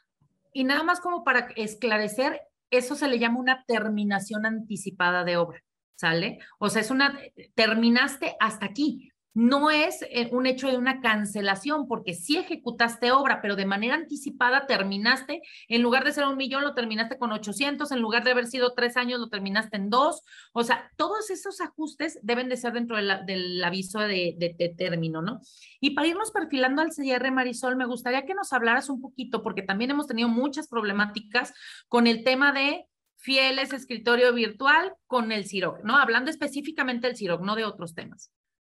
Y 0.54 0.64
nada 0.64 0.84
más 0.84 1.00
como 1.00 1.24
para 1.24 1.50
esclarecer, 1.56 2.42
eso 2.70 2.96
se 2.96 3.08
le 3.08 3.20
llama 3.20 3.40
una 3.40 3.64
terminación 3.66 4.46
anticipada 4.46 5.24
de 5.24 5.38
obra, 5.38 5.64
¿sale? 5.98 6.40
O 6.60 6.70
sea, 6.70 6.82
es 6.82 6.92
una, 6.92 7.20
terminaste 7.56 8.38
hasta 8.40 8.66
aquí, 8.66 9.12
no 9.38 9.70
es 9.70 10.02
eh, 10.10 10.30
un 10.32 10.48
hecho 10.48 10.68
de 10.68 10.78
una 10.78 11.00
cancelación, 11.00 11.88
porque 11.88 12.16
sí 12.16 12.38
ejecutaste 12.38 13.12
obra, 13.12 13.40
pero 13.40 13.56
de 13.56 13.68
manera 13.68 13.94
anticipada 13.94 14.66
terminaste, 14.66 15.44
en 15.68 15.84
lugar 15.84 16.04
de 16.06 16.12
ser 16.12 16.26
un 16.26 16.38
millón, 16.38 16.64
lo 16.64 16.74
terminaste 16.74 17.20
con 17.20 17.32
800, 17.32 17.92
en 17.92 18.00
lugar 18.00 18.24
de 18.24 18.32
haber 18.32 18.48
sido 18.48 18.74
tres 18.74 18.98
años, 18.98 19.20
lo 19.20 19.30
terminaste 19.30 19.78
en 19.78 19.92
dos. 19.92 20.24
O 20.54 20.64
sea, 20.64 20.92
todos 20.96 21.30
esos 21.30 21.62
ajustes 21.62 22.20
deben 22.24 22.50
de 22.50 22.58
ser 22.58 22.74
dentro 22.74 22.98
del 22.98 23.64
aviso 23.64 24.00
de, 24.00 24.74
término, 24.76 25.22
¿no? 25.22 25.40
Y 25.80 25.92
para 25.92 26.08
irnos 26.08 26.32
perfilando 26.32 26.82
al 26.82 26.92
cierre, 26.92 27.30
Marisol, 27.30 27.76
me 27.76 27.86
gustaría 27.86 28.26
que 28.26 28.34
nos 28.34 28.54
hablaras 28.54 28.90
un 28.90 29.02
poquito, 29.02 29.44
porque 29.44 29.62
también 29.62 29.92
hemos 29.92 30.08
tenido 30.08 30.30
muchas 30.30 30.68
problemáticas 30.68 31.54
con 31.90 32.08
el 32.08 32.24
tema 32.24 32.54
de 32.54 32.87
fieles 33.18 33.74
escritorio 33.74 34.34
virtual 34.34 34.94
con 35.06 35.32
el 35.32 35.46
CIROC, 35.46 35.84
¿no? 35.84 35.98
Hablando 35.98 36.30
específicamente 36.32 37.08
del 37.08 37.18
CIROC, 37.18 37.42
no 37.42 37.56
de 37.56 37.66
otros 37.66 37.94
temas. 37.94 38.32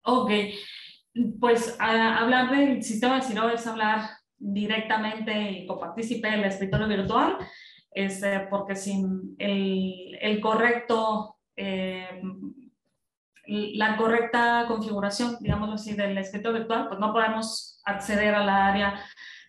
Ok, 0.03 0.31
pues 1.39 1.75
hablar 1.79 2.49
del 2.51 2.83
sistema 2.83 3.15
de 3.15 3.21
Ciro 3.21 3.49
es 3.49 3.65
hablar 3.67 4.09
directamente 4.37 5.51
y 5.51 5.67
copartícipe 5.67 6.29
del 6.29 6.45
escritorio 6.45 6.87
virtual, 6.87 7.37
este, 7.91 8.41
porque 8.49 8.75
sin 8.75 9.35
el, 9.37 10.17
el 10.21 10.39
correcto, 10.39 11.37
eh, 11.55 12.21
la 13.45 13.97
correcta 13.97 14.65
configuración, 14.67 15.37
digámoslo 15.41 15.75
así, 15.75 15.93
del 15.93 16.17
escritorio 16.17 16.59
virtual, 16.59 16.87
pues 16.87 16.99
no 16.99 17.11
podemos 17.11 17.81
acceder 17.83 18.35
a 18.35 18.45
la 18.45 18.67
área 18.67 19.03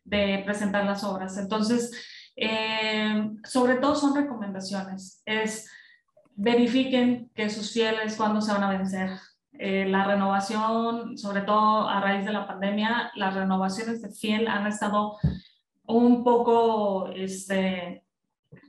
de 0.05 0.43
presentar 0.45 0.84
las 0.84 1.05
obras. 1.05 1.36
Entonces, 1.36 1.93
eh, 2.41 3.30
sobre 3.45 3.76
todo 3.76 3.95
son 3.95 4.14
recomendaciones, 4.14 5.22
es 5.26 5.70
verifiquen 6.34 7.30
que 7.34 7.51
sus 7.51 7.72
fieles 7.72 8.16
cuando 8.16 8.41
se 8.41 8.53
van 8.53 8.62
a 8.62 8.70
vencer, 8.70 9.11
eh, 9.53 9.84
la 9.86 10.05
renovación, 10.05 11.18
sobre 11.18 11.43
todo 11.43 11.86
a 11.86 12.01
raíz 12.01 12.24
de 12.24 12.32
la 12.32 12.47
pandemia, 12.47 13.11
las 13.14 13.34
renovaciones 13.34 14.01
de 14.01 14.11
fiel 14.11 14.49
han 14.49 14.66
estado 14.66 15.18
un 15.84 16.24
poco 16.24 17.09
este, 17.09 18.07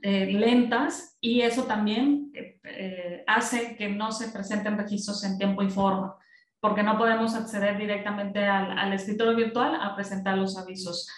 eh, 0.02 0.26
lentas 0.26 1.16
y 1.18 1.40
eso 1.40 1.64
también 1.64 2.30
eh, 2.34 3.24
hace 3.26 3.74
que 3.76 3.88
no 3.88 4.12
se 4.12 4.28
presenten 4.32 4.76
registros 4.76 5.24
en 5.24 5.38
tiempo 5.38 5.62
y 5.62 5.70
forma, 5.70 6.16
porque 6.60 6.82
no 6.82 6.98
podemos 6.98 7.34
acceder 7.34 7.78
directamente 7.78 8.44
al, 8.44 8.78
al 8.78 8.92
escritorio 8.92 9.34
virtual 9.34 9.78
a 9.80 9.94
presentar 9.94 10.36
los 10.36 10.58
avisos. 10.58 11.08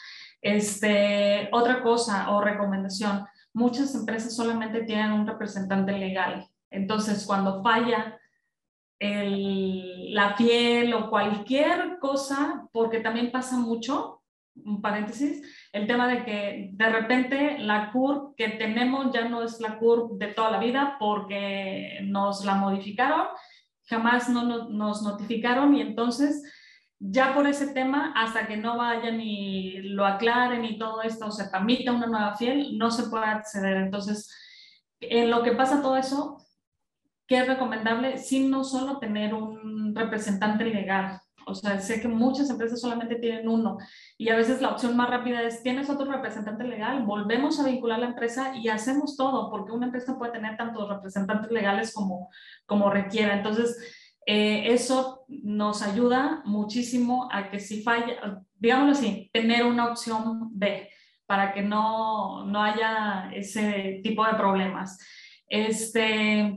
Este, 0.44 1.48
otra 1.52 1.82
cosa 1.82 2.30
o 2.30 2.42
recomendación, 2.42 3.24
muchas 3.54 3.94
empresas 3.94 4.36
solamente 4.36 4.82
tienen 4.82 5.12
un 5.12 5.26
representante 5.26 5.92
legal. 5.92 6.46
Entonces, 6.70 7.24
cuando 7.26 7.62
falla 7.62 8.20
la 9.00 10.34
piel 10.36 10.92
o 10.92 11.08
cualquier 11.08 11.98
cosa, 11.98 12.68
porque 12.72 13.00
también 13.00 13.32
pasa 13.32 13.56
mucho, 13.56 14.22
un 14.54 14.82
paréntesis, 14.82 15.42
el 15.72 15.86
tema 15.86 16.08
de 16.08 16.24
que 16.24 16.70
de 16.74 16.90
repente 16.90 17.58
la 17.58 17.90
CUR 17.90 18.34
que 18.36 18.50
tenemos 18.50 19.12
ya 19.12 19.26
no 19.28 19.42
es 19.42 19.60
la 19.60 19.78
CUR 19.78 20.18
de 20.18 20.28
toda 20.28 20.50
la 20.50 20.58
vida 20.58 20.96
porque 21.00 22.00
nos 22.04 22.44
la 22.44 22.54
modificaron, 22.54 23.28
jamás 23.86 24.28
no, 24.28 24.68
nos 24.68 25.02
notificaron 25.02 25.74
y 25.74 25.80
entonces 25.80 26.42
ya 27.06 27.34
por 27.34 27.46
ese 27.46 27.68
tema, 27.68 28.12
hasta 28.16 28.46
que 28.46 28.56
no 28.56 28.78
vayan 28.78 29.20
y 29.20 29.82
lo 29.82 30.06
aclaren 30.06 30.64
y 30.64 30.78
todo 30.78 31.02
esto, 31.02 31.26
o 31.26 31.30
se 31.30 31.50
permita 31.50 31.92
una 31.92 32.06
nueva 32.06 32.34
fiel, 32.34 32.78
no 32.78 32.90
se 32.90 33.10
puede 33.10 33.26
acceder. 33.26 33.76
Entonces, 33.76 34.30
en 35.00 35.30
lo 35.30 35.42
que 35.42 35.52
pasa 35.52 35.82
todo 35.82 35.96
eso, 35.96 36.38
que 37.26 37.38
es 37.38 37.46
recomendable, 37.46 38.16
sin 38.18 38.50
no 38.50 38.64
solo 38.64 38.98
tener 38.98 39.34
un 39.34 39.94
representante 39.94 40.64
legal. 40.64 41.20
O 41.46 41.54
sea, 41.54 41.78
sé 41.78 42.00
que 42.00 42.08
muchas 42.08 42.48
empresas 42.48 42.80
solamente 42.80 43.16
tienen 43.16 43.48
uno 43.48 43.76
y 44.16 44.30
a 44.30 44.36
veces 44.36 44.62
la 44.62 44.70
opción 44.70 44.96
más 44.96 45.10
rápida 45.10 45.42
es, 45.42 45.62
tienes 45.62 45.90
otro 45.90 46.10
representante 46.10 46.64
legal, 46.64 47.02
volvemos 47.04 47.60
a 47.60 47.66
vincular 47.66 47.98
la 47.98 48.06
empresa 48.06 48.56
y 48.56 48.68
hacemos 48.68 49.14
todo, 49.18 49.50
porque 49.50 49.72
una 49.72 49.86
empresa 49.86 50.16
puede 50.16 50.32
tener 50.32 50.56
tantos 50.56 50.88
representantes 50.88 51.50
legales 51.50 51.92
como, 51.92 52.30
como 52.64 52.88
requiera. 52.88 53.34
Entonces, 53.34 53.76
eh, 54.26 54.72
eso 54.72 55.24
nos 55.28 55.82
ayuda 55.82 56.42
muchísimo 56.44 57.28
a 57.30 57.50
que 57.50 57.60
si 57.60 57.82
falla, 57.82 58.42
digámoslo 58.58 58.92
así, 58.92 59.30
tener 59.32 59.64
una 59.64 59.88
opción 59.88 60.50
B 60.52 60.88
para 61.26 61.52
que 61.52 61.62
no, 61.62 62.44
no 62.46 62.62
haya 62.62 63.30
ese 63.32 64.00
tipo 64.02 64.24
de 64.24 64.34
problemas. 64.34 64.98
Este, 65.48 66.56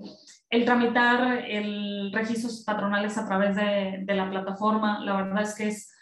el 0.50 0.66
tramitar 0.66 1.46
el 1.46 2.12
registros 2.14 2.64
patronales 2.64 3.18
a 3.18 3.26
través 3.26 3.56
de, 3.56 4.06
la 4.08 4.30
plataforma, 4.30 5.00
la 5.04 5.18
verdad 5.18 5.44
es 5.44 5.56
que 5.56 5.68
es 5.68 5.94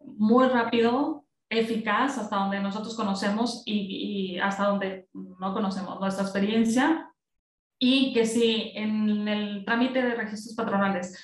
muy 0.00 0.46
rápido, 0.46 1.24
eficaz 1.50 2.18
hasta 2.18 2.36
donde 2.36 2.60
nosotros 2.60 2.94
conocemos 2.94 3.62
y, 3.66 4.38
hasta 4.38 4.66
donde 4.66 5.08
no 5.12 5.52
conocemos 5.52 5.98
nuestra 5.98 6.24
experiencia. 6.24 7.07
Y 7.78 8.12
que 8.12 8.26
si 8.26 8.72
en 8.74 9.28
el 9.28 9.64
trámite 9.64 10.02
de 10.02 10.14
registros 10.14 10.54
patronales 10.54 11.16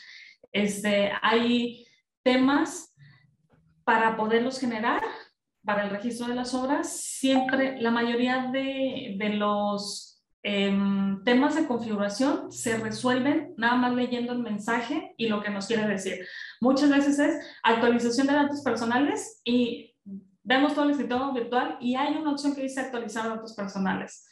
este, 0.52 1.10
hay 1.20 1.86
temas 2.22 2.94
para 3.84 4.16
poderlos 4.16 4.60
generar 4.60 5.02
para 5.64 5.84
el 5.84 5.90
registro 5.90 6.28
de 6.28 6.34
las 6.34 6.54
obras, 6.54 7.00
siempre 7.00 7.80
la 7.80 7.90
mayoría 7.90 8.50
de, 8.52 9.16
de 9.18 9.28
los 9.30 10.14
Em, 10.46 11.24
temas 11.24 11.54
de 11.54 11.66
configuración 11.66 12.52
se 12.52 12.76
resuelven 12.76 13.54
nada 13.56 13.76
más 13.76 13.94
leyendo 13.94 14.34
el 14.34 14.40
mensaje 14.40 15.14
y 15.16 15.28
lo 15.28 15.42
que 15.42 15.48
nos 15.48 15.66
quiere 15.66 15.88
decir. 15.88 16.18
Muchas 16.60 16.90
veces 16.90 17.18
es 17.18 17.36
actualización 17.62 18.26
de 18.26 18.34
datos 18.34 18.60
personales 18.60 19.40
y 19.42 19.96
vemos 20.42 20.74
todo 20.74 20.84
el 20.84 20.90
escritorio 20.90 21.32
virtual 21.32 21.78
y 21.80 21.94
hay 21.94 22.14
una 22.16 22.32
opción 22.32 22.54
que 22.54 22.60
dice 22.60 22.78
actualizar 22.78 23.26
datos 23.26 23.54
personales. 23.54 24.28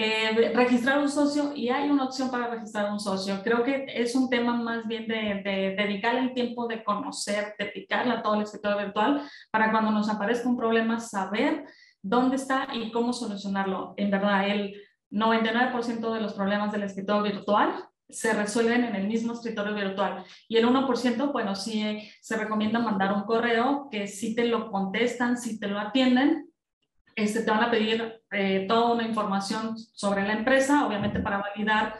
Eh, 0.00 0.52
registrar 0.54 1.00
un 1.00 1.08
socio 1.08 1.50
y 1.56 1.70
hay 1.70 1.90
una 1.90 2.04
opción 2.04 2.30
para 2.30 2.46
registrar 2.46 2.92
un 2.92 3.00
socio. 3.00 3.42
Creo 3.42 3.64
que 3.64 3.84
es 3.88 4.14
un 4.14 4.30
tema 4.30 4.54
más 4.54 4.86
bien 4.86 5.08
de, 5.08 5.42
de 5.42 5.74
dedicar 5.76 6.14
el 6.14 6.34
tiempo 6.34 6.68
de 6.68 6.84
conocer, 6.84 7.56
de 7.58 7.66
picarle 7.66 8.12
a 8.12 8.22
todo 8.22 8.36
el 8.36 8.42
escritorio 8.42 8.78
virtual 8.78 9.28
para 9.50 9.72
cuando 9.72 9.90
nos 9.90 10.08
aparezca 10.08 10.48
un 10.48 10.56
problema 10.56 11.00
saber 11.00 11.64
dónde 12.00 12.36
está 12.36 12.68
y 12.72 12.92
cómo 12.92 13.12
solucionarlo. 13.12 13.94
En 13.96 14.12
verdad, 14.12 14.48
el 14.48 14.80
99% 15.10 16.14
de 16.14 16.20
los 16.20 16.32
problemas 16.32 16.70
del 16.70 16.84
escritorio 16.84 17.24
virtual 17.24 17.84
se 18.08 18.34
resuelven 18.34 18.84
en 18.84 18.94
el 18.94 19.08
mismo 19.08 19.32
escritorio 19.32 19.74
virtual. 19.74 20.24
Y 20.46 20.58
el 20.58 20.66
1%, 20.68 21.32
bueno, 21.32 21.56
sí 21.56 22.08
se 22.20 22.36
recomienda 22.36 22.78
mandar 22.78 23.12
un 23.14 23.24
correo 23.24 23.88
que 23.90 24.06
si 24.06 24.36
te 24.36 24.44
lo 24.44 24.70
contestan, 24.70 25.36
si 25.36 25.58
te 25.58 25.66
lo 25.66 25.80
atienden, 25.80 26.47
este, 27.18 27.42
te 27.42 27.50
van 27.50 27.64
a 27.64 27.70
pedir 27.70 28.22
eh, 28.30 28.64
toda 28.68 28.94
una 28.94 29.06
información 29.06 29.76
sobre 29.76 30.26
la 30.26 30.34
empresa, 30.34 30.86
obviamente 30.86 31.20
para 31.20 31.38
validar 31.38 31.98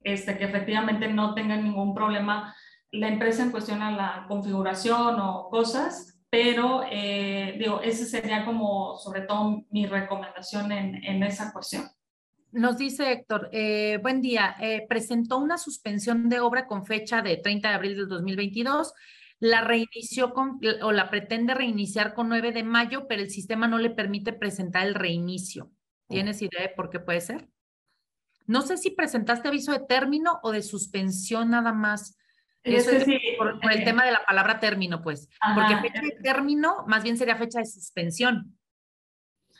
este, 0.00 0.36
que 0.36 0.44
efectivamente 0.44 1.06
no 1.08 1.34
tengan 1.34 1.62
ningún 1.62 1.94
problema 1.94 2.54
la 2.90 3.08
empresa 3.08 3.42
en 3.42 3.50
cuestión 3.50 3.82
a 3.82 3.90
la 3.92 4.24
configuración 4.26 5.20
o 5.20 5.48
cosas, 5.50 6.18
pero 6.30 6.82
eh, 6.90 7.56
digo, 7.58 7.80
ese 7.80 8.06
sería 8.06 8.44
como 8.44 8.96
sobre 8.96 9.22
todo 9.22 9.64
mi 9.70 9.86
recomendación 9.86 10.72
en, 10.72 11.04
en 11.04 11.22
esa 11.22 11.52
cuestión. 11.52 11.84
Nos 12.52 12.78
dice 12.78 13.12
Héctor, 13.12 13.50
eh, 13.52 13.98
buen 14.02 14.20
día, 14.20 14.56
eh, 14.60 14.86
presentó 14.88 15.38
una 15.38 15.58
suspensión 15.58 16.28
de 16.28 16.40
obra 16.40 16.66
con 16.66 16.86
fecha 16.86 17.22
de 17.22 17.36
30 17.36 17.68
de 17.68 17.74
abril 17.74 17.96
del 17.96 18.08
2022, 18.08 18.94
la 19.38 19.60
reinició 19.60 20.32
con, 20.32 20.60
o 20.82 20.92
la 20.92 21.10
pretende 21.10 21.54
reiniciar 21.54 22.14
con 22.14 22.28
9 22.28 22.52
de 22.52 22.62
mayo, 22.62 23.06
pero 23.06 23.22
el 23.22 23.30
sistema 23.30 23.68
no 23.68 23.78
le 23.78 23.90
permite 23.90 24.32
presentar 24.32 24.86
el 24.86 24.94
reinicio. 24.94 25.70
¿Tienes 26.08 26.40
idea 26.40 26.62
de 26.62 26.68
por 26.68 26.88
qué 26.88 27.00
puede 27.00 27.20
ser? 27.20 27.48
No 28.46 28.62
sé 28.62 28.76
si 28.76 28.90
presentaste 28.90 29.48
aviso 29.48 29.72
de 29.72 29.80
término 29.80 30.38
o 30.42 30.52
de 30.52 30.62
suspensión 30.62 31.50
nada 31.50 31.72
más. 31.72 32.16
Eso 32.62 32.90
es 32.90 33.04
por, 33.36 33.58
el 33.62 33.80
eh, 33.80 33.84
tema 33.84 34.04
de 34.04 34.12
la 34.12 34.24
palabra 34.24 34.58
término, 34.58 35.02
pues. 35.02 35.28
porque 35.54 35.76
fecha 35.76 36.00
de 36.00 36.22
término 36.22 36.84
más 36.86 37.02
bien 37.02 37.16
sería 37.16 37.36
fecha 37.36 37.58
de 37.58 37.66
suspensión. 37.66 38.56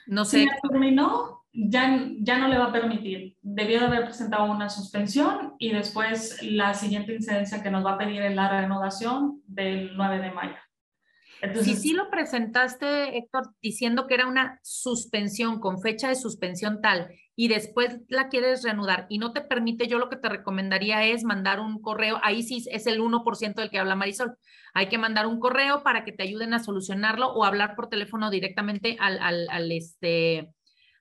No 0.06 0.24
sé. 0.24 0.46
terminó, 0.70 1.45
ya, 1.56 2.06
ya 2.20 2.38
no 2.38 2.48
le 2.48 2.58
va 2.58 2.66
a 2.66 2.72
permitir. 2.72 3.36
Debió 3.40 3.80
de 3.80 3.86
haber 3.86 4.04
presentado 4.04 4.44
una 4.50 4.68
suspensión 4.68 5.54
y 5.58 5.72
después 5.72 6.42
la 6.42 6.74
siguiente 6.74 7.14
incidencia 7.14 7.62
que 7.62 7.70
nos 7.70 7.84
va 7.84 7.92
a 7.92 7.98
pedir 7.98 8.22
es 8.22 8.34
la 8.34 8.60
renovación 8.60 9.40
del 9.46 9.96
9 9.96 10.18
de 10.20 10.30
mayo. 10.32 10.56
si 11.62 11.74
sí 11.76 11.92
lo 11.94 12.10
presentaste, 12.10 13.16
Héctor, 13.16 13.54
diciendo 13.62 14.06
que 14.06 14.14
era 14.14 14.26
una 14.26 14.60
suspensión 14.62 15.58
con 15.58 15.80
fecha 15.80 16.08
de 16.08 16.14
suspensión 16.14 16.80
tal 16.82 17.08
y 17.34 17.48
después 17.48 18.00
la 18.08 18.28
quieres 18.28 18.62
reanudar 18.62 19.06
y 19.08 19.18
no 19.18 19.32
te 19.32 19.40
permite, 19.40 19.88
yo 19.88 19.98
lo 19.98 20.08
que 20.08 20.16
te 20.16 20.28
recomendaría 20.28 21.04
es 21.04 21.24
mandar 21.24 21.60
un 21.60 21.80
correo, 21.80 22.18
ahí 22.22 22.42
sí 22.42 22.66
es 22.70 22.86
el 22.86 23.00
1% 23.00 23.54
del 23.54 23.70
que 23.70 23.78
habla 23.78 23.94
Marisol, 23.94 24.36
hay 24.74 24.88
que 24.88 24.98
mandar 24.98 25.26
un 25.26 25.38
correo 25.38 25.82
para 25.82 26.04
que 26.04 26.12
te 26.12 26.22
ayuden 26.22 26.54
a 26.54 26.58
solucionarlo 26.58 27.32
o 27.32 27.44
hablar 27.44 27.76
por 27.76 27.88
teléfono 27.88 28.30
directamente 28.30 28.96
al, 28.98 29.18
al, 29.18 29.48
al 29.50 29.70
este, 29.70 30.54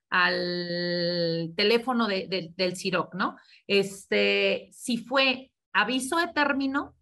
al 0.09 1.53
teléfono 1.55 2.07
de, 2.07 2.53
del 2.55 2.75
CIROC, 2.77 3.15
¿no? 3.15 3.35
Este, 3.67 4.69
si 4.71 4.97
fue 4.97 5.51
aviso 5.73 6.17
de 6.17 6.27
término, 6.27 6.95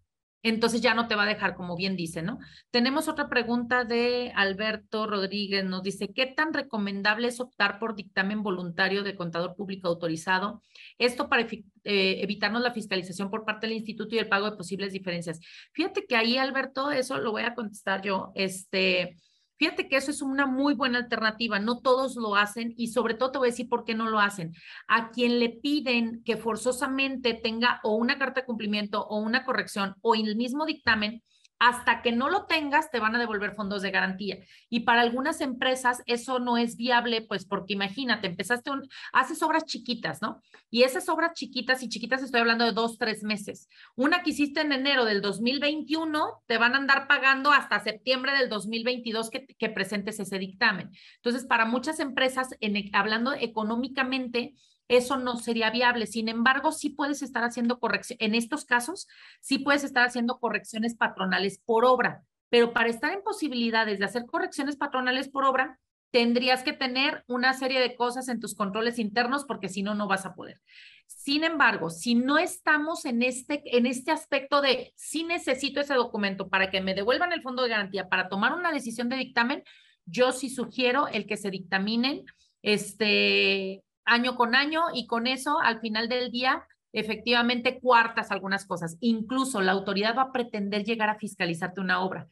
entonces 0.44 0.82
ya 0.82 0.92
no 0.92 1.08
te 1.08 1.14
va 1.14 1.22
a 1.22 1.26
dejar, 1.26 1.54
como 1.54 1.74
bien 1.74 1.96
dice, 1.96 2.20
¿no? 2.20 2.38
Tenemos 2.70 3.08
otra 3.08 3.30
pregunta 3.30 3.84
de 3.84 4.30
Alberto 4.36 5.06
Rodríguez, 5.06 5.64
nos 5.64 5.82
dice, 5.82 6.12
¿qué 6.12 6.26
tan 6.26 6.52
recomendable 6.52 7.28
es 7.28 7.40
optar 7.40 7.78
por 7.78 7.94
dictamen 7.94 8.42
voluntario 8.42 9.02
de 9.02 9.14
contador 9.14 9.56
público 9.56 9.88
autorizado? 9.88 10.62
Esto 10.98 11.30
para 11.30 11.42
eh, 11.44 11.60
evitarnos 11.84 12.60
la 12.60 12.74
fiscalización 12.74 13.30
por 13.30 13.46
parte 13.46 13.66
del 13.66 13.76
instituto 13.76 14.14
y 14.14 14.18
el 14.18 14.28
pago 14.28 14.50
de 14.50 14.56
posibles 14.56 14.92
diferencias. 14.92 15.40
Fíjate 15.72 16.04
que 16.06 16.14
ahí, 16.14 16.36
Alberto, 16.36 16.90
eso 16.90 17.16
lo 17.16 17.32
voy 17.32 17.44
a 17.44 17.54
contestar 17.54 18.02
yo, 18.02 18.30
este 18.34 19.16
Fíjate 19.56 19.88
que 19.88 19.96
eso 19.96 20.10
es 20.10 20.20
una 20.20 20.46
muy 20.46 20.74
buena 20.74 20.98
alternativa. 20.98 21.58
No 21.58 21.80
todos 21.80 22.16
lo 22.16 22.34
hacen 22.36 22.74
y 22.76 22.88
sobre 22.88 23.14
todo 23.14 23.30
te 23.30 23.38
voy 23.38 23.48
a 23.48 23.50
decir 23.52 23.68
por 23.68 23.84
qué 23.84 23.94
no 23.94 24.08
lo 24.08 24.18
hacen. 24.18 24.52
A 24.88 25.10
quien 25.10 25.38
le 25.38 25.50
piden 25.50 26.22
que 26.24 26.36
forzosamente 26.36 27.34
tenga 27.34 27.80
o 27.84 27.94
una 27.94 28.18
carta 28.18 28.40
de 28.40 28.46
cumplimiento 28.46 29.06
o 29.06 29.18
una 29.18 29.44
corrección 29.44 29.94
o 30.02 30.14
el 30.14 30.36
mismo 30.36 30.66
dictamen, 30.66 31.22
hasta 31.58 32.02
que 32.02 32.12
no 32.12 32.28
lo 32.28 32.46
tengas, 32.46 32.90
te 32.90 33.00
van 33.00 33.14
a 33.14 33.18
devolver 33.18 33.54
fondos 33.54 33.82
de 33.82 33.90
garantía. 33.90 34.38
Y 34.68 34.80
para 34.80 35.02
algunas 35.02 35.40
empresas 35.40 36.02
eso 36.06 36.38
no 36.38 36.56
es 36.56 36.76
viable, 36.76 37.22
pues 37.22 37.44
porque 37.46 37.74
imagínate, 37.74 38.26
empezaste, 38.26 38.70
un, 38.70 38.88
haces 39.12 39.42
obras 39.42 39.64
chiquitas, 39.64 40.20
¿no? 40.20 40.40
Y 40.70 40.82
esas 40.82 41.08
obras 41.08 41.32
chiquitas, 41.34 41.82
y 41.82 41.88
chiquitas 41.88 42.22
estoy 42.22 42.40
hablando 42.40 42.64
de 42.64 42.72
dos, 42.72 42.98
tres 42.98 43.22
meses. 43.22 43.68
Una 43.94 44.22
que 44.22 44.30
hiciste 44.30 44.60
en 44.60 44.72
enero 44.72 45.04
del 45.04 45.22
2021, 45.22 46.42
te 46.46 46.58
van 46.58 46.74
a 46.74 46.78
andar 46.78 47.06
pagando 47.06 47.52
hasta 47.52 47.80
septiembre 47.80 48.32
del 48.32 48.48
2022 48.48 49.30
que, 49.30 49.46
que 49.46 49.68
presentes 49.68 50.18
ese 50.20 50.38
dictamen. 50.38 50.90
Entonces, 51.16 51.44
para 51.46 51.66
muchas 51.66 52.00
empresas, 52.00 52.48
hablando 52.92 53.32
económicamente, 53.32 54.54
eso 54.88 55.16
no 55.16 55.36
sería 55.36 55.70
viable. 55.70 56.06
Sin 56.06 56.28
embargo, 56.28 56.72
sí 56.72 56.90
puedes 56.90 57.22
estar 57.22 57.44
haciendo 57.44 57.78
correcciones, 57.78 58.26
en 58.26 58.34
estos 58.34 58.64
casos, 58.64 59.08
sí 59.40 59.58
puedes 59.58 59.84
estar 59.84 60.06
haciendo 60.06 60.38
correcciones 60.38 60.94
patronales 60.96 61.60
por 61.64 61.84
obra, 61.84 62.22
pero 62.50 62.72
para 62.72 62.88
estar 62.88 63.12
en 63.12 63.22
posibilidades 63.22 63.98
de 63.98 64.04
hacer 64.04 64.26
correcciones 64.26 64.76
patronales 64.76 65.28
por 65.28 65.44
obra, 65.44 65.78
tendrías 66.10 66.62
que 66.62 66.72
tener 66.72 67.24
una 67.26 67.54
serie 67.54 67.80
de 67.80 67.96
cosas 67.96 68.28
en 68.28 68.38
tus 68.38 68.54
controles 68.54 69.00
internos 69.00 69.44
porque 69.44 69.68
si 69.68 69.82
no, 69.82 69.96
no 69.96 70.06
vas 70.06 70.26
a 70.26 70.34
poder. 70.34 70.60
Sin 71.06 71.42
embargo, 71.42 71.90
si 71.90 72.14
no 72.14 72.38
estamos 72.38 73.04
en 73.04 73.22
este, 73.22 73.62
en 73.76 73.86
este 73.86 74.12
aspecto 74.12 74.60
de 74.60 74.92
si 74.94 75.24
necesito 75.24 75.80
ese 75.80 75.94
documento 75.94 76.48
para 76.48 76.70
que 76.70 76.80
me 76.80 76.94
devuelvan 76.94 77.32
el 77.32 77.42
fondo 77.42 77.64
de 77.64 77.70
garantía 77.70 78.08
para 78.08 78.28
tomar 78.28 78.54
una 78.54 78.70
decisión 78.70 79.08
de 79.08 79.16
dictamen, 79.16 79.64
yo 80.06 80.30
sí 80.30 80.50
sugiero 80.50 81.08
el 81.08 81.26
que 81.26 81.36
se 81.36 81.50
dictaminen 81.50 82.24
este, 82.62 83.82
año 84.04 84.36
con 84.36 84.54
año 84.54 84.84
y 84.92 85.06
con 85.06 85.26
eso 85.26 85.60
al 85.60 85.80
final 85.80 86.08
del 86.08 86.30
día 86.30 86.66
efectivamente 86.92 87.80
cuartas 87.80 88.30
algunas 88.30 88.66
cosas. 88.66 88.96
Incluso 89.00 89.60
la 89.60 89.72
autoridad 89.72 90.16
va 90.16 90.22
a 90.22 90.32
pretender 90.32 90.84
llegar 90.84 91.10
a 91.10 91.18
fiscalizarte 91.18 91.80
una 91.80 92.00
obra, 92.00 92.28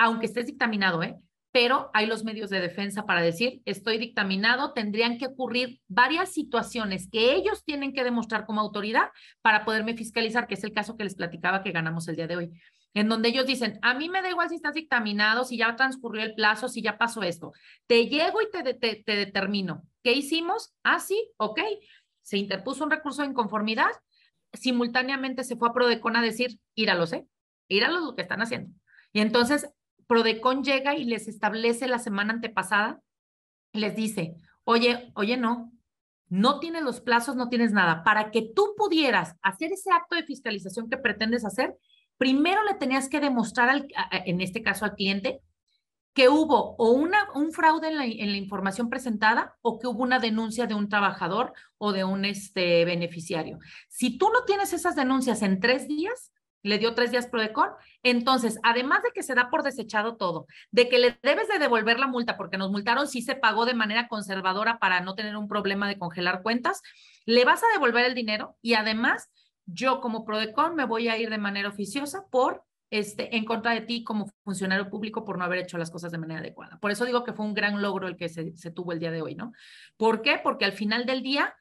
aunque 0.00 0.26
estés 0.26 0.46
dictaminado, 0.46 1.02
¿eh? 1.02 1.16
Pero 1.52 1.90
hay 1.94 2.06
los 2.06 2.22
medios 2.22 2.50
de 2.50 2.60
defensa 2.60 3.06
para 3.06 3.22
decir, 3.22 3.62
estoy 3.64 3.96
dictaminado, 3.96 4.72
tendrían 4.74 5.16
que 5.16 5.26
ocurrir 5.26 5.80
varias 5.88 6.32
situaciones 6.32 7.08
que 7.10 7.34
ellos 7.34 7.64
tienen 7.64 7.94
que 7.94 8.04
demostrar 8.04 8.44
como 8.44 8.60
autoridad 8.60 9.08
para 9.40 9.64
poderme 9.64 9.96
fiscalizar, 9.96 10.48
que 10.48 10.54
es 10.54 10.64
el 10.64 10.72
caso 10.72 10.98
que 10.98 11.04
les 11.04 11.14
platicaba 11.14 11.62
que 11.62 11.72
ganamos 11.72 12.08
el 12.08 12.16
día 12.16 12.26
de 12.26 12.36
hoy 12.36 12.52
en 12.96 13.10
donde 13.10 13.28
ellos 13.28 13.44
dicen, 13.44 13.78
a 13.82 13.92
mí 13.92 14.08
me 14.08 14.22
da 14.22 14.30
igual 14.30 14.48
si 14.48 14.54
estás 14.54 14.72
dictaminado, 14.72 15.44
si 15.44 15.58
ya 15.58 15.76
transcurrió 15.76 16.22
el 16.22 16.34
plazo, 16.34 16.66
si 16.66 16.80
ya 16.80 16.96
pasó 16.96 17.22
esto. 17.22 17.52
Te 17.86 18.06
llego 18.06 18.40
y 18.40 18.50
te, 18.50 18.72
te, 18.72 19.02
te 19.04 19.16
determino. 19.16 19.82
¿Qué 20.02 20.12
hicimos? 20.12 20.74
Ah, 20.82 20.98
sí, 20.98 21.30
ok. 21.36 21.60
Se 22.22 22.38
interpuso 22.38 22.84
un 22.84 22.90
recurso 22.90 23.20
de 23.20 23.28
inconformidad. 23.28 23.90
Simultáneamente 24.54 25.44
se 25.44 25.56
fue 25.56 25.68
a 25.68 25.74
Prodecon 25.74 26.16
a 26.16 26.22
decir, 26.22 26.58
íralos, 26.74 27.12
¿eh? 27.12 27.26
Íralos 27.68 28.02
lo 28.02 28.16
que 28.16 28.22
están 28.22 28.40
haciendo. 28.40 28.72
Y 29.12 29.20
entonces 29.20 29.68
Prodecon 30.06 30.64
llega 30.64 30.96
y 30.96 31.04
les 31.04 31.28
establece 31.28 31.88
la 31.88 31.98
semana 31.98 32.32
antepasada, 32.32 33.02
les 33.74 33.94
dice, 33.94 34.36
oye, 34.64 35.12
oye, 35.14 35.36
no, 35.36 35.70
no 36.30 36.60
tienes 36.60 36.82
los 36.82 37.02
plazos, 37.02 37.36
no 37.36 37.50
tienes 37.50 37.72
nada. 37.72 38.02
Para 38.04 38.30
que 38.30 38.40
tú 38.40 38.72
pudieras 38.74 39.36
hacer 39.42 39.70
ese 39.72 39.90
acto 39.90 40.16
de 40.16 40.24
fiscalización 40.24 40.88
que 40.88 40.96
pretendes 40.96 41.44
hacer, 41.44 41.76
primero 42.18 42.62
le 42.64 42.74
tenías 42.74 43.08
que 43.08 43.20
demostrar, 43.20 43.68
al, 43.68 43.88
en 44.10 44.40
este 44.40 44.62
caso 44.62 44.84
al 44.84 44.94
cliente, 44.94 45.40
que 46.16 46.30
hubo 46.30 46.76
o 46.78 46.92
un 46.92 47.52
fraude 47.52 47.88
en 47.88 47.96
la, 47.98 48.06
en 48.06 48.30
la, 48.32 48.38
información 48.38 48.88
presentada 48.88 49.54
o 49.60 49.78
que 49.78 49.86
hubo 49.86 50.02
una 50.02 50.18
denuncia 50.18 50.66
de 50.66 50.72
un 50.72 50.88
trabajador 50.88 51.52
o 51.76 51.92
de 51.92 52.04
un 52.04 52.24
este, 52.24 52.86
beneficiario. 52.86 53.58
Si 53.90 54.16
tú 54.16 54.30
no 54.32 54.44
tienes 54.44 54.72
esas 54.72 54.96
denuncias 54.96 55.42
en 55.42 55.60
tres 55.60 55.86
días, 55.86 56.32
le 56.62 56.78
dio 56.78 56.94
tres 56.94 57.10
días 57.10 57.26
Prodecon, 57.26 57.68
entonces, 58.02 58.58
además 58.62 59.02
de 59.02 59.10
que 59.14 59.22
se 59.22 59.34
da 59.34 59.50
por 59.50 59.62
desechado 59.62 60.16
todo, 60.16 60.46
de 60.70 60.88
que 60.88 60.98
le 60.98 61.18
debes 61.22 61.48
de 61.48 61.58
devolver 61.58 62.00
la 62.00 62.06
multa 62.06 62.38
porque 62.38 62.56
nos 62.56 62.70
multaron 62.70 63.06
si 63.08 63.20
se 63.20 63.36
pagó 63.36 63.66
de 63.66 63.74
manera 63.74 64.08
conservadora 64.08 64.78
para 64.78 65.00
no 65.00 65.14
tener 65.14 65.36
un 65.36 65.48
problema 65.48 65.86
de 65.86 65.98
congelar 65.98 66.42
cuentas, 66.42 66.80
le 67.26 67.44
vas 67.44 67.62
a 67.62 67.72
devolver 67.74 68.06
el 68.06 68.14
dinero 68.14 68.56
y 68.62 68.72
además 68.72 69.30
yo 69.66 70.00
como 70.00 70.24
Prodecon 70.24 70.74
me 70.74 70.84
voy 70.84 71.08
a 71.08 71.18
ir 71.18 71.28
de 71.28 71.38
manera 71.38 71.68
oficiosa 71.68 72.26
por 72.30 72.64
este, 72.90 73.36
en 73.36 73.44
contra 73.44 73.72
de 73.72 73.80
ti 73.80 74.04
como 74.04 74.30
funcionario 74.44 74.88
público 74.88 75.24
por 75.24 75.38
no 75.38 75.44
haber 75.44 75.58
hecho 75.58 75.76
las 75.76 75.90
cosas 75.90 76.12
de 76.12 76.18
manera 76.18 76.40
adecuada. 76.40 76.78
Por 76.78 76.90
eso 76.90 77.04
digo 77.04 77.24
que 77.24 77.32
fue 77.32 77.44
un 77.44 77.54
gran 77.54 77.82
logro 77.82 78.06
el 78.06 78.16
que 78.16 78.28
se, 78.28 78.56
se 78.56 78.70
tuvo 78.70 78.92
el 78.92 79.00
día 79.00 79.10
de 79.10 79.22
hoy, 79.22 79.34
¿no? 79.34 79.52
¿Por 79.96 80.22
qué? 80.22 80.40
Porque 80.42 80.64
al 80.64 80.72
final 80.72 81.04
del 81.04 81.22
día, 81.22 81.54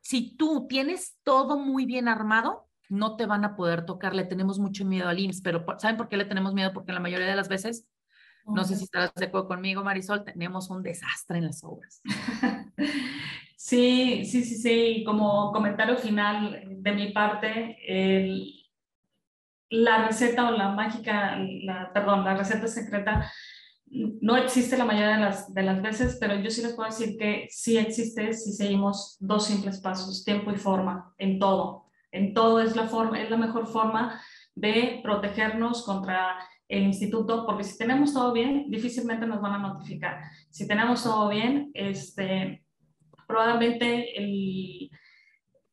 si 0.00 0.36
tú 0.36 0.66
tienes 0.68 1.18
todo 1.24 1.58
muy 1.58 1.86
bien 1.86 2.06
armado, 2.06 2.68
no 2.88 3.16
te 3.16 3.26
van 3.26 3.44
a 3.44 3.56
poder 3.56 3.84
tocar. 3.84 4.14
Le 4.14 4.24
tenemos 4.24 4.58
mucho 4.58 4.84
miedo 4.84 5.08
al 5.08 5.18
IMSS, 5.18 5.42
pero 5.42 5.64
¿saben 5.78 5.96
por 5.96 6.08
qué 6.08 6.16
le 6.16 6.24
tenemos 6.24 6.54
miedo? 6.54 6.72
Porque 6.72 6.92
la 6.92 7.00
mayoría 7.00 7.26
de 7.26 7.36
las 7.36 7.48
veces, 7.48 7.86
no 8.46 8.64
sé 8.64 8.76
si 8.76 8.84
estarás 8.84 9.14
de 9.14 9.26
acuerdo 9.26 9.48
conmigo, 9.48 9.84
Marisol, 9.84 10.24
tenemos 10.24 10.70
un 10.70 10.82
desastre 10.82 11.38
en 11.38 11.46
las 11.46 11.62
obras. 11.64 12.02
Sí, 13.62 14.24
sí, 14.24 14.42
sí, 14.42 14.56
sí. 14.56 15.04
Como 15.04 15.52
comentario 15.52 15.98
final 15.98 16.62
de 16.82 16.92
mi 16.92 17.12
parte, 17.12 17.76
la 19.68 20.06
receta 20.06 20.48
o 20.48 20.52
la 20.52 20.70
mágica, 20.70 21.36
la, 21.64 21.92
perdón, 21.92 22.24
la 22.24 22.34
receta 22.34 22.66
secreta 22.66 23.30
no 23.86 24.36
existe 24.36 24.78
la 24.78 24.86
mayoría 24.86 25.16
de 25.16 25.20
las, 25.20 25.52
de 25.52 25.62
las 25.62 25.82
veces, 25.82 26.16
pero 26.18 26.36
yo 26.36 26.50
sí 26.50 26.62
les 26.62 26.72
puedo 26.72 26.88
decir 26.88 27.18
que 27.18 27.48
sí 27.50 27.76
existe 27.76 28.32
si 28.32 28.52
seguimos 28.54 29.18
dos 29.20 29.46
simples 29.46 29.78
pasos, 29.80 30.24
tiempo 30.24 30.50
y 30.52 30.56
forma, 30.56 31.12
en 31.18 31.38
todo. 31.38 31.86
En 32.12 32.32
todo 32.32 32.60
es 32.60 32.74
la, 32.76 32.88
forma, 32.88 33.20
es 33.20 33.30
la 33.30 33.36
mejor 33.36 33.66
forma 33.66 34.20
de 34.54 35.00
protegernos 35.02 35.84
contra 35.84 36.38
el 36.66 36.84
instituto, 36.84 37.44
porque 37.44 37.64
si 37.64 37.76
tenemos 37.76 38.14
todo 38.14 38.32
bien, 38.32 38.70
difícilmente 38.70 39.26
nos 39.26 39.42
van 39.42 39.52
a 39.52 39.58
notificar. 39.58 40.22
Si 40.48 40.66
tenemos 40.66 41.02
todo 41.02 41.28
bien, 41.28 41.70
este, 41.74 42.64
probablemente 43.30 44.18
el, 44.18 44.90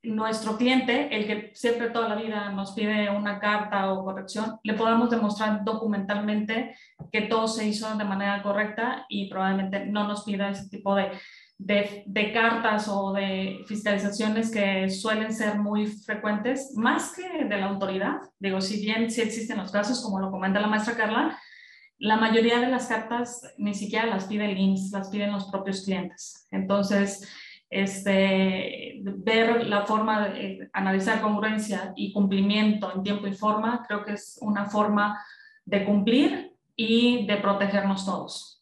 nuestro 0.03 0.57
cliente, 0.57 1.13
el 1.15 1.27
que 1.27 1.51
siempre 1.53 1.89
toda 1.89 2.09
la 2.09 2.15
vida 2.15 2.51
nos 2.51 2.71
pide 2.71 3.09
una 3.09 3.39
carta 3.39 3.91
o 3.91 4.05
corrección, 4.05 4.59
le 4.63 4.73
podamos 4.73 5.09
demostrar 5.09 5.63
documentalmente 5.63 6.75
que 7.11 7.21
todo 7.23 7.47
se 7.47 7.67
hizo 7.67 7.93
de 7.97 8.03
manera 8.05 8.41
correcta 8.41 9.05
y 9.09 9.29
probablemente 9.29 9.85
no 9.87 10.07
nos 10.07 10.23
pida 10.23 10.49
ese 10.49 10.69
tipo 10.69 10.95
de, 10.95 11.11
de, 11.57 12.31
cartas 12.31 12.87
o 12.87 13.11
de 13.11 13.63
fiscalizaciones 13.67 14.51
que 14.51 14.89
suelen 14.89 15.33
ser 15.33 15.57
muy 15.59 15.87
frecuentes, 15.87 16.73
más 16.75 17.13
que 17.13 17.45
de 17.45 17.57
la 17.57 17.65
autoridad. 17.65 18.17
Digo, 18.39 18.61
si 18.61 18.79
bien 18.79 19.09
sí 19.09 19.21
existen 19.21 19.57
los 19.57 19.71
casos, 19.71 20.01
como 20.01 20.19
lo 20.19 20.31
comenta 20.31 20.59
la 20.59 20.67
maestra 20.67 20.95
Carla, 20.95 21.37
la 21.99 22.17
mayoría 22.17 22.59
de 22.59 22.67
las 22.67 22.87
cartas 22.87 23.41
ni 23.57 23.73
siquiera 23.73 24.05
las 24.05 24.25
pide 24.25 24.51
el 24.51 24.57
IMSS, 24.57 24.91
las 24.91 25.09
piden 25.09 25.31
los 25.31 25.45
propios 25.45 25.83
clientes. 25.83 26.47
Entonces, 26.51 27.27
este, 27.69 29.01
ver 29.03 29.67
la 29.67 29.85
forma 29.85 30.29
de 30.29 30.69
analizar 30.73 31.21
congruencia 31.21 31.93
y 31.95 32.13
cumplimiento 32.13 32.93
en 32.93 33.03
tiempo 33.03 33.27
y 33.27 33.33
forma, 33.33 33.83
creo 33.87 34.05
que 34.05 34.13
es 34.13 34.37
una 34.41 34.65
forma 34.65 35.23
de 35.65 35.83
cumplir 35.83 36.53
y 36.75 37.25
de 37.27 37.37
protegernos 37.37 38.05
todos. 38.05 38.56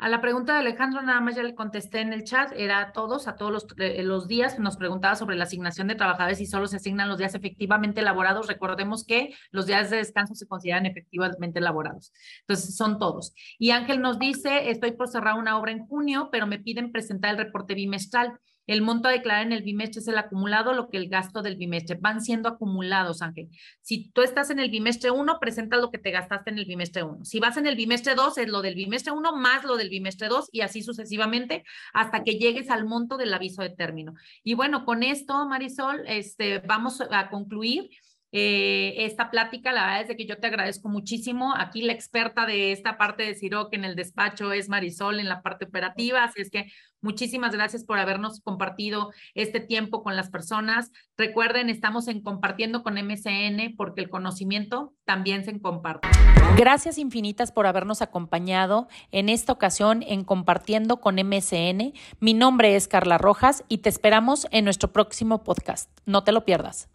A 0.00 0.08
la 0.08 0.22
pregunta 0.22 0.54
de 0.54 0.60
Alejandro, 0.60 1.02
nada 1.02 1.20
más 1.20 1.36
ya 1.36 1.42
le 1.42 1.54
contesté 1.54 2.00
en 2.00 2.14
el 2.14 2.24
chat, 2.24 2.52
era 2.56 2.80
a 2.80 2.92
todos, 2.92 3.28
a 3.28 3.36
todos 3.36 3.52
los, 3.52 3.66
eh, 3.76 4.02
los, 4.02 4.28
días, 4.28 4.58
nos 4.58 4.78
preguntaba 4.78 5.14
sobre 5.14 5.36
la 5.36 5.44
asignación 5.44 5.88
de 5.88 5.94
trabajadores 5.94 6.40
y 6.40 6.46
solo 6.46 6.66
se 6.68 6.76
asignan 6.76 7.10
los 7.10 7.18
días 7.18 7.34
efectivamente 7.34 8.00
elaborados. 8.00 8.46
Recordemos 8.46 9.04
que 9.04 9.34
los 9.50 9.66
días 9.66 9.90
de 9.90 9.98
descanso 9.98 10.34
se 10.34 10.48
consideran 10.48 10.86
efectivamente 10.86 11.58
elaborados. 11.58 12.14
Entonces, 12.40 12.78
son 12.78 12.98
todos. 12.98 13.34
Y 13.58 13.72
Ángel 13.72 14.00
nos 14.00 14.18
dice, 14.18 14.70
estoy 14.70 14.92
por 14.92 15.08
cerrar 15.08 15.34
una 15.34 15.58
obra 15.58 15.72
en 15.72 15.86
junio, 15.86 16.30
pero 16.32 16.46
me 16.46 16.58
piden 16.58 16.92
presentar 16.92 17.32
el 17.32 17.36
reporte 17.36 17.74
bimestral. 17.74 18.40
El 18.70 18.82
monto 18.82 19.08
a 19.08 19.10
declarar 19.10 19.44
en 19.44 19.50
el 19.50 19.64
bimestre 19.64 20.00
es 20.00 20.06
el 20.06 20.16
acumulado, 20.16 20.72
lo 20.74 20.90
que 20.90 20.96
el 20.96 21.08
gasto 21.08 21.42
del 21.42 21.56
bimestre. 21.56 21.98
Van 22.00 22.20
siendo 22.20 22.48
acumulados, 22.48 23.20
Ángel. 23.20 23.48
Si 23.80 24.12
tú 24.12 24.22
estás 24.22 24.48
en 24.50 24.60
el 24.60 24.70
bimestre 24.70 25.10
1, 25.10 25.40
presentas 25.40 25.80
lo 25.80 25.90
que 25.90 25.98
te 25.98 26.12
gastaste 26.12 26.50
en 26.50 26.58
el 26.58 26.66
bimestre 26.66 27.02
1. 27.02 27.24
Si 27.24 27.40
vas 27.40 27.56
en 27.56 27.66
el 27.66 27.74
bimestre 27.74 28.14
2, 28.14 28.38
es 28.38 28.48
lo 28.48 28.62
del 28.62 28.76
bimestre 28.76 29.10
1 29.10 29.34
más 29.34 29.64
lo 29.64 29.76
del 29.76 29.88
bimestre 29.88 30.28
2 30.28 30.50
y 30.52 30.60
así 30.60 30.84
sucesivamente 30.84 31.64
hasta 31.92 32.22
que 32.22 32.38
llegues 32.38 32.70
al 32.70 32.84
monto 32.84 33.16
del 33.16 33.34
aviso 33.34 33.60
de 33.62 33.70
término. 33.70 34.14
Y 34.44 34.54
bueno, 34.54 34.84
con 34.84 35.02
esto, 35.02 35.44
Marisol, 35.48 36.04
este, 36.06 36.60
vamos 36.60 37.00
a 37.00 37.28
concluir. 37.28 37.90
Eh, 38.32 38.94
esta 38.98 39.30
plática. 39.30 39.72
La 39.72 39.86
verdad 39.86 40.10
es 40.10 40.16
que 40.16 40.26
yo 40.26 40.38
te 40.38 40.46
agradezco 40.46 40.88
muchísimo. 40.88 41.54
Aquí 41.56 41.82
la 41.82 41.92
experta 41.92 42.46
de 42.46 42.70
esta 42.72 42.96
parte 42.96 43.24
de 43.24 43.34
Ciroc 43.34 43.74
en 43.74 43.84
el 43.84 43.96
despacho 43.96 44.52
es 44.52 44.68
Marisol 44.68 45.18
en 45.18 45.28
la 45.28 45.42
parte 45.42 45.64
operativa, 45.64 46.24
así 46.24 46.40
es 46.40 46.50
que 46.50 46.70
muchísimas 47.00 47.52
gracias 47.52 47.84
por 47.84 47.98
habernos 47.98 48.40
compartido 48.40 49.10
este 49.34 49.58
tiempo 49.58 50.02
con 50.02 50.14
las 50.14 50.30
personas. 50.30 50.92
Recuerden, 51.16 51.70
estamos 51.70 52.06
en 52.08 52.22
compartiendo 52.22 52.82
con 52.82 52.94
MCN 52.94 53.74
porque 53.76 54.02
el 54.02 54.10
conocimiento 54.10 54.94
también 55.04 55.44
se 55.44 55.60
comparte. 55.60 56.08
Gracias 56.56 56.98
infinitas 56.98 57.50
por 57.50 57.66
habernos 57.66 58.02
acompañado 58.02 58.88
en 59.10 59.28
esta 59.28 59.52
ocasión 59.52 60.04
en 60.06 60.24
compartiendo 60.24 61.00
con 61.00 61.16
MCN. 61.16 61.94
Mi 62.20 62.34
nombre 62.34 62.76
es 62.76 62.86
Carla 62.86 63.18
Rojas 63.18 63.64
y 63.68 63.78
te 63.78 63.88
esperamos 63.88 64.46
en 64.52 64.64
nuestro 64.64 64.92
próximo 64.92 65.42
podcast. 65.42 65.90
No 66.06 66.22
te 66.22 66.30
lo 66.32 66.44
pierdas. 66.44 66.88